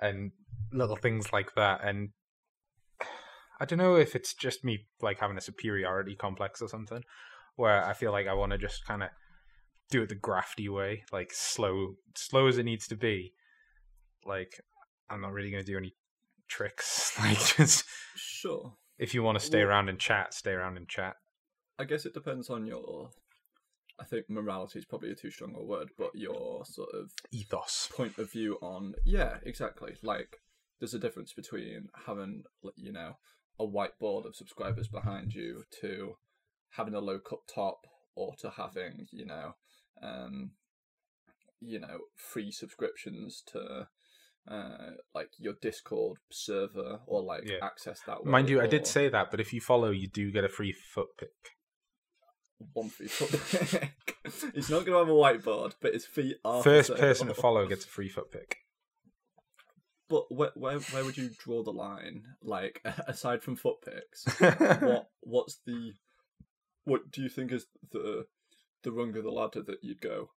and 0.00 0.32
little 0.72 0.96
things 0.96 1.32
like 1.32 1.54
that. 1.54 1.80
And 1.84 2.10
I 3.60 3.64
don't 3.64 3.78
know 3.78 3.96
if 3.96 4.14
it's 4.14 4.34
just 4.34 4.64
me 4.64 4.86
like 5.00 5.18
having 5.18 5.36
a 5.36 5.42
superiority 5.42 6.14
complex 6.14 6.62
or 6.62 6.68
something, 6.68 7.02
where 7.56 7.84
I 7.84 7.92
feel 7.92 8.12
like 8.12 8.26
I 8.26 8.34
want 8.34 8.52
to 8.52 8.58
just 8.58 8.84
kind 8.86 9.02
of 9.02 9.10
do 9.90 10.02
it 10.02 10.08
the 10.08 10.14
grafty 10.14 10.68
way, 10.68 11.04
like 11.12 11.30
slow, 11.32 11.94
slow 12.16 12.46
as 12.46 12.58
it 12.58 12.64
needs 12.64 12.86
to 12.88 12.96
be. 12.96 13.32
Like 14.24 14.60
I'm 15.08 15.20
not 15.20 15.32
really 15.32 15.50
going 15.50 15.64
to 15.64 15.70
do 15.72 15.78
any 15.78 15.94
tricks. 16.48 17.12
Like 17.20 17.38
just 17.56 17.84
Sure. 18.16 18.74
if 18.98 19.14
you 19.14 19.22
want 19.22 19.38
to 19.38 19.44
stay 19.44 19.58
Well- 19.58 19.68
around 19.68 19.88
and 19.88 19.98
chat, 19.98 20.34
stay 20.34 20.52
around 20.52 20.76
and 20.76 20.88
chat. 20.88 21.16
I 21.78 21.84
guess 21.84 22.04
it 22.06 22.14
depends 22.14 22.50
on 22.50 22.66
your. 22.66 23.10
I 24.00 24.04
think 24.04 24.28
morality 24.30 24.78
is 24.78 24.84
probably 24.84 25.10
a 25.10 25.14
too 25.16 25.30
strong 25.30 25.54
a 25.56 25.62
word, 25.64 25.88
but 25.98 26.10
your 26.14 26.64
sort 26.64 26.90
of 26.94 27.10
Ethos. 27.32 27.88
point 27.92 28.16
of 28.18 28.30
view 28.30 28.56
on 28.62 28.94
yeah 29.04 29.38
exactly 29.42 29.94
like 30.04 30.36
there's 30.78 30.94
a 30.94 31.00
difference 31.00 31.32
between 31.32 31.88
having 32.06 32.44
you 32.76 32.92
know 32.92 33.14
a 33.58 33.66
whiteboard 33.66 34.24
of 34.24 34.36
subscribers 34.36 34.86
behind 34.86 35.34
you 35.34 35.64
to 35.80 36.14
having 36.70 36.94
a 36.94 37.00
low 37.00 37.18
cut 37.18 37.40
top 37.52 37.80
or 38.14 38.34
to 38.40 38.50
having 38.50 39.06
you 39.10 39.26
know 39.26 39.54
um 40.02 40.52
you 41.60 41.78
know 41.80 41.98
free 42.16 42.50
subscriptions 42.50 43.42
to 43.46 43.88
uh 44.50 44.90
like 45.14 45.30
your 45.38 45.54
discord 45.60 46.18
server 46.30 47.00
or 47.06 47.22
like 47.22 47.44
Yeah. 47.46 47.66
access 47.66 48.00
that 48.06 48.24
Mind 48.24 48.48
you, 48.48 48.60
I 48.60 48.66
did 48.66 48.86
say 48.86 49.08
that, 49.08 49.30
but 49.30 49.40
if 49.40 49.52
you 49.52 49.60
follow, 49.60 49.90
you 49.90 50.08
do 50.08 50.30
get 50.30 50.44
a 50.44 50.48
free 50.48 50.72
foot 50.72 51.08
pic. 51.18 51.30
one 52.72 52.88
free 52.88 53.06
foot 53.06 53.30
he's 54.54 54.68
not 54.70 54.84
gonna 54.84 54.98
have 54.98 55.08
a 55.08 55.12
whiteboard 55.12 55.74
but 55.80 55.94
his 55.94 56.04
feet 56.04 56.36
are 56.44 56.62
First 56.62 56.94
person 56.96 57.28
to 57.28 57.34
follow 57.34 57.66
gets 57.66 57.84
a 57.84 57.88
free 57.88 58.08
foot 58.08 58.30
pic. 58.32 58.56
But 60.08 60.24
where, 60.34 60.50
where 60.54 60.78
where 60.78 61.04
would 61.04 61.18
you 61.18 61.30
draw 61.38 61.62
the 61.62 61.70
line? 61.70 62.24
Like 62.42 62.80
aside 63.06 63.42
from 63.42 63.56
foot 63.56 63.76
pics, 63.84 64.24
what 64.80 65.08
what's 65.20 65.60
the 65.66 65.92
what 66.84 67.10
do 67.10 67.22
you 67.22 67.28
think 67.28 67.52
is 67.52 67.66
the 67.92 68.24
the 68.82 68.92
rung 68.92 69.16
of 69.16 69.24
the 69.24 69.30
ladder 69.30 69.62
that 69.62 69.78
you'd 69.82 70.00
go? 70.00 70.30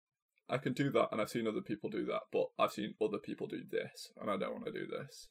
I 0.48 0.58
can 0.58 0.72
do 0.72 0.90
that, 0.90 1.08
and 1.12 1.20
I've 1.20 1.30
seen 1.30 1.46
other 1.46 1.60
people 1.60 1.88
do 1.88 2.04
that, 2.06 2.22
but 2.32 2.48
I've 2.58 2.72
seen 2.72 2.94
other 3.00 3.18
people 3.18 3.46
do 3.46 3.62
this, 3.70 4.10
and 4.20 4.30
I 4.30 4.36
don't 4.36 4.52
want 4.52 4.66
to 4.66 4.72
do 4.72 4.86
this. 4.86 5.28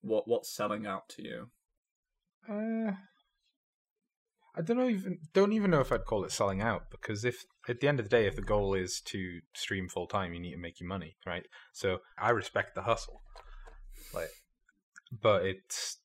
What 0.00 0.26
what's 0.26 0.54
selling 0.54 0.86
out 0.86 1.08
to 1.10 1.22
you? 1.22 1.50
Uh, 2.48 2.92
I 4.56 4.62
don't 4.62 4.78
know 4.78 4.88
even 4.88 5.18
don't 5.34 5.52
even 5.52 5.70
know 5.70 5.80
if 5.80 5.92
I'd 5.92 6.06
call 6.06 6.24
it 6.24 6.32
selling 6.32 6.62
out 6.62 6.90
because 6.90 7.24
if 7.24 7.44
at 7.68 7.80
the 7.80 7.88
end 7.88 8.00
of 8.00 8.06
the 8.06 8.16
day, 8.16 8.26
if 8.26 8.36
the 8.36 8.42
goal 8.42 8.74
is 8.74 9.00
to 9.06 9.40
stream 9.54 9.88
full 9.88 10.06
time, 10.06 10.32
you 10.32 10.40
need 10.40 10.52
to 10.52 10.58
make 10.58 10.80
your 10.80 10.88
money, 10.88 11.16
right? 11.26 11.44
So 11.72 11.98
I 12.18 12.30
respect 12.30 12.74
the 12.74 12.82
hustle, 12.82 13.20
like, 14.14 14.30
but 15.12 15.44
it's 15.44 15.98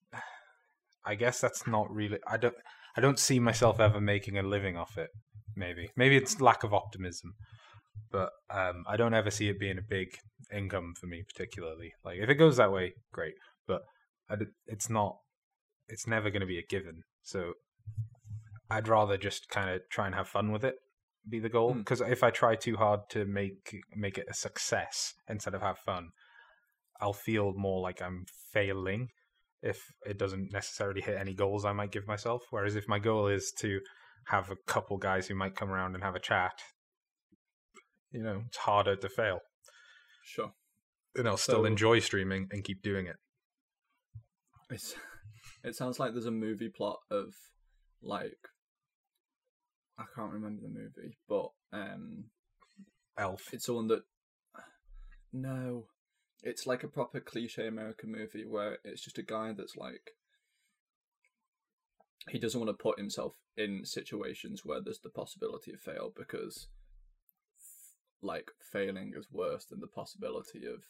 I 1.05 1.15
guess 1.15 1.39
that's 1.39 1.65
not 1.65 1.89
really 1.93 2.19
I 2.27 2.37
don't 2.37 2.55
I 2.97 3.01
don't 3.01 3.19
see 3.19 3.39
myself 3.39 3.79
ever 3.79 4.01
making 4.01 4.37
a 4.37 4.43
living 4.43 4.75
off 4.75 4.97
it. 4.97 5.11
Maybe 5.55 5.89
maybe 5.95 6.15
it's 6.17 6.41
lack 6.41 6.63
of 6.63 6.73
optimism, 6.73 7.33
but 8.11 8.31
um, 8.49 8.83
I 8.87 8.97
don't 8.97 9.13
ever 9.13 9.31
see 9.31 9.49
it 9.49 9.59
being 9.59 9.77
a 9.77 9.83
big 9.87 10.17
income 10.53 10.93
for 10.99 11.07
me 11.07 11.23
particularly. 11.27 11.93
Like 12.03 12.19
if 12.19 12.29
it 12.29 12.35
goes 12.35 12.57
that 12.57 12.71
way, 12.71 12.93
great, 13.11 13.35
but 13.67 13.81
it's 14.67 14.89
not 14.89 15.17
it's 15.87 16.07
never 16.07 16.29
going 16.29 16.41
to 16.41 16.47
be 16.47 16.59
a 16.59 16.63
given. 16.63 17.03
So 17.23 17.53
I'd 18.69 18.87
rather 18.87 19.17
just 19.17 19.49
kind 19.49 19.69
of 19.69 19.81
try 19.89 20.05
and 20.05 20.15
have 20.15 20.27
fun 20.27 20.51
with 20.51 20.63
it, 20.63 20.75
be 21.29 21.39
the 21.39 21.49
goal. 21.49 21.73
Hmm. 21.73 21.79
Because 21.79 22.01
if 22.01 22.23
I 22.23 22.29
try 22.31 22.55
too 22.55 22.77
hard 22.77 23.01
to 23.09 23.25
make 23.25 23.75
make 23.95 24.17
it 24.17 24.27
a 24.29 24.33
success 24.33 25.13
instead 25.27 25.53
of 25.53 25.61
have 25.61 25.79
fun, 25.79 26.09
I'll 26.99 27.13
feel 27.13 27.53
more 27.53 27.81
like 27.81 28.01
I'm 28.01 28.25
failing 28.53 29.09
if 29.61 29.79
it 30.05 30.17
doesn't 30.17 30.51
necessarily 30.51 31.01
hit 31.01 31.17
any 31.19 31.33
goals 31.33 31.65
I 31.65 31.73
might 31.73 31.91
give 31.91 32.07
myself. 32.07 32.43
Whereas 32.49 32.75
if 32.75 32.87
my 32.87 32.99
goal 32.99 33.27
is 33.27 33.51
to 33.59 33.79
have 34.27 34.49
a 34.51 34.55
couple 34.67 34.97
guys 34.97 35.27
who 35.27 35.35
might 35.35 35.55
come 35.55 35.69
around 35.71 35.95
and 35.95 36.03
have 36.03 36.15
a 36.15 36.19
chat, 36.19 36.53
you 38.11 38.21
know, 38.23 38.43
it's 38.47 38.57
harder 38.57 38.95
to 38.95 39.09
fail. 39.09 39.39
Sure, 40.23 40.51
And 41.15 41.27
I'll 41.27 41.37
still 41.37 41.61
So- 41.61 41.65
enjoy 41.65 41.99
streaming 41.99 42.47
and 42.51 42.63
keep 42.63 42.81
doing 42.81 43.07
it. 43.07 43.17
it's 44.69 44.95
it 45.63 45.75
sounds 45.75 45.99
like 45.99 46.13
there's 46.13 46.25
a 46.25 46.31
movie 46.31 46.69
plot 46.69 46.99
of 47.09 47.33
like 48.01 48.37
I 49.97 50.05
can't 50.15 50.31
remember 50.33 50.61
the 50.61 50.69
movie, 50.69 51.17
but 51.27 51.49
um 51.73 52.25
Elf. 53.17 53.53
It's 53.53 53.65
the 53.65 53.73
one 53.73 53.87
that. 53.87 54.03
No, 55.33 55.87
it's 56.43 56.65
like 56.65 56.83
a 56.83 56.87
proper 56.87 57.19
cliche 57.19 57.67
American 57.67 58.11
movie 58.11 58.45
where 58.45 58.77
it's 58.83 59.03
just 59.03 59.17
a 59.17 59.23
guy 59.23 59.53
that's 59.53 59.75
like. 59.75 60.11
He 62.29 62.39
doesn't 62.39 62.59
want 62.59 62.69
to 62.69 62.83
put 62.83 62.99
himself 62.99 63.33
in 63.57 63.83
situations 63.83 64.61
where 64.63 64.79
there's 64.79 64.99
the 64.99 65.09
possibility 65.09 65.73
of 65.73 65.79
fail 65.79 66.13
because, 66.15 66.67
like, 68.21 68.51
failing 68.59 69.13
is 69.15 69.31
worse 69.31 69.65
than 69.65 69.79
the 69.79 69.87
possibility 69.87 70.65
of 70.65 70.83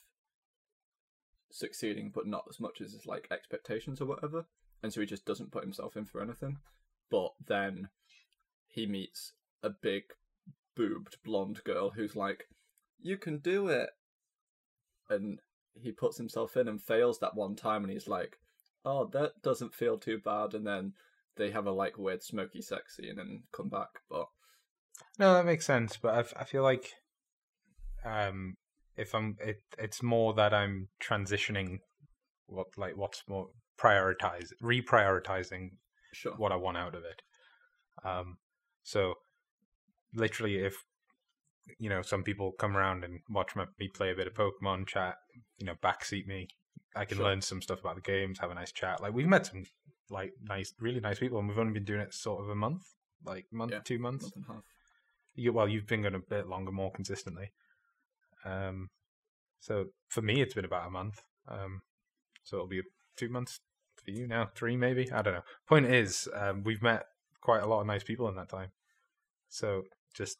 succeeding, 1.49 2.11
but 2.13 2.27
not 2.27 2.45
as 2.49 2.59
much 2.59 2.81
as 2.81 2.93
his 2.93 3.05
like 3.05 3.27
expectations 3.31 4.01
or 4.01 4.05
whatever. 4.05 4.45
And 4.83 4.91
so 4.91 5.01
he 5.01 5.07
just 5.07 5.25
doesn't 5.25 5.51
put 5.51 5.63
himself 5.63 5.95
in 5.95 6.05
for 6.05 6.21
anything. 6.21 6.57
But 7.09 7.33
then 7.45 7.89
he 8.67 8.85
meets 8.85 9.33
a 9.61 9.69
big 9.69 10.03
boobed 10.75 11.17
blonde 11.23 11.63
girl 11.63 11.91
who's 11.91 12.15
like, 12.15 12.49
"You 12.99 13.17
can 13.17 13.39
do 13.39 13.67
it," 13.67 13.91
and 15.09 15.41
he 15.73 15.91
puts 15.91 16.17
himself 16.17 16.57
in 16.57 16.67
and 16.67 16.81
fails 16.81 17.19
that 17.19 17.35
one 17.35 17.55
time, 17.55 17.83
and 17.83 17.91
he's 17.91 18.07
like, 18.07 18.39
"Oh, 18.83 19.05
that 19.07 19.41
doesn't 19.41 19.75
feel 19.75 19.97
too 19.97 20.17
bad," 20.17 20.53
and 20.53 20.65
then 20.65 20.93
they 21.37 21.51
have 21.51 21.65
a 21.65 21.71
like 21.71 21.97
weird 21.97 22.23
smoky 22.23 22.61
sex 22.61 22.97
scene 22.97 23.17
and 23.19 23.43
come 23.51 23.69
back. 23.69 23.89
But 24.09 24.25
No, 25.19 25.33
that 25.33 25.45
makes 25.45 25.65
sense. 25.65 25.97
But 25.97 26.15
I, 26.15 26.19
f- 26.19 26.33
I 26.39 26.43
feel 26.43 26.63
like, 26.63 26.91
um, 28.05 28.55
if 28.97 29.15
I'm, 29.15 29.35
it, 29.39 29.57
it's 29.77 30.03
more 30.03 30.33
that 30.33 30.53
I'm 30.53 30.89
transitioning, 31.03 31.79
what 32.47 32.67
like 32.77 32.97
what's 32.97 33.23
more 33.27 33.47
prioritize, 33.79 34.49
reprioritizing 34.61 35.69
sure, 36.13 36.33
what 36.37 36.51
I 36.51 36.57
want 36.57 36.77
out 36.77 36.95
of 36.95 37.03
it. 37.03 37.21
Um, 38.07 38.37
so 38.83 39.13
literally, 40.13 40.57
if 40.57 40.75
you 41.79 41.89
know 41.89 42.01
some 42.01 42.23
people 42.23 42.51
come 42.59 42.75
around 42.75 43.03
and 43.03 43.19
watch 43.29 43.55
my, 43.55 43.65
me 43.79 43.89
play 43.93 44.11
a 44.11 44.15
bit 44.15 44.27
of 44.27 44.33
Pokemon, 44.33 44.87
chat, 44.87 45.15
you 45.57 45.65
know, 45.65 45.75
backseat 45.81 46.27
me, 46.27 46.47
I 46.95 47.05
can 47.05 47.17
Sure. 47.17 47.25
learn 47.25 47.41
some 47.41 47.61
stuff 47.61 47.79
about 47.79 47.95
the 47.95 48.01
games, 48.01 48.39
have 48.39 48.51
a 48.51 48.55
nice 48.55 48.71
chat. 48.71 49.01
Like 49.01 49.13
we've 49.13 49.27
met 49.27 49.45
some 49.45 49.63
like 50.11 50.33
nice, 50.43 50.73
really 50.79 50.99
nice 50.99 51.19
people, 51.19 51.39
and 51.39 51.47
we've 51.47 51.57
only 51.57 51.73
been 51.73 51.85
doing 51.85 52.01
it 52.01 52.13
sort 52.13 52.43
of 52.43 52.49
a 52.49 52.55
month, 52.55 52.83
like 53.25 53.45
month, 53.51 53.71
Yeah, 53.71 53.79
two 53.83 53.99
months. 53.99 54.23
month 54.23 54.35
and 54.35 54.45
a 54.49 54.53
half. 54.53 54.63
You, 55.33 55.53
well, 55.53 55.67
you've 55.67 55.87
been 55.87 56.01
going 56.01 56.15
a 56.15 56.19
bit 56.19 56.47
longer, 56.47 56.71
more 56.71 56.91
consistently. 56.91 57.51
Um, 58.43 58.89
so 59.59 59.85
for 60.09 60.21
me, 60.21 60.41
it's 60.41 60.53
been 60.53 60.65
about 60.65 60.87
a 60.87 60.91
month. 60.91 61.21
Um, 61.47 61.81
so 62.43 62.57
it'll 62.57 62.67
be 62.67 62.81
two 63.15 63.29
months 63.29 63.59
for 64.03 64.11
you 64.11 64.27
now, 64.27 64.49
three 64.53 64.75
maybe. 64.75 65.11
I 65.11 65.21
don't 65.21 65.35
know. 65.35 65.43
Point 65.69 65.85
is, 65.85 66.27
um, 66.35 66.63
we've 66.63 66.81
met 66.81 67.05
quite 67.41 67.63
a 67.63 67.67
lot 67.67 67.81
of 67.81 67.87
nice 67.87 68.03
people 68.03 68.27
in 68.27 68.35
that 68.35 68.49
time. 68.49 68.69
So 69.49 69.83
just 70.13 70.37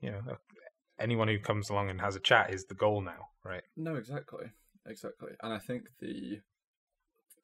you 0.00 0.10
know, 0.10 0.20
uh, 0.30 0.34
anyone 0.98 1.28
who 1.28 1.38
comes 1.38 1.70
along 1.70 1.88
and 1.88 2.00
has 2.00 2.16
a 2.16 2.20
chat 2.20 2.52
is 2.52 2.66
the 2.66 2.74
goal 2.74 3.00
now, 3.00 3.28
right? 3.44 3.62
No, 3.76 3.94
exactly, 3.94 4.46
exactly. 4.86 5.30
And 5.42 5.52
I 5.52 5.58
think 5.58 5.84
the 6.00 6.40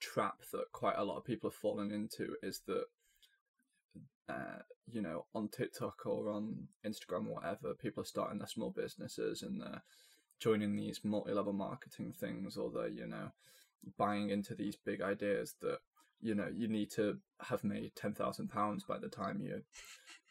trap 0.00 0.38
that 0.52 0.72
quite 0.72 0.96
a 0.96 1.04
lot 1.04 1.16
of 1.16 1.24
people 1.24 1.50
have 1.50 1.58
fallen 1.58 1.92
into 1.92 2.34
is 2.42 2.60
that, 2.66 2.84
uh, 4.28 4.62
you 4.90 5.00
know, 5.02 5.26
on 5.34 5.48
TikTok 5.48 6.06
or 6.06 6.30
on 6.30 6.68
Instagram 6.86 7.28
or 7.28 7.34
whatever, 7.34 7.74
people 7.74 8.02
are 8.02 8.06
starting 8.06 8.38
their 8.38 8.48
small 8.48 8.70
businesses 8.70 9.42
and 9.42 9.60
they're 9.60 9.82
joining 10.40 10.74
these 10.74 11.00
multi-level 11.04 11.52
marketing 11.52 12.12
things, 12.18 12.56
or 12.56 12.70
they're 12.70 12.88
you 12.88 13.06
know 13.06 13.30
buying 13.96 14.30
into 14.30 14.54
these 14.54 14.76
big 14.76 15.00
ideas 15.00 15.54
that 15.60 15.78
you 16.20 16.34
know 16.34 16.48
you 16.52 16.68
need 16.68 16.90
to 16.90 17.18
have 17.40 17.62
made 17.64 17.94
ten 17.94 18.12
thousand 18.14 18.48
pounds 18.48 18.84
by 18.84 18.98
the 18.98 19.08
time 19.08 19.40
you're 19.40 19.62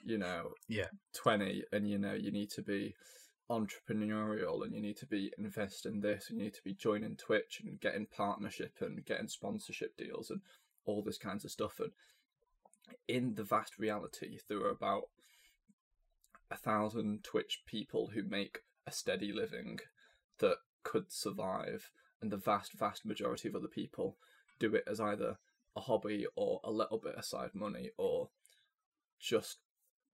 you 0.03 0.17
know 0.17 0.51
Yeah. 0.67 0.85
20 1.13 1.63
and 1.71 1.89
you 1.89 1.97
know 1.97 2.13
you 2.13 2.31
need 2.31 2.49
to 2.49 2.61
be 2.61 2.95
entrepreneurial 3.49 4.63
and 4.63 4.73
you 4.73 4.81
need 4.81 4.97
to 4.97 5.07
be 5.07 5.33
invest 5.37 5.85
in 5.85 6.01
this 6.01 6.29
and 6.29 6.37
you 6.37 6.45
need 6.45 6.53
to 6.53 6.63
be 6.63 6.73
joining 6.73 7.15
twitch 7.15 7.61
and 7.65 7.79
getting 7.79 8.05
partnership 8.05 8.73
and 8.81 9.03
getting 9.05 9.27
sponsorship 9.27 9.97
deals 9.97 10.29
and 10.29 10.41
all 10.85 11.01
this 11.01 11.17
kinds 11.17 11.43
of 11.43 11.51
stuff. 11.51 11.79
And 11.79 11.91
in 13.07 13.35
the 13.35 13.43
vast 13.43 13.79
reality 13.79 14.39
there 14.47 14.59
are 14.59 14.69
about 14.69 15.09
a 16.51 16.57
thousand 16.57 17.23
twitch 17.23 17.63
people 17.65 18.11
who 18.13 18.23
make 18.23 18.59
a 18.85 18.91
steady 18.91 19.31
living 19.31 19.79
that 20.39 20.57
could 20.83 21.11
survive. 21.11 21.91
And 22.21 22.31
the 22.31 22.37
vast 22.37 22.73
vast 22.73 23.05
majority 23.05 23.47
of 23.47 23.55
other 23.55 23.67
people 23.67 24.17
do 24.59 24.75
it 24.75 24.83
as 24.87 24.99
either 24.99 25.37
a 25.75 25.81
hobby 25.81 26.25
or 26.35 26.59
a 26.63 26.71
little 26.71 26.97
bit 26.97 27.15
of 27.15 27.25
side 27.25 27.51
money 27.53 27.91
or 27.97 28.29
just 29.19 29.57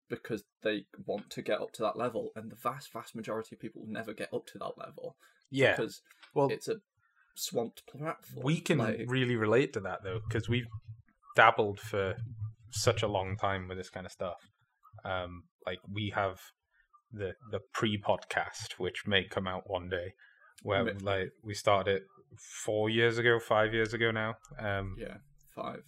because 0.10 0.44
they 0.64 0.86
want 1.06 1.30
to 1.32 1.42
get 1.42 1.62
up 1.62 1.72
to 1.74 1.82
that 1.82 1.98
level 1.98 2.32
and 2.36 2.52
the 2.52 2.56
vast 2.56 2.92
vast 2.92 3.16
majority 3.16 3.56
of 3.56 3.60
people 3.60 3.84
never 3.88 4.14
get 4.14 4.34
up 4.34 4.46
to 4.48 4.58
that 4.60 4.74
level. 4.78 5.16
Yeah. 5.52 5.76
because 5.76 6.02
Well, 6.34 6.50
it's 6.50 6.68
a 6.68 6.78
swamped 7.36 7.86
platform 7.88 8.46
we 8.46 8.62
can 8.62 8.78
Like, 8.78 9.06
really 9.08 9.36
relate 9.36 9.74
to 9.74 9.82
that 9.82 10.00
though 10.04 10.20
because 10.28 10.48
we've 10.48 10.68
dabbled 11.36 11.80
for 11.80 12.16
such 12.72 13.04
a 13.04 13.08
long 13.08 13.36
time 13.38 13.68
with 13.68 13.78
this 13.78 13.90
kind 13.90 14.06
of 14.06 14.12
stuff. 14.12 14.38
Um 15.04 15.44
like 15.66 15.80
we 15.92 16.12
have 16.16 16.40
the 17.12 17.34
the 17.52 17.60
pre-podcast 17.74 18.74
which 18.78 19.04
may 19.06 19.26
come 19.28 19.48
out 19.48 19.64
one 19.70 19.90
day 19.90 20.14
where 20.64 20.94
like 21.02 21.30
we 21.44 21.54
started 21.54 21.98
it 21.98 22.04
four 22.64 22.90
years 22.90 23.18
ago 23.18 23.40
five 23.40 23.74
years 23.74 23.94
ago 23.94 24.12
now. 24.12 24.36
Um 24.60 24.96
yeah 24.98 25.18
five 25.56 25.84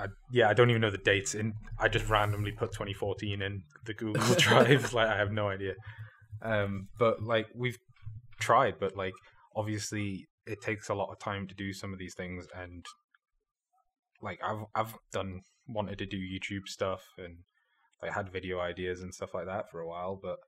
I, 0.00 0.06
yeah 0.32 0.48
i 0.48 0.54
don't 0.54 0.70
even 0.70 0.82
know 0.82 0.90
the 0.90 0.98
dates 0.98 1.34
in 1.34 1.52
i 1.78 1.88
just 1.88 2.08
randomly 2.08 2.52
put 2.52 2.72
2014 2.72 3.42
in 3.42 3.62
the 3.84 3.94
google 3.94 4.34
drive 4.38 4.92
like 4.94 5.08
i 5.08 5.16
have 5.16 5.32
no 5.32 5.48
idea. 5.48 5.74
Um 6.42 6.88
but 6.98 7.22
like 7.22 7.48
we've 7.54 7.78
tried 8.38 8.74
but 8.80 8.96
like 8.96 9.12
obviously 9.54 10.26
it 10.46 10.62
takes 10.62 10.88
a 10.88 10.94
lot 10.94 11.10
of 11.10 11.18
time 11.18 11.46
to 11.48 11.54
do 11.54 11.72
some 11.72 11.92
of 11.92 11.98
these 11.98 12.14
things 12.14 12.46
and 12.56 12.84
like 14.22 14.40
i've 14.42 14.64
i've 14.74 14.94
done 15.12 15.40
wanted 15.68 15.98
to 15.98 16.06
do 16.06 16.16
youtube 16.16 16.66
stuff 16.66 17.02
and 17.18 17.36
like 18.02 18.12
had 18.12 18.32
video 18.32 18.58
ideas 18.58 19.02
and 19.02 19.14
stuff 19.14 19.34
like 19.34 19.46
that 19.46 19.70
for 19.70 19.80
a 19.80 19.88
while 19.88 20.18
but 20.20 20.38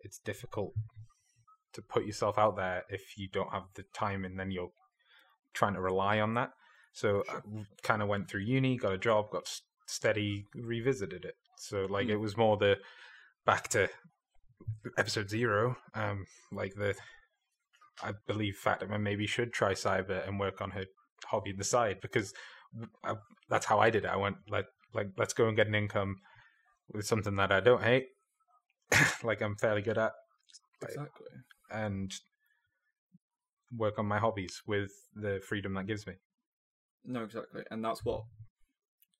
it's 0.00 0.18
difficult 0.24 0.72
to 1.74 1.82
put 1.82 2.06
yourself 2.06 2.38
out 2.38 2.56
there 2.56 2.84
if 2.88 3.18
you 3.18 3.28
don't 3.30 3.52
have 3.52 3.64
the 3.74 3.84
time 3.94 4.24
and 4.24 4.38
then 4.38 4.50
you're 4.50 4.70
trying 5.52 5.74
to 5.74 5.80
rely 5.80 6.20
on 6.20 6.34
that 6.34 6.50
so 6.94 7.22
Sure. 7.28 7.36
i 7.36 7.64
kind 7.82 8.00
of 8.02 8.08
went 8.08 8.28
through 8.28 8.40
uni 8.40 8.76
got 8.78 8.92
a 8.92 8.98
job 8.98 9.30
got 9.30 9.46
steady 9.86 10.46
revisited 10.54 11.24
it 11.26 11.34
so 11.58 11.84
like 11.90 12.06
Mm. 12.06 12.14
it 12.14 12.16
was 12.26 12.36
more 12.36 12.56
the 12.56 12.78
back 13.44 13.68
to 13.68 13.88
episode 14.96 15.28
zero 15.28 15.76
um 15.94 16.24
like 16.52 16.74
the 16.74 16.94
I 18.02 18.12
believe 18.26 18.56
Fatima 18.56 18.98
maybe 18.98 19.24
should 19.26 19.52
try 19.52 19.72
cyber 19.72 20.26
and 20.26 20.40
work 20.40 20.60
on 20.60 20.72
her 20.72 20.84
hobby 21.26 21.52
on 21.52 21.58
the 21.58 21.64
side 21.64 22.00
because 22.02 22.34
I, 23.04 23.14
that's 23.48 23.66
how 23.66 23.78
I 23.78 23.88
did 23.90 24.04
it. 24.04 24.10
I 24.10 24.16
went 24.16 24.36
like 24.48 24.66
like 24.92 25.10
let's 25.16 25.32
go 25.32 25.46
and 25.46 25.56
get 25.56 25.68
an 25.68 25.76
income 25.76 26.16
with 26.92 27.06
something 27.06 27.36
that 27.36 27.52
I 27.52 27.60
don't 27.60 27.84
hate, 27.84 28.06
like 29.22 29.40
I'm 29.42 29.54
fairly 29.56 29.80
good 29.82 29.96
at, 29.96 30.10
exactly 30.82 31.26
and 31.70 32.12
work 33.76 33.96
on 33.98 34.06
my 34.06 34.18
hobbies 34.18 34.62
with 34.66 34.90
the 35.14 35.40
freedom 35.48 35.74
that 35.74 35.86
gives 35.86 36.04
me. 36.06 36.14
No 37.04 37.24
exactly. 37.24 37.62
And 37.70 37.84
that's 37.84 38.04
what 38.04 38.24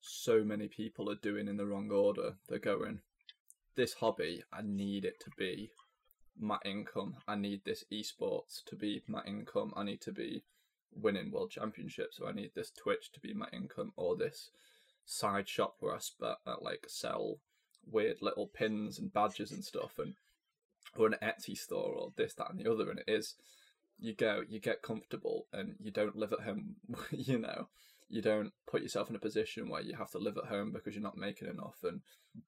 so 0.01 0.43
many 0.43 0.67
people 0.67 1.09
are 1.09 1.15
doing 1.15 1.47
in 1.47 1.57
the 1.57 1.65
wrong 1.65 1.91
order. 1.91 2.35
They're 2.47 2.59
going 2.59 2.99
this 3.75 3.95
hobby 3.95 4.41
i 4.53 4.61
need 4.63 5.03
it 5.03 5.19
to 5.19 5.29
be 5.37 5.69
my 6.39 6.57
income. 6.65 7.15
I 7.27 7.35
need 7.35 7.61
this 7.65 7.83
esports 7.91 8.63
to 8.65 8.75
be 8.75 9.03
my 9.07 9.21
income. 9.25 9.73
I 9.75 9.83
need 9.83 10.01
to 10.01 10.11
be 10.11 10.43
winning 10.97 11.29
world 11.29 11.51
championships 11.51 12.15
so 12.15 12.25
i 12.25 12.31
need 12.31 12.51
this 12.55 12.71
twitch 12.71 13.11
to 13.11 13.19
be 13.19 13.33
my 13.33 13.47
income 13.51 13.91
or 13.97 14.15
this 14.15 14.49
side 15.05 15.45
shop 15.45 15.75
where 15.81 15.93
i 15.93 15.97
sp- 15.99 16.39
uh, 16.47 16.55
like 16.61 16.85
sell 16.87 17.39
weird 17.85 18.21
little 18.21 18.47
pins 18.47 18.97
and 18.97 19.13
badges 19.13 19.51
and 19.51 19.63
stuff 19.63 19.99
and 19.99 20.13
or 20.97 21.07
an 21.07 21.15
etsy 21.21 21.57
store 21.57 21.93
or 21.93 22.11
this 22.15 22.33
that 22.33 22.49
and 22.49 22.59
the 22.59 22.71
other. 22.71 22.89
And 22.89 22.99
it 22.99 23.05
is 23.07 23.35
you 23.99 24.13
go 24.13 24.43
you 24.47 24.59
get 24.59 24.81
comfortable 24.81 25.47
and 25.53 25.75
you 25.79 25.91
don't 25.91 26.15
live 26.15 26.33
at 26.33 26.41
home 26.41 26.75
you 27.11 27.37
know 27.39 27.67
you 28.09 28.21
don't 28.21 28.51
put 28.67 28.83
yourself 28.83 29.09
in 29.09 29.15
a 29.15 29.19
position 29.19 29.67
where 29.69 29.81
you 29.81 29.95
have 29.95 30.11
to 30.11 30.19
live 30.19 30.37
at 30.37 30.45
home 30.49 30.71
because 30.71 30.93
you're 30.93 31.03
not 31.03 31.17
making 31.17 31.47
enough 31.47 31.77
and 31.83 32.01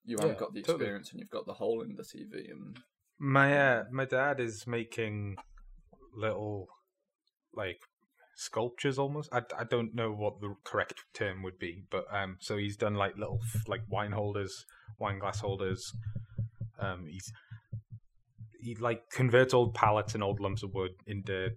you 0.05 0.17
haven't 0.17 0.33
Yeah, 0.33 0.39
got 0.39 0.53
the 0.53 0.61
totally. 0.61 0.79
experience 0.79 1.11
and 1.11 1.19
you've 1.19 1.29
got 1.29 1.45
the 1.45 1.53
hole 1.53 1.81
in 1.81 1.95
the 1.95 2.03
tv 2.03 2.51
and 2.51 2.77
My 3.17 3.57
uh, 3.57 3.83
my 3.91 4.05
dad 4.05 4.39
is 4.39 4.67
making 4.67 5.37
little 6.15 6.67
like 7.53 7.79
sculptures 8.35 8.99
almost. 8.99 9.33
I, 9.33 9.41
I 9.57 9.63
don't 9.63 9.95
know 9.95 10.11
what 10.11 10.39
the 10.41 10.53
correct 10.63 11.01
term 11.13 11.41
would 11.43 11.57
be, 11.57 11.83
but 11.89 12.05
um, 12.11 12.37
so 12.39 12.57
he's 12.57 12.77
done 12.77 12.93
like 12.95 13.17
little 13.17 13.39
like 13.67 13.81
wine 13.89 14.11
holders, 14.11 14.65
wine 14.99 15.17
glass 15.19 15.39
holders. 15.39 15.91
Um, 16.79 17.07
he's 17.09 17.31
he 18.67 18.75
like 18.75 19.09
converts 19.09 19.53
old 19.53 19.73
pallets 19.73 20.13
and 20.13 20.21
old 20.21 20.41
lumps 20.41 20.61
of 20.61 20.73
wood 20.73 20.91
into 21.05 21.51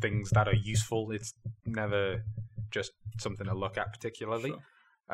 things 0.00 0.30
that 0.30 0.48
are 0.48 0.54
useful. 0.54 1.10
It's 1.10 1.34
never 1.66 2.24
just 2.70 2.92
something 3.18 3.46
to 3.46 3.54
look 3.54 3.76
at 3.76 3.92
particularly. 3.92 4.50
Sure. 4.50 4.62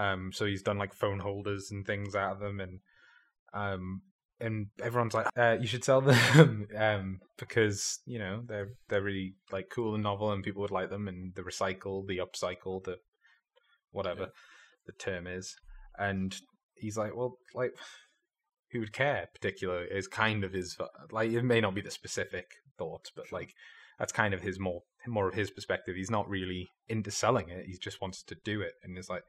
Um, 0.04 0.30
so 0.32 0.44
he's 0.44 0.62
done 0.62 0.78
like 0.78 0.94
phone 0.94 1.18
holders 1.18 1.72
and 1.72 1.84
things 1.84 2.14
out 2.14 2.34
of 2.34 2.38
them, 2.38 2.60
and 2.60 2.78
um, 3.52 4.02
and 4.38 4.66
everyone's 4.80 5.14
like, 5.14 5.26
uh, 5.36 5.56
you 5.60 5.66
should 5.66 5.82
sell 5.82 6.00
them 6.00 6.68
um, 6.76 7.20
because 7.38 7.98
you 8.06 8.18
know 8.20 8.42
they're 8.46 8.68
they're 8.88 9.02
really 9.02 9.34
like 9.50 9.68
cool 9.70 9.94
and 9.94 10.04
novel, 10.04 10.30
and 10.30 10.44
people 10.44 10.62
would 10.62 10.70
like 10.70 10.90
them, 10.90 11.08
and 11.08 11.34
the 11.34 11.42
recycle, 11.42 12.06
the 12.06 12.18
upcycle, 12.18 12.84
the 12.84 12.98
whatever 13.90 14.20
Yeah. 14.20 14.26
the 14.86 14.92
term 14.92 15.26
is. 15.26 15.56
And 15.98 16.36
he's 16.74 16.96
like, 16.98 17.16
well, 17.16 17.38
like 17.54 17.72
who 18.72 18.80
would 18.80 18.92
care? 18.92 19.28
Particularly 19.34 19.86
is 19.90 20.08
kind 20.08 20.44
of 20.44 20.52
his 20.52 20.76
like 21.10 21.30
it 21.30 21.42
may 21.42 21.60
not 21.60 21.74
be 21.74 21.80
the 21.80 21.90
specific 21.90 22.46
thoughts, 22.78 23.10
but 23.14 23.32
like 23.32 23.54
that's 23.98 24.12
kind 24.12 24.34
of 24.34 24.42
his 24.42 24.58
more 24.58 24.82
more 25.06 25.28
of 25.28 25.34
his 25.34 25.50
perspective. 25.50 25.96
He's 25.96 26.10
not 26.10 26.28
really 26.28 26.68
into 26.88 27.10
selling 27.10 27.48
it; 27.48 27.66
he 27.66 27.76
just 27.78 28.00
wants 28.00 28.22
to 28.24 28.36
do 28.44 28.60
it, 28.60 28.72
and 28.82 28.98
it's 28.98 29.08
like 29.08 29.22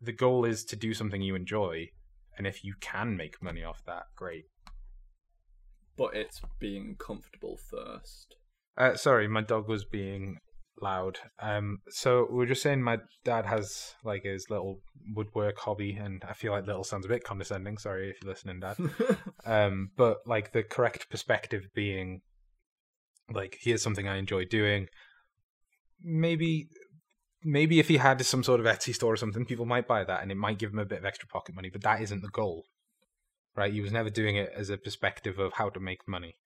the 0.00 0.12
goal 0.12 0.44
is 0.44 0.64
to 0.64 0.76
do 0.76 0.94
something 0.94 1.20
you 1.22 1.34
enjoy, 1.34 1.88
and 2.36 2.46
if 2.46 2.64
you 2.64 2.74
can 2.80 3.16
make 3.16 3.42
money 3.42 3.62
off 3.64 3.82
that, 3.84 4.04
great. 4.16 4.44
but 5.96 6.14
it's 6.14 6.40
being 6.60 6.96
comfortable 6.98 7.56
first 7.56 8.36
Uh, 8.76 8.94
sorry, 8.94 9.26
my 9.28 9.42
dog 9.42 9.68
was 9.68 9.84
being 9.84 10.38
loud. 10.82 11.18
Um, 11.40 11.78
so 11.88 12.26
we 12.30 12.36
were 12.36 12.46
just 12.46 12.62
saying 12.62 12.82
my 12.82 12.98
dad 13.24 13.46
has 13.46 13.94
like 14.04 14.24
his 14.24 14.46
little 14.50 14.80
woodwork 15.14 15.58
hobby, 15.58 15.92
and 15.92 16.22
I 16.28 16.32
feel 16.32 16.52
like 16.52 16.66
little 16.66 16.84
sounds 16.84 17.06
a 17.06 17.08
bit 17.08 17.24
condescending. 17.24 17.78
Sorry 17.78 18.10
if 18.10 18.16
you're 18.22 18.32
listening, 18.32 18.60
Dad. 18.60 18.76
um, 19.46 19.90
but 19.96 20.18
like 20.26 20.52
the 20.52 20.62
correct 20.62 21.10
perspective 21.10 21.68
being, 21.74 22.20
like 23.32 23.58
here's 23.60 23.82
something 23.82 24.08
I 24.08 24.16
enjoy 24.16 24.44
doing. 24.44 24.88
Maybe, 26.02 26.68
maybe 27.42 27.80
if 27.80 27.88
he 27.88 27.96
had 27.96 28.24
some 28.24 28.44
sort 28.44 28.60
of 28.60 28.66
Etsy 28.66 28.94
store 28.94 29.14
or 29.14 29.16
something, 29.16 29.44
people 29.44 29.66
might 29.66 29.88
buy 29.88 30.04
that, 30.04 30.22
and 30.22 30.30
it 30.30 30.36
might 30.36 30.58
give 30.58 30.72
him 30.72 30.78
a 30.78 30.86
bit 30.86 31.00
of 31.00 31.04
extra 31.04 31.28
pocket 31.28 31.54
money. 31.54 31.70
But 31.70 31.82
that 31.82 32.02
isn't 32.02 32.22
the 32.22 32.28
goal, 32.28 32.64
right? 33.56 33.72
He 33.72 33.80
was 33.80 33.92
never 33.92 34.10
doing 34.10 34.36
it 34.36 34.50
as 34.56 34.70
a 34.70 34.78
perspective 34.78 35.38
of 35.38 35.54
how 35.54 35.70
to 35.70 35.80
make 35.80 36.06
money 36.06 36.36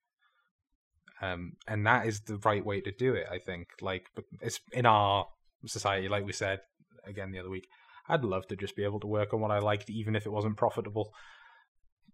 um, 1.22 1.52
and 1.66 1.86
that 1.86 2.06
is 2.06 2.20
the 2.22 2.38
right 2.38 2.64
way 2.64 2.80
to 2.82 2.92
do 2.92 3.14
it. 3.14 3.26
I 3.30 3.38
think, 3.38 3.68
like, 3.80 4.06
it's 4.40 4.60
in 4.72 4.84
our 4.86 5.26
society, 5.66 6.08
like 6.08 6.26
we 6.26 6.32
said 6.32 6.60
again 7.06 7.30
the 7.30 7.38
other 7.38 7.50
week. 7.50 7.66
I'd 8.08 8.24
love 8.24 8.46
to 8.48 8.56
just 8.56 8.76
be 8.76 8.84
able 8.84 9.00
to 9.00 9.06
work 9.06 9.32
on 9.32 9.40
what 9.40 9.52
I 9.52 9.60
liked, 9.60 9.88
even 9.88 10.16
if 10.16 10.26
it 10.26 10.32
wasn't 10.32 10.56
profitable, 10.56 11.12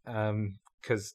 because 0.04 1.14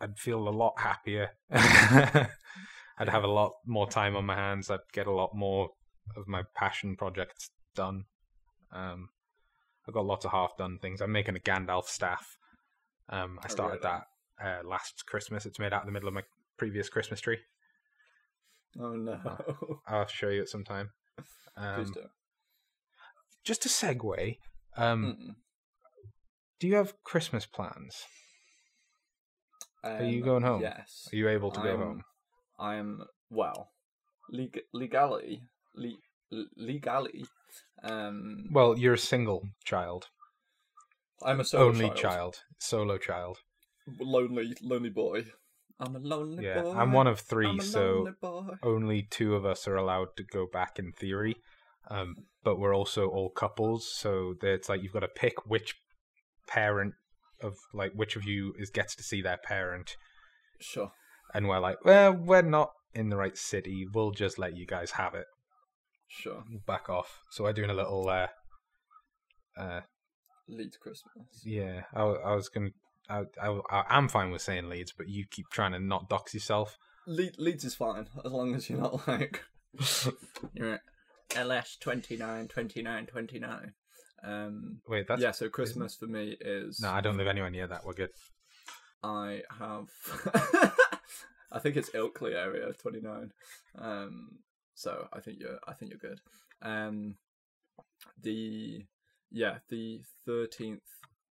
I'd 0.00 0.18
feel 0.18 0.48
a 0.48 0.50
lot 0.50 0.74
happier. 0.78 1.30
I'd 1.50 3.08
have 3.08 3.24
a 3.24 3.28
lot 3.28 3.52
more 3.66 3.88
time 3.88 4.16
on 4.16 4.24
my 4.26 4.36
hands. 4.36 4.70
I'd 4.70 4.78
get 4.92 5.06
a 5.06 5.12
lot 5.12 5.30
more 5.34 5.70
of 6.16 6.26
my 6.28 6.42
passion 6.54 6.96
projects 6.96 7.50
done. 7.74 8.04
Um, 8.72 9.08
I've 9.86 9.94
got 9.94 10.06
lots 10.06 10.24
of 10.24 10.32
half 10.32 10.56
done 10.56 10.78
things. 10.80 11.00
I'm 11.00 11.12
making 11.12 11.36
a 11.36 11.40
Gandalf 11.40 11.84
staff. 11.86 12.36
Um, 13.08 13.38
I 13.42 13.46
Oh, 13.46 13.52
started 13.52 13.80
really? 13.84 13.96
that 14.40 14.44
uh, 14.44 14.68
last 14.68 15.04
Christmas. 15.06 15.46
It's 15.46 15.58
made 15.58 15.72
out 15.72 15.82
of 15.82 15.86
the 15.86 15.92
middle 15.92 16.08
of 16.08 16.14
my 16.14 16.22
previous 16.58 16.88
Christmas 16.88 17.20
tree. 17.20 17.38
Oh 18.78 18.94
no. 18.94 19.18
I'll 19.86 20.06
show 20.06 20.28
you 20.28 20.42
it 20.42 20.48
sometime. 20.48 20.90
Um, 21.56 21.92
just 23.44 23.64
a 23.66 23.68
segue. 23.68 24.36
Um, 24.76 25.36
do 26.60 26.66
you 26.68 26.74
have 26.76 26.92
Christmas 27.04 27.46
plans? 27.46 28.02
Are 29.84 30.02
you 30.04 30.20
Um, 30.22 30.24
going 30.28 30.42
home? 30.42 30.60
Yes. 30.62 31.08
Are 31.12 31.16
you 31.16 31.28
able 31.28 31.50
to 31.52 31.60
go 31.60 31.68
I'm- 31.68 31.78
home? 31.80 32.02
I'm 32.58 33.00
well, 33.30 33.70
leg- 34.30 34.64
legally, 34.72 35.42
le- 35.74 36.44
legally. 36.56 37.24
Um, 37.84 38.46
Well, 38.50 38.76
you're 38.76 38.94
a 38.94 38.98
single 38.98 39.48
child, 39.64 40.08
I'm 41.22 41.38
a 41.40 41.44
solo 41.44 41.66
only 41.68 41.86
child. 41.90 41.96
child, 41.98 42.42
solo 42.58 42.98
child. 42.98 43.38
lonely, 44.00 44.54
lonely 44.60 44.90
boy. 44.90 45.24
I'm 45.80 45.94
a 45.94 45.98
lonely 46.00 46.44
Yeah, 46.44 46.62
boy. 46.62 46.72
I'm 46.74 46.92
one 46.92 47.06
of 47.06 47.20
three, 47.20 47.60
so 47.60 48.12
boy. 48.20 48.48
only 48.62 49.06
two 49.10 49.34
of 49.36 49.44
us 49.46 49.68
are 49.68 49.76
allowed 49.76 50.08
to 50.16 50.24
go 50.24 50.46
back 50.52 50.78
in 50.78 50.92
theory. 50.92 51.36
Um, 51.90 52.14
but 52.42 52.58
we're 52.58 52.74
also 52.74 53.06
all 53.08 53.30
couples, 53.30 53.90
so 53.96 54.34
it's 54.42 54.68
like 54.68 54.82
you've 54.82 54.92
got 54.92 55.00
to 55.00 55.08
pick 55.08 55.46
which 55.46 55.74
parent 56.46 56.94
of 57.40 57.54
like 57.72 57.92
which 57.94 58.16
of 58.16 58.24
you 58.24 58.52
is 58.58 58.70
gets 58.70 58.94
to 58.96 59.02
see 59.02 59.22
their 59.22 59.38
parent, 59.38 59.96
Sure. 60.60 60.90
and 61.32 61.48
we're 61.48 61.60
like, 61.60 61.84
well, 61.84 62.12
we're 62.12 62.42
not 62.42 62.70
in 62.94 63.08
the 63.10 63.16
right 63.16 63.36
city. 63.38 63.86
We'll 63.94 64.10
just 64.10 64.38
let 64.38 64.56
you 64.56 64.66
guys 64.66 64.92
have 64.92 65.14
it. 65.14 65.26
Sure. 66.08 66.42
Back 66.66 66.88
off. 66.90 67.20
So 67.30 67.44
we're 67.44 67.52
doing 67.52 67.70
a 67.70 67.74
little. 67.74 68.08
Uh, 68.08 68.26
uh, 69.56 69.80
Leeds 70.48 70.76
Christmas. 70.78 71.42
yeah, 71.44 71.82
I, 71.94 72.02
I 72.02 72.34
was 72.34 72.48
gonna. 72.48 72.70
I, 73.08 73.24
I, 73.40 73.84
I'm 73.88 74.08
fine 74.08 74.30
with 74.30 74.42
saying 74.42 74.68
Leeds, 74.68 74.92
but 74.96 75.08
you 75.08 75.24
keep 75.30 75.48
trying 75.50 75.72
to 75.72 75.78
not 75.78 76.08
dox 76.08 76.34
yourself. 76.34 76.76
Le- 77.06 77.30
Leeds 77.38 77.64
is 77.64 77.74
fine 77.74 78.06
as 78.24 78.32
long 78.32 78.54
as 78.54 78.68
you're 78.68 78.80
not 78.80 79.06
like 79.08 79.42
you're 80.52 80.74
at 80.74 80.80
LS 81.34 81.76
29, 81.80 82.48
29, 82.48 83.06
29. 83.06 83.72
Um, 84.24 84.80
Wait, 84.88 85.06
that's 85.06 85.22
yeah. 85.22 85.30
So 85.30 85.48
Christmas 85.48 85.94
for 85.94 86.06
me 86.06 86.36
is 86.40 86.80
no. 86.80 86.90
I 86.90 87.00
don't 87.00 87.16
live 87.16 87.28
anywhere 87.28 87.50
near 87.50 87.66
that. 87.66 87.84
We're 87.84 87.92
good. 87.92 88.10
I 89.02 89.42
have. 89.58 89.86
I 91.52 91.58
think 91.60 91.76
it's 91.76 91.90
Ilkley 91.90 92.34
area 92.34 92.72
twenty 92.72 93.00
nine. 93.00 93.30
Um, 93.78 94.38
so 94.74 95.06
I 95.12 95.20
think 95.20 95.38
you're. 95.40 95.58
I 95.66 95.72
think 95.74 95.92
you're 95.92 96.10
good. 96.10 96.20
Um, 96.62 97.14
the 98.20 98.84
yeah 99.30 99.58
the 99.68 100.00
thirteenth 100.26 100.82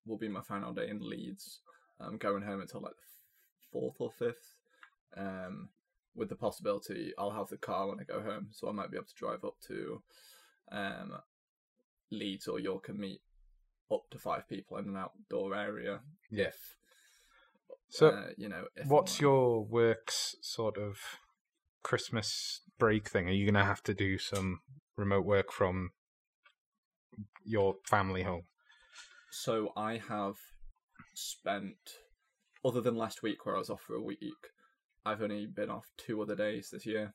will 0.07 0.18
be 0.18 0.29
my 0.29 0.43
final 0.43 0.72
day 0.72 0.89
in 0.89 1.01
Leeds. 1.01 1.61
I'm 2.01 2.18
going 2.18 2.42
home 2.42 2.61
until 2.61 2.80
like 2.80 2.97
the 2.97 3.70
fourth 3.72 3.97
or 3.99 4.11
fifth. 4.11 4.55
Um, 5.16 5.68
with 6.16 6.28
the 6.28 6.36
possibility 6.36 7.12
I'll 7.18 7.32
have 7.32 7.49
the 7.49 7.57
car 7.57 7.88
when 7.88 8.01
I 8.01 8.05
go 8.05 8.22
home, 8.22 8.49
so 8.53 8.68
I 8.68 8.72
might 8.72 8.90
be 8.90 8.97
able 8.97 9.07
to 9.07 9.14
drive 9.14 9.45
up 9.45 9.57
to 9.68 10.03
um 10.70 11.12
Leeds 12.11 12.49
or 12.49 12.61
York 12.61 12.88
and 12.88 12.99
meet 12.99 13.20
up 13.92 14.03
to 14.11 14.18
five 14.18 14.49
people 14.49 14.76
in 14.78 14.88
an 14.88 14.97
outdoor 14.97 15.55
area. 15.55 16.01
Yeah. 16.30 16.47
If 16.47 16.76
So, 17.88 18.09
uh, 18.09 18.26
you 18.36 18.49
know, 18.49 18.64
if 18.76 18.86
what's 18.86 19.20
your 19.20 19.64
work's 19.64 20.36
sort 20.40 20.78
of 20.78 20.99
Christmas 21.82 22.62
break 22.78 23.09
thing? 23.09 23.28
Are 23.28 23.32
you 23.32 23.47
gonna 23.47 23.64
have 23.64 23.82
to 23.84 23.95
do 23.95 24.18
some 24.18 24.61
remote 24.97 25.24
work 25.24 25.53
from 25.53 25.90
your 27.45 27.76
family 27.84 28.22
home? 28.22 28.45
So 29.30 29.72
I 29.76 30.01
have 30.09 30.36
spent, 31.19 31.77
other 32.65 32.81
than 32.81 32.97
last 32.97 33.23
week 33.23 33.45
where 33.45 33.57
I 33.57 33.59
was 33.59 33.71
off 33.71 33.83
for 33.83 33.95
a 33.95 34.03
week, 34.03 34.51
I've 35.07 35.23
only 35.23 35.47
been 35.47 35.71
off 35.71 35.87
two 35.97 36.23
other 36.23 36.35
days 36.35 36.71
this 36.73 36.87
year. 36.87 37.15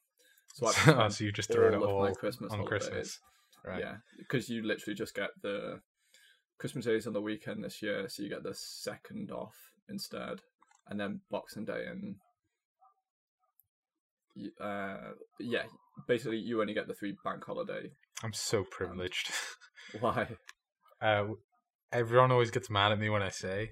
So 0.54 0.68
I've 0.68 0.88
Oh, 0.88 1.10
so 1.10 1.24
you 1.24 1.32
just 1.32 1.52
thrown 1.52 1.74
it 1.74 1.82
all 1.82 2.02
my 2.02 2.12
Christmas 2.12 2.52
on 2.52 2.60
holidays. 2.60 2.88
Christmas, 2.88 3.20
right? 3.66 3.80
Yeah, 3.80 3.96
because 4.18 4.50
you 4.50 4.64
literally 4.64 4.96
just 4.96 5.16
get 5.16 5.30
the 5.42 5.80
Christmas 6.60 6.86
days 6.86 7.08
on 7.08 7.14
the 7.14 7.22
weekend 7.22 7.64
this 7.64 7.82
year, 7.82 8.08
so 8.10 8.24
you 8.24 8.30
get 8.30 8.44
the 8.44 8.56
second 8.56 9.32
off 9.32 9.56
instead, 9.90 10.42
and 10.88 11.00
then 11.00 11.22
Boxing 11.30 11.66
Day 11.66 11.86
and 11.90 12.16
uh, 14.62 14.98
yeah, 15.40 15.64
basically 16.08 16.38
you 16.38 16.62
only 16.62 16.74
get 16.74 16.88
the 16.88 16.94
three 16.94 17.16
bank 17.24 17.44
holiday. 17.46 17.92
I'm 18.24 18.34
so 18.34 18.64
privileged. 18.64 19.32
Why? 20.00 20.28
uh, 21.02 21.26
everyone 21.92 22.32
always 22.32 22.52
gets 22.52 22.70
mad 22.70 22.92
at 22.92 23.00
me 23.00 23.10
when 23.10 23.24
I 23.24 23.30
say. 23.30 23.72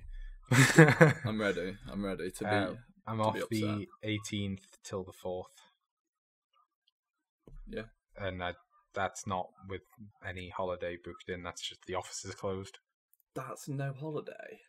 I'm 0.51 1.39
ready. 1.39 1.75
I'm 1.91 2.05
ready 2.05 2.31
to 2.31 2.43
be. 2.43 2.49
Uh, 2.49 2.73
I'm 3.05 3.17
to 3.17 3.23
off 3.23 3.49
be 3.49 3.61
the 3.61 3.87
18th 4.05 4.61
till 4.83 5.03
the 5.03 5.11
4th. 5.11 5.43
Yeah. 7.69 7.83
And 8.17 8.43
I, 8.43 8.53
that's 8.93 9.27
not 9.27 9.49
with 9.69 9.81
any 10.27 10.49
holiday 10.49 10.97
booked 11.03 11.29
in. 11.29 11.43
That's 11.43 11.61
just 11.61 11.81
the 11.85 11.95
office 11.95 12.25
is 12.25 12.35
closed. 12.35 12.79
That's 13.35 13.67
no 13.67 13.93
holiday. 13.99 14.61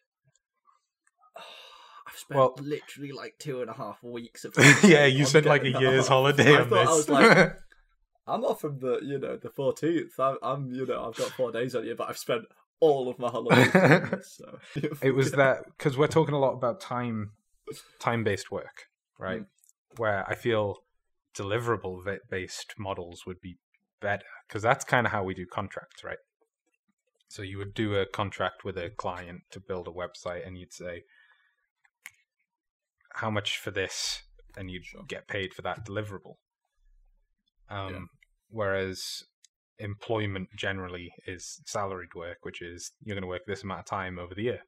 I've 2.08 2.16
spent 2.16 2.38
Well- 2.38 2.54
literally 2.60 3.12
like 3.12 3.34
two 3.38 3.60
and 3.60 3.70
a 3.70 3.74
half 3.74 4.02
weeks 4.02 4.44
of. 4.44 4.54
yeah, 4.84 5.06
you 5.06 5.24
spent 5.24 5.46
like 5.46 5.62
a 5.62 5.70
year's 5.70 6.04
off. 6.04 6.08
holiday 6.08 6.56
I 6.56 6.62
on 6.62 6.70
this. 6.70 6.88
I 6.88 6.92
was 6.92 7.08
like, 7.08 7.56
I'm 8.26 8.44
off 8.44 8.60
from 8.60 8.78
the 8.78 9.00
you 9.02 9.18
know 9.18 9.36
the 9.36 9.48
14th. 9.48 10.18
I'm, 10.18 10.36
I'm 10.42 10.74
you 10.74 10.86
know 10.86 11.06
I've 11.08 11.16
got 11.16 11.30
four 11.30 11.50
days 11.52 11.74
on 11.74 11.86
you, 11.86 11.94
but 11.94 12.08
I've 12.08 12.18
spent 12.18 12.44
all 12.80 13.08
of 13.08 13.18
my 13.18 13.28
this, 13.30 14.36
so 14.36 14.58
it 15.02 15.14
was 15.14 15.32
that 15.32 15.64
because 15.76 15.96
we're 15.96 16.06
talking 16.06 16.34
a 16.34 16.38
lot 16.38 16.52
about 16.52 16.80
time, 16.80 17.32
time-based 17.98 18.50
work, 18.50 18.84
right? 19.18 19.42
Where 19.96 20.24
I 20.28 20.34
feel 20.34 20.76
deliverable 21.36 22.02
based 22.30 22.74
models 22.78 23.24
would 23.26 23.40
be 23.40 23.58
better 24.00 24.26
because 24.46 24.62
that's 24.62 24.84
kind 24.84 25.06
of 25.06 25.12
how 25.12 25.24
we 25.24 25.34
do 25.34 25.46
contracts, 25.46 26.04
right? 26.04 26.18
So 27.28 27.42
you 27.42 27.58
would 27.58 27.74
do 27.74 27.94
a 27.96 28.06
contract 28.06 28.64
with 28.64 28.78
a 28.78 28.90
client 28.90 29.42
to 29.50 29.60
build 29.60 29.86
a 29.86 29.90
website, 29.90 30.46
and 30.46 30.56
you'd 30.56 30.72
say, 30.72 31.02
"How 33.14 33.30
much 33.30 33.58
for 33.58 33.70
this?" 33.70 34.22
and 34.56 34.70
you'd 34.70 34.84
Sure. 34.84 35.04
get 35.06 35.28
paid 35.28 35.54
for 35.54 35.62
that 35.62 35.86
deliverable. 35.86 36.36
Um, 37.68 37.92
Yeah. 37.92 38.00
Whereas 38.50 39.24
employment 39.78 40.48
generally 40.56 41.12
is 41.26 41.60
salaried 41.66 42.14
work, 42.14 42.38
which 42.42 42.62
is 42.62 42.92
you're 43.02 43.14
going 43.14 43.22
to 43.22 43.28
work 43.28 43.42
this 43.46 43.62
amount 43.62 43.80
of 43.80 43.86
time 43.86 44.18
over 44.18 44.34
the 44.34 44.42
year. 44.42 44.60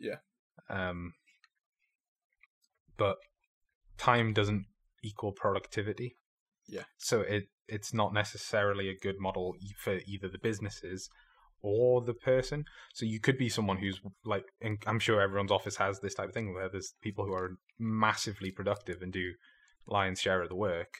Yeah. 0.00 0.16
Um, 0.70 1.12
but 2.96 3.16
time 3.98 4.32
doesn't 4.32 4.66
equal 5.02 5.32
productivity. 5.32 6.16
Yeah. 6.68 6.84
So 6.98 7.20
it 7.20 7.48
it's 7.68 7.92
not 7.92 8.14
necessarily 8.14 8.88
a 8.88 8.96
good 8.96 9.16
model 9.18 9.54
for 9.78 9.98
either 10.06 10.28
the 10.28 10.38
businesses 10.38 11.08
or 11.62 12.00
the 12.00 12.14
person. 12.14 12.64
So 12.94 13.04
you 13.04 13.18
could 13.20 13.38
be 13.38 13.48
someone 13.48 13.78
who's 13.78 14.00
like, 14.24 14.44
I'm 14.86 15.00
sure 15.00 15.20
everyone's 15.20 15.50
office 15.50 15.76
has 15.76 15.98
this 15.98 16.14
type 16.14 16.28
of 16.28 16.34
thing 16.34 16.54
where 16.54 16.68
there's 16.68 16.94
people 17.02 17.24
who 17.24 17.32
are 17.32 17.56
massively 17.78 18.52
productive 18.52 19.02
and 19.02 19.12
do 19.12 19.32
lion's 19.88 20.20
share 20.20 20.42
of 20.42 20.48
the 20.48 20.54
work, 20.54 20.98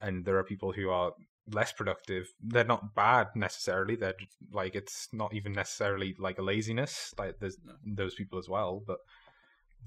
and 0.00 0.24
there 0.24 0.36
are 0.36 0.44
people 0.44 0.72
who 0.72 0.88
are 0.88 1.12
less 1.48 1.72
productive. 1.72 2.26
They're 2.40 2.64
not 2.64 2.94
bad 2.94 3.28
necessarily. 3.34 3.96
They're 3.96 4.14
just, 4.18 4.32
like 4.52 4.74
it's 4.74 5.08
not 5.12 5.34
even 5.34 5.52
necessarily 5.52 6.14
like 6.18 6.38
a 6.38 6.42
laziness. 6.42 7.12
Like 7.18 7.34
there's 7.40 7.56
No. 7.64 7.74
those 7.84 8.14
people 8.14 8.38
as 8.38 8.48
well, 8.48 8.82
but 8.86 8.98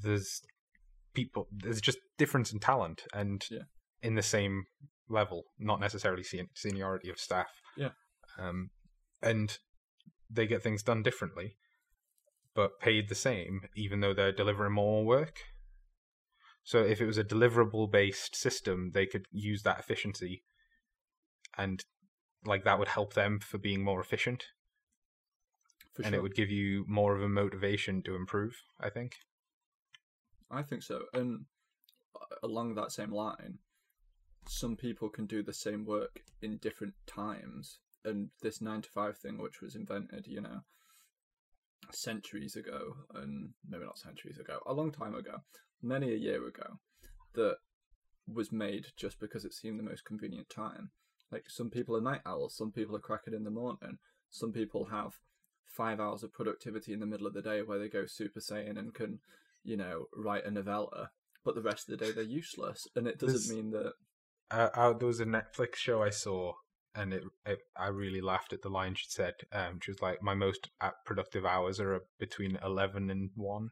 there's 0.01 0.41
people. 1.13 1.47
There's 1.51 1.81
just 1.81 1.97
difference 2.17 2.53
in 2.53 2.59
talent 2.59 3.03
and 3.13 3.43
Yeah. 3.49 3.63
in 4.01 4.15
the 4.15 4.21
same 4.21 4.63
level, 5.09 5.43
not 5.57 5.79
necessarily 5.79 6.23
sen- 6.23 6.49
seniority 6.55 7.09
of 7.09 7.19
staff. 7.19 7.49
Yeah. 7.75 7.91
Um, 8.37 8.69
and 9.21 9.57
they 10.29 10.47
get 10.47 10.61
things 10.63 10.83
done 10.83 11.01
differently, 11.03 11.57
but 12.53 12.79
paid 12.79 13.09
the 13.09 13.15
same, 13.15 13.61
even 13.75 13.99
though 13.99 14.13
they're 14.13 14.31
delivering 14.31 14.73
more 14.73 15.03
work. 15.05 15.39
So 16.63 16.83
if 16.83 17.01
it 17.01 17.07
was 17.07 17.17
a 17.17 17.23
deliverable 17.23 17.91
based 17.91 18.35
system, 18.35 18.91
they 18.93 19.07
could 19.07 19.25
use 19.31 19.63
that 19.63 19.79
efficiency 19.79 20.43
and 21.59 21.83
like 22.45 22.63
that 22.63 22.79
would 22.79 22.87
help 22.87 23.13
them 23.13 23.39
for 23.39 23.57
being 23.57 23.83
more 23.83 24.01
efficient 24.01 24.45
for 25.93 26.03
and 26.03 26.13
sure. 26.13 26.19
it 26.19 26.23
would 26.23 26.35
give 26.35 26.49
you 26.49 26.85
more 26.87 27.15
of 27.15 27.21
a 27.21 27.29
motivation 27.29 28.01
to 28.03 28.15
improve, 28.15 28.55
I 28.79 28.89
think. 28.89 29.17
I 30.49 30.63
think 30.63 30.81
so. 30.83 31.03
And 31.13 31.45
uh, 32.15 32.35
along 32.43 32.75
that 32.75 32.91
same 32.91 33.11
line, 33.11 33.59
some 34.47 34.75
people 34.75 35.09
can 35.09 35.25
do 35.25 35.43
the 35.43 35.53
same 35.53 35.85
work 35.85 36.21
in 36.41 36.57
different 36.57 36.93
times. 37.05 37.79
And 38.05 38.29
this 38.41 38.61
nine 38.61 38.81
to 38.81 38.89
five 38.89 39.17
thing, 39.17 39.37
which 39.37 39.61
was 39.61 39.75
invented, 39.75 40.25
you 40.25 40.41
know, 40.41 40.61
centuries 41.91 42.55
ago, 42.55 42.95
and 43.15 43.49
maybe 43.67 43.83
not 43.83 43.99
centuries 43.99 44.39
ago, 44.39 44.59
a 44.65 44.73
long 44.73 44.91
time 44.91 45.15
ago, 45.15 45.39
many 45.81 46.13
a 46.13 46.17
year 46.17 46.47
ago, 46.47 46.79
that 47.35 47.57
was 48.25 48.51
made 48.51 48.87
just 48.95 49.19
because 49.19 49.43
it 49.43 49.53
seemed 49.53 49.79
the 49.79 49.83
most 49.83 50.05
convenient 50.05 50.49
time. 50.49 50.91
Like 51.31 51.49
some 51.49 51.69
people 51.69 51.95
are 51.95 52.01
night 52.01 52.21
owls, 52.25 52.55
some 52.55 52.71
people 52.71 52.95
are 52.95 52.99
cracking 52.99 53.33
in 53.33 53.43
the 53.43 53.51
morning, 53.51 53.97
some 54.29 54.51
people 54.51 54.85
have 54.85 55.13
five 55.65 55.99
hours 55.99 56.23
of 56.23 56.33
productivity 56.33 56.93
in 56.93 56.99
the 56.99 57.05
middle 57.05 57.27
of 57.27 57.33
the 57.33 57.41
day 57.41 57.61
where 57.61 57.77
they 57.79 57.87
go 57.89 58.05
super 58.07 58.39
saiyan 58.39 58.77
and 58.77 58.93
can, 58.93 59.19
you 59.63 59.77
know, 59.77 60.05
write 60.15 60.45
a 60.45 60.51
novella, 60.51 61.11
but 61.45 61.55
the 61.55 61.61
rest 61.61 61.87
of 61.89 61.97
the 61.97 62.05
day 62.05 62.11
they're 62.11 62.23
useless. 62.23 62.87
And 62.95 63.07
it 63.07 63.19
doesn't 63.19 63.47
There's- 63.47 63.63
mean 63.63 63.71
that. 63.71 63.93
uh, 64.51 64.69
uh, 64.73 64.93
there 64.93 65.07
was 65.07 65.19
a 65.19 65.25
Netflix 65.25 65.75
show 65.75 66.01
I 66.01 66.09
saw, 66.09 66.53
and 66.95 67.13
it, 67.13 67.23
it 67.45 67.59
I 67.77 67.87
really 67.89 68.21
laughed 68.21 68.51
at 68.51 68.63
the 68.63 68.69
line 68.69 68.95
she 68.95 69.05
said. 69.09 69.35
Um, 69.51 69.79
she 69.81 69.91
was 69.91 70.01
like, 70.01 70.23
"My 70.23 70.33
most 70.33 70.69
uh, 70.81 70.89
productive 71.05 71.45
hours 71.45 71.79
are 71.79 72.01
between 72.17 72.57
eleven 72.63 73.11
and 73.11 73.29
one," 73.35 73.69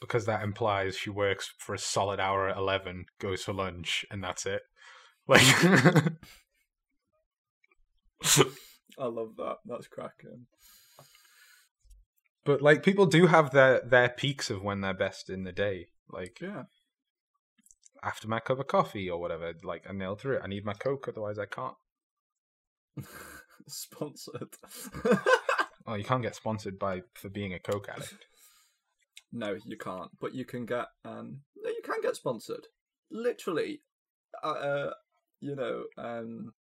because 0.00 0.26
that 0.26 0.42
implies 0.42 0.96
she 0.96 1.10
works 1.10 1.52
for 1.58 1.74
a 1.74 1.78
solid 1.78 2.20
hour 2.20 2.48
at 2.48 2.56
eleven, 2.56 3.06
goes 3.18 3.42
for 3.42 3.52
lunch, 3.52 4.04
and 4.10 4.22
that's 4.22 4.46
it. 4.46 4.62
Like, 5.28 5.42
I 8.98 9.06
love 9.06 9.36
that. 9.36 9.56
That's 9.66 9.88
cracking. 9.88 10.46
but 12.44 12.62
like 12.62 12.82
people 12.82 13.06
do 13.06 13.26
have 13.26 13.50
their 13.50 13.80
their 13.80 14.08
peaks 14.08 14.50
of 14.50 14.62
when 14.62 14.80
they're 14.80 14.94
best 14.94 15.28
in 15.30 15.44
the 15.44 15.52
day. 15.52 15.88
Like 16.08 16.40
Yeah. 16.40 16.64
after 18.02 18.28
my 18.28 18.38
cup 18.40 18.60
of 18.60 18.66
coffee 18.68 19.10
or 19.10 19.20
whatever, 19.20 19.52
like 19.64 19.84
I 19.88 19.92
nail 19.92 20.14
through 20.14 20.36
it. 20.36 20.42
I 20.44 20.48
need 20.48 20.64
my 20.64 20.74
coke, 20.74 21.08
otherwise 21.08 21.38
I 21.38 21.46
can't. 21.46 21.74
Sponsored. 23.66 24.54
Oh, 25.88 25.94
you 25.94 26.04
can't 26.04 26.22
get 26.22 26.34
sponsored 26.36 26.78
by 26.78 27.02
for 27.14 27.28
being 27.28 27.52
a 27.54 27.58
coke 27.58 27.88
addict. 27.88 28.26
No, 29.38 29.56
you 29.64 29.76
can't. 29.76 30.10
But 30.20 30.34
you 30.34 30.44
can 30.44 30.66
get. 30.66 30.86
Um, 31.04 31.40
no, 31.56 31.70
you 31.70 31.82
can 31.84 32.00
get 32.02 32.16
sponsored. 32.16 32.66
Literally, 33.10 33.82
uh, 34.42 34.46
uh, 34.46 34.90
you 35.40 35.54
know, 35.54 35.84
um, 35.98 36.52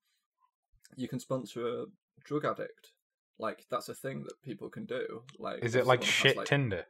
you 0.95 1.07
can 1.07 1.19
sponsor 1.19 1.67
a 1.67 1.85
drug 2.23 2.45
addict. 2.45 2.91
Like 3.39 3.65
that's 3.69 3.89
a 3.89 3.93
thing 3.95 4.23
that 4.23 4.41
people 4.43 4.69
can 4.69 4.85
do. 4.85 5.23
Like, 5.39 5.63
Is 5.63 5.75
it 5.75 5.85
like 5.85 6.03
shit 6.03 6.37
like- 6.37 6.47
Tinder? 6.47 6.85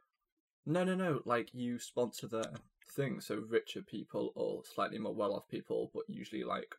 No, 0.64 0.84
no, 0.84 0.94
no. 0.94 1.20
Like 1.24 1.50
you 1.52 1.78
sponsor 1.78 2.26
their 2.28 2.50
thing, 2.94 3.20
so 3.20 3.42
richer 3.48 3.82
people 3.82 4.32
or 4.34 4.62
slightly 4.74 4.98
more 4.98 5.14
well-off 5.14 5.48
people, 5.48 5.90
but 5.94 6.04
usually 6.08 6.44
like 6.44 6.74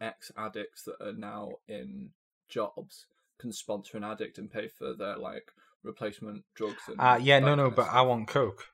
ex-addicts 0.00 0.84
that 0.84 0.96
are 1.06 1.12
now 1.12 1.50
in 1.68 2.10
jobs 2.48 3.06
can 3.38 3.52
sponsor 3.52 3.96
an 3.96 4.04
addict 4.04 4.38
and 4.38 4.50
pay 4.50 4.68
for 4.68 4.94
their 4.94 5.16
like 5.16 5.50
replacement 5.82 6.44
drugs. 6.54 6.82
And 6.88 7.00
Uh 7.00 7.18
yeah, 7.20 7.38
no, 7.38 7.54
no, 7.54 7.70
but 7.70 7.88
I 7.90 8.02
want 8.02 8.28
coke. 8.28 8.64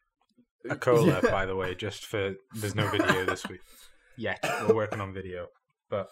A 0.68 0.76
cola, 0.76 1.06
Yeah. 1.06 1.20
by 1.30 1.46
the 1.46 1.54
way, 1.56 1.74
just 1.74 2.04
for 2.04 2.34
there's 2.54 2.74
no 2.74 2.88
video 2.90 3.24
this 3.24 3.46
week 3.48 3.60
yet. 4.16 4.38
We're 4.66 4.74
working 4.74 5.00
on 5.00 5.12
video, 5.14 5.46
but 5.88 6.08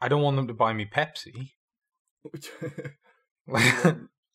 I 0.00 0.08
don't 0.08 0.22
want 0.22 0.36
them 0.36 0.46
to 0.48 0.54
buy 0.54 0.72
me 0.72 0.84
Pepsi. 0.86 1.50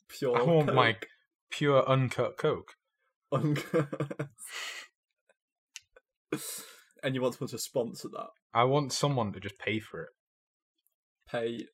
Pure. 0.10 0.38
I 0.38 0.42
want 0.44 0.68
Coke. 0.68 0.76
like 0.76 1.08
pure 1.50 1.88
uncut 1.88 2.38
Coke. 2.38 2.74
Un- 3.32 3.58
and 7.04 7.16
you 7.16 7.22
want 7.22 7.36
someone 7.36 7.50
to 7.50 7.58
sponsor 7.58 8.10
that? 8.10 8.28
I 8.54 8.64
want 8.66 8.92
someone 8.94 9.32
to 9.34 9.40
just 9.40 9.58
pay 9.58 9.80
for 9.80 10.04
it. 10.04 10.10
Pay 11.30 11.66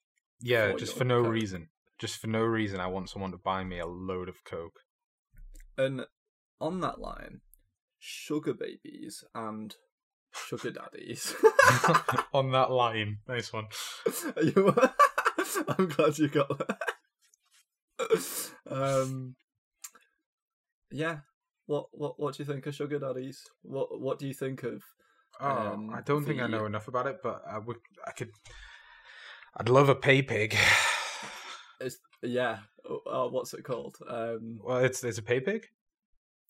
Yeah, 0.42 0.72
For 0.72 0.78
just 0.80 0.98
for 0.98 1.04
no 1.04 1.24
Coke. 1.24 1.32
reason. 1.34 1.70
Just 2.00 2.18
for 2.18 2.28
no 2.28 2.42
reason, 2.42 2.80
I 2.80 2.88
want 2.88 3.10
someone 3.10 3.32
to 3.32 3.38
buy 3.38 3.64
me 3.64 3.80
a 3.80 3.86
load 3.88 4.30
of 4.30 4.44
Coke. 4.44 4.80
And 5.78 6.06
on 6.62 6.80
that 6.82 7.00
line, 7.00 7.42
sugar 8.00 8.54
babies 8.54 9.24
and 9.34 9.76
sugar 10.34 10.72
daddies. 10.72 11.34
On 12.34 12.52
that 12.52 12.70
line, 12.72 13.20
nice 13.28 13.52
one. 13.52 13.66
You- 14.42 14.76
I'm 15.68 15.88
glad 15.88 16.18
you 16.20 16.28
got 16.28 16.50
that. 16.60 16.80
um, 18.70 19.36
yeah. 20.92 21.20
What 21.66 21.88
what 21.92 22.20
what 22.20 22.36
do 22.36 22.44
you 22.44 22.48
think 22.48 22.66
of 22.68 22.76
sugar 22.76 23.00
daddies? 23.00 23.44
What 23.64 24.00
what 24.00 24.20
do 24.20 24.28
you 24.28 24.34
think 24.34 24.64
of? 24.64 24.84
Oh, 25.40 25.48
Um, 25.74 25.90
I 25.94 26.02
don't 26.02 26.24
think 26.26 26.42
I 26.42 26.48
know 26.48 26.66
enough 26.66 26.88
about 26.88 27.08
it, 27.08 27.18
but 27.22 27.44
I 27.48 27.58
would, 27.60 27.78
I 28.06 28.12
could, 28.12 28.32
I'd 29.56 29.70
love 29.70 29.90
a 29.90 29.96
pay 29.96 30.22
pig. 30.22 30.56
Is 31.82 32.00
yeah. 32.22 32.60
Oh, 32.90 33.02
oh, 33.06 33.28
what's 33.30 33.54
it 33.54 33.64
called? 33.64 33.98
Um, 34.08 34.60
Well, 34.64 34.80
it's 34.80 35.04
it's 35.04 35.18
a 35.18 35.24
pay 35.24 35.40
pig 35.40 35.68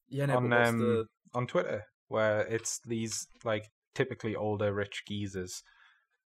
yeah. 0.09 0.25
No, 0.27 0.37
On, 0.37 0.53
um, 0.53 0.79
the 0.79 1.05
on 1.33 1.47
Twitter 1.47 1.85
where 2.07 2.41
it's 2.41 2.79
these 2.85 3.27
like 3.43 3.69
typically 3.93 4.35
older 4.35 4.73
rich 4.73 5.03
geezers 5.05 5.63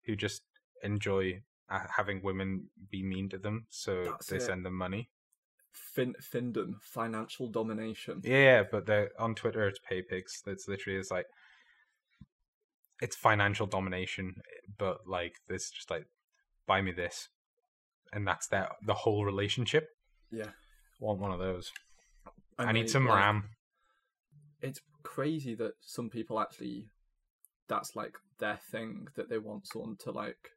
who 0.07 0.17
just 0.17 0.43
enjoy 0.83 1.43
uh, 1.69 1.81
having 1.97 2.23
women 2.23 2.71
be 2.91 3.03
mean 3.03 3.29
to 3.29 3.39
them, 3.39 3.67
so 3.69 4.05
That's 4.05 4.29
they 4.29 4.37
it. 4.37 4.43
send 4.43 4.65
them 4.65 4.75
money. 4.75 5.11
fin 5.73 6.15
findom 6.21 6.81
financial 6.81 7.49
domination? 7.49 8.21
Yeah, 8.25 8.63
but 8.71 8.87
they're 8.87 9.11
on 9.19 9.35
Twitter. 9.35 9.67
It's 9.69 9.81
pay 9.81 10.03
pigs. 10.03 10.43
It's 10.47 10.69
literally 10.69 10.99
it's 10.99 11.11
like 11.11 11.27
it's 13.03 13.17
financial 13.17 13.67
domination, 13.67 14.37
but 14.79 15.07
like 15.07 15.35
this 15.49 15.71
just 15.71 15.91
like 15.91 16.07
buy 16.67 16.81
me 16.81 16.93
this, 16.93 17.29
and 18.13 18.27
that's 18.27 18.49
that 18.49 18.71
the 18.85 18.95
whole 18.95 19.25
relationship. 19.25 19.89
Yeah. 20.31 20.51
Want 21.01 21.21
one 21.21 21.33
of 21.33 21.39
those? 21.39 21.73
And 22.59 22.69
I 22.69 22.73
need 22.73 22.89
some 22.89 23.07
like, 23.07 23.17
RAM. 23.17 23.45
it's 24.63 24.81
crazy 25.03 25.55
that 25.55 25.73
some 25.81 26.09
people 26.09 26.41
actually 26.41 26.89
that's 27.69 27.95
like 27.95 28.15
their 28.39 28.59
thing 28.71 29.09
that 29.17 29.29
they 29.29 29.39
want 29.39 29.67
someone 29.67 29.97
to 30.01 30.11
like 30.11 30.51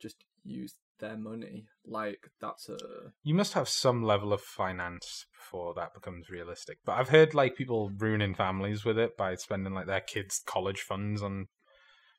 just 0.00 0.16
use 0.44 0.74
their 0.98 1.16
money 1.16 1.66
like 1.84 2.30
that's 2.40 2.68
a 2.68 2.78
You 3.22 3.34
must 3.34 3.52
have 3.52 3.68
some 3.68 4.02
level 4.02 4.32
of 4.32 4.40
finance 4.40 5.26
before 5.38 5.74
that 5.74 5.94
becomes 5.94 6.30
realistic. 6.30 6.78
But 6.84 6.92
I've 6.92 7.10
heard 7.10 7.34
like 7.34 7.56
people 7.56 7.90
ruining 7.96 8.34
families 8.34 8.84
with 8.84 8.98
it 8.98 9.16
by 9.16 9.34
spending 9.34 9.74
like 9.74 9.86
their 9.86 10.00
kids' 10.00 10.42
college 10.44 10.80
funds 10.80 11.22
on 11.22 11.46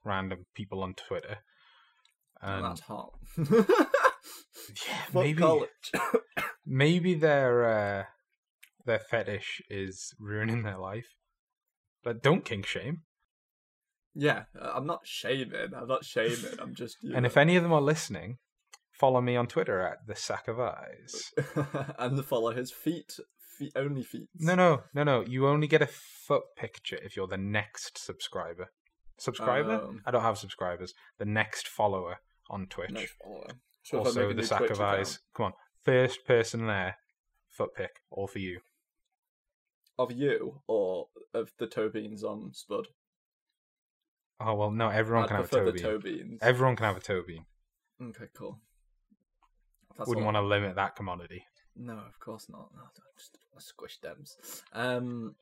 random 0.05 0.45
people 0.53 0.84
on 0.84 0.93
Twitter. 0.93 1.39
Oh, 2.41 2.53
and 2.53 2.65
that's 2.65 2.82
hot 2.82 3.13
yeah, 4.88 5.01
Fuck 5.05 5.24
maybe 5.24 5.41
college 5.41 5.91
maybe 6.65 7.13
their 7.15 7.65
uh, 7.65 8.03
their 8.86 8.99
fetish 8.99 9.61
is 9.70 10.13
ruining 10.20 10.63
their 10.63 10.78
life. 10.78 11.15
But 12.03 12.24
don't 12.24 12.45
kink 12.45 12.65
shame. 12.65 13.01
yeah 14.15 14.43
i'm 14.61 14.88
not 14.88 15.01
shaming 15.03 15.74
i'm 15.76 15.88
not 15.88 16.05
shaming 16.05 16.57
i'm 16.59 16.74
just 16.74 16.97
you 17.01 17.13
And 17.15 17.26
if 17.26 17.36
any 17.38 17.55
of 17.57 17.63
them 17.63 17.74
are 17.74 17.82
listening, 17.82 18.38
follow 18.91 19.22
me 19.22 19.36
on 19.36 19.47
Twitter 19.47 19.82
at 19.82 20.07
the 20.07 20.15
sack 20.15 20.47
of 20.47 20.59
eyes. 20.59 21.32
know. 21.55 21.93
and 21.99 22.26
follow 22.26 22.51
his 22.51 22.72
feet 22.72 23.20
feet 23.57 23.74
only 23.76 24.03
feet 24.03 24.28
No, 24.39 24.55
no, 24.55 24.84
no, 24.93 25.03
no. 25.03 25.22
You 25.22 25.47
only 25.47 25.68
get 25.68 25.82
a 25.82 25.88
foot 25.88 26.43
picture 26.55 26.99
if 27.03 27.15
you're 27.15 27.28
the 27.28 27.38
next 27.38 27.97
subscriber. 27.97 28.72
Subscriber? 29.18 29.82
Um, 29.82 30.01
I 30.05 30.11
don't 30.11 30.22
have 30.22 30.38
subscribers. 30.38 30.93
The 31.18 31.26
next 31.26 31.68
follower 31.68 32.20
on 32.49 32.68
Twitch. 32.68 32.91
no 32.91 33.01
follower 33.24 33.47
so 33.89 33.99
also, 33.99 34.33
the 34.33 34.43
sack 34.43 34.69
of 34.69 34.81
eyes. 34.81 35.19
Come 35.33 35.47
on, 35.47 35.53
first 35.85 36.25
person 36.25 36.67
there. 36.67 36.97
Foot 37.49 37.73
pic, 37.75 38.01
all 38.11 38.27
for 38.27 38.39
you. 38.39 38.59
of 39.97 40.11
you 40.11 40.61
or 40.67 41.07
of 41.33 41.51
the 41.57 41.65
toe 41.67 41.89
beans 41.89 42.23
on 42.23 42.51
spud 42.53 42.88
Oh 44.39 44.53
well, 44.53 44.69
no. 44.71 44.89
Everyone 44.89 45.23
i 45.23 45.27
can 45.27 45.38
have 45.38 45.45
a 45.45 45.47
toe 45.49 45.65
the 45.65 45.71
bean. 45.71 45.81
toe 45.81 45.97
beans 45.97 46.39
Everyone 46.43 46.75
can 46.75 46.85
have 46.85 46.97
a 46.97 46.99
toe 46.99 47.23
bean. 47.25 47.45
okay 48.01 48.25
cool 48.38 48.59
That's 49.97 50.07
Wouldn't 50.07 50.27
all- 50.27 50.33
want 50.33 50.43
to 50.43 50.47
limit 50.47 50.75
that 50.75 50.95
commodity. 50.95 51.43
No, 51.75 51.93
of 51.93 52.19
course 52.19 52.47
not. 52.49 52.69
No, 52.75 52.81
just 53.17 53.38
squish 53.59 53.97
dems. 54.03 54.35
Um, 54.73 55.35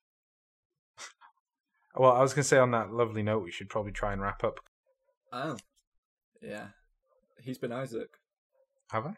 Well, 1.98 2.12
I 2.14 2.22
was 2.22 2.34
gonna 2.34 2.44
say 2.44 2.58
on 2.58 2.72
that 2.72 2.92
lovely 2.94 3.24
note, 3.24 3.44
we 3.44 3.52
should 3.52 3.70
probably 3.70 3.92
try 3.94 4.14
and 4.14 4.22
wrap 4.22 4.44
up. 4.44 4.60
oh, 5.34 5.58
yeah. 6.42 6.68
He's 7.42 7.58
been 7.58 7.72
Isaac. 7.72 8.10
Have 8.92 9.08
I? 9.08 9.16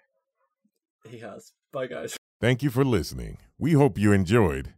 He 1.10 1.20
has. 1.20 1.52
Bye, 1.72 1.88
guys. 1.88 2.18
Thank 2.40 2.64
you 2.64 2.70
for 2.70 2.86
listening. 2.86 3.38
We 3.58 3.74
hope 3.74 3.98
you 3.98 4.12
enjoyed 4.14 4.74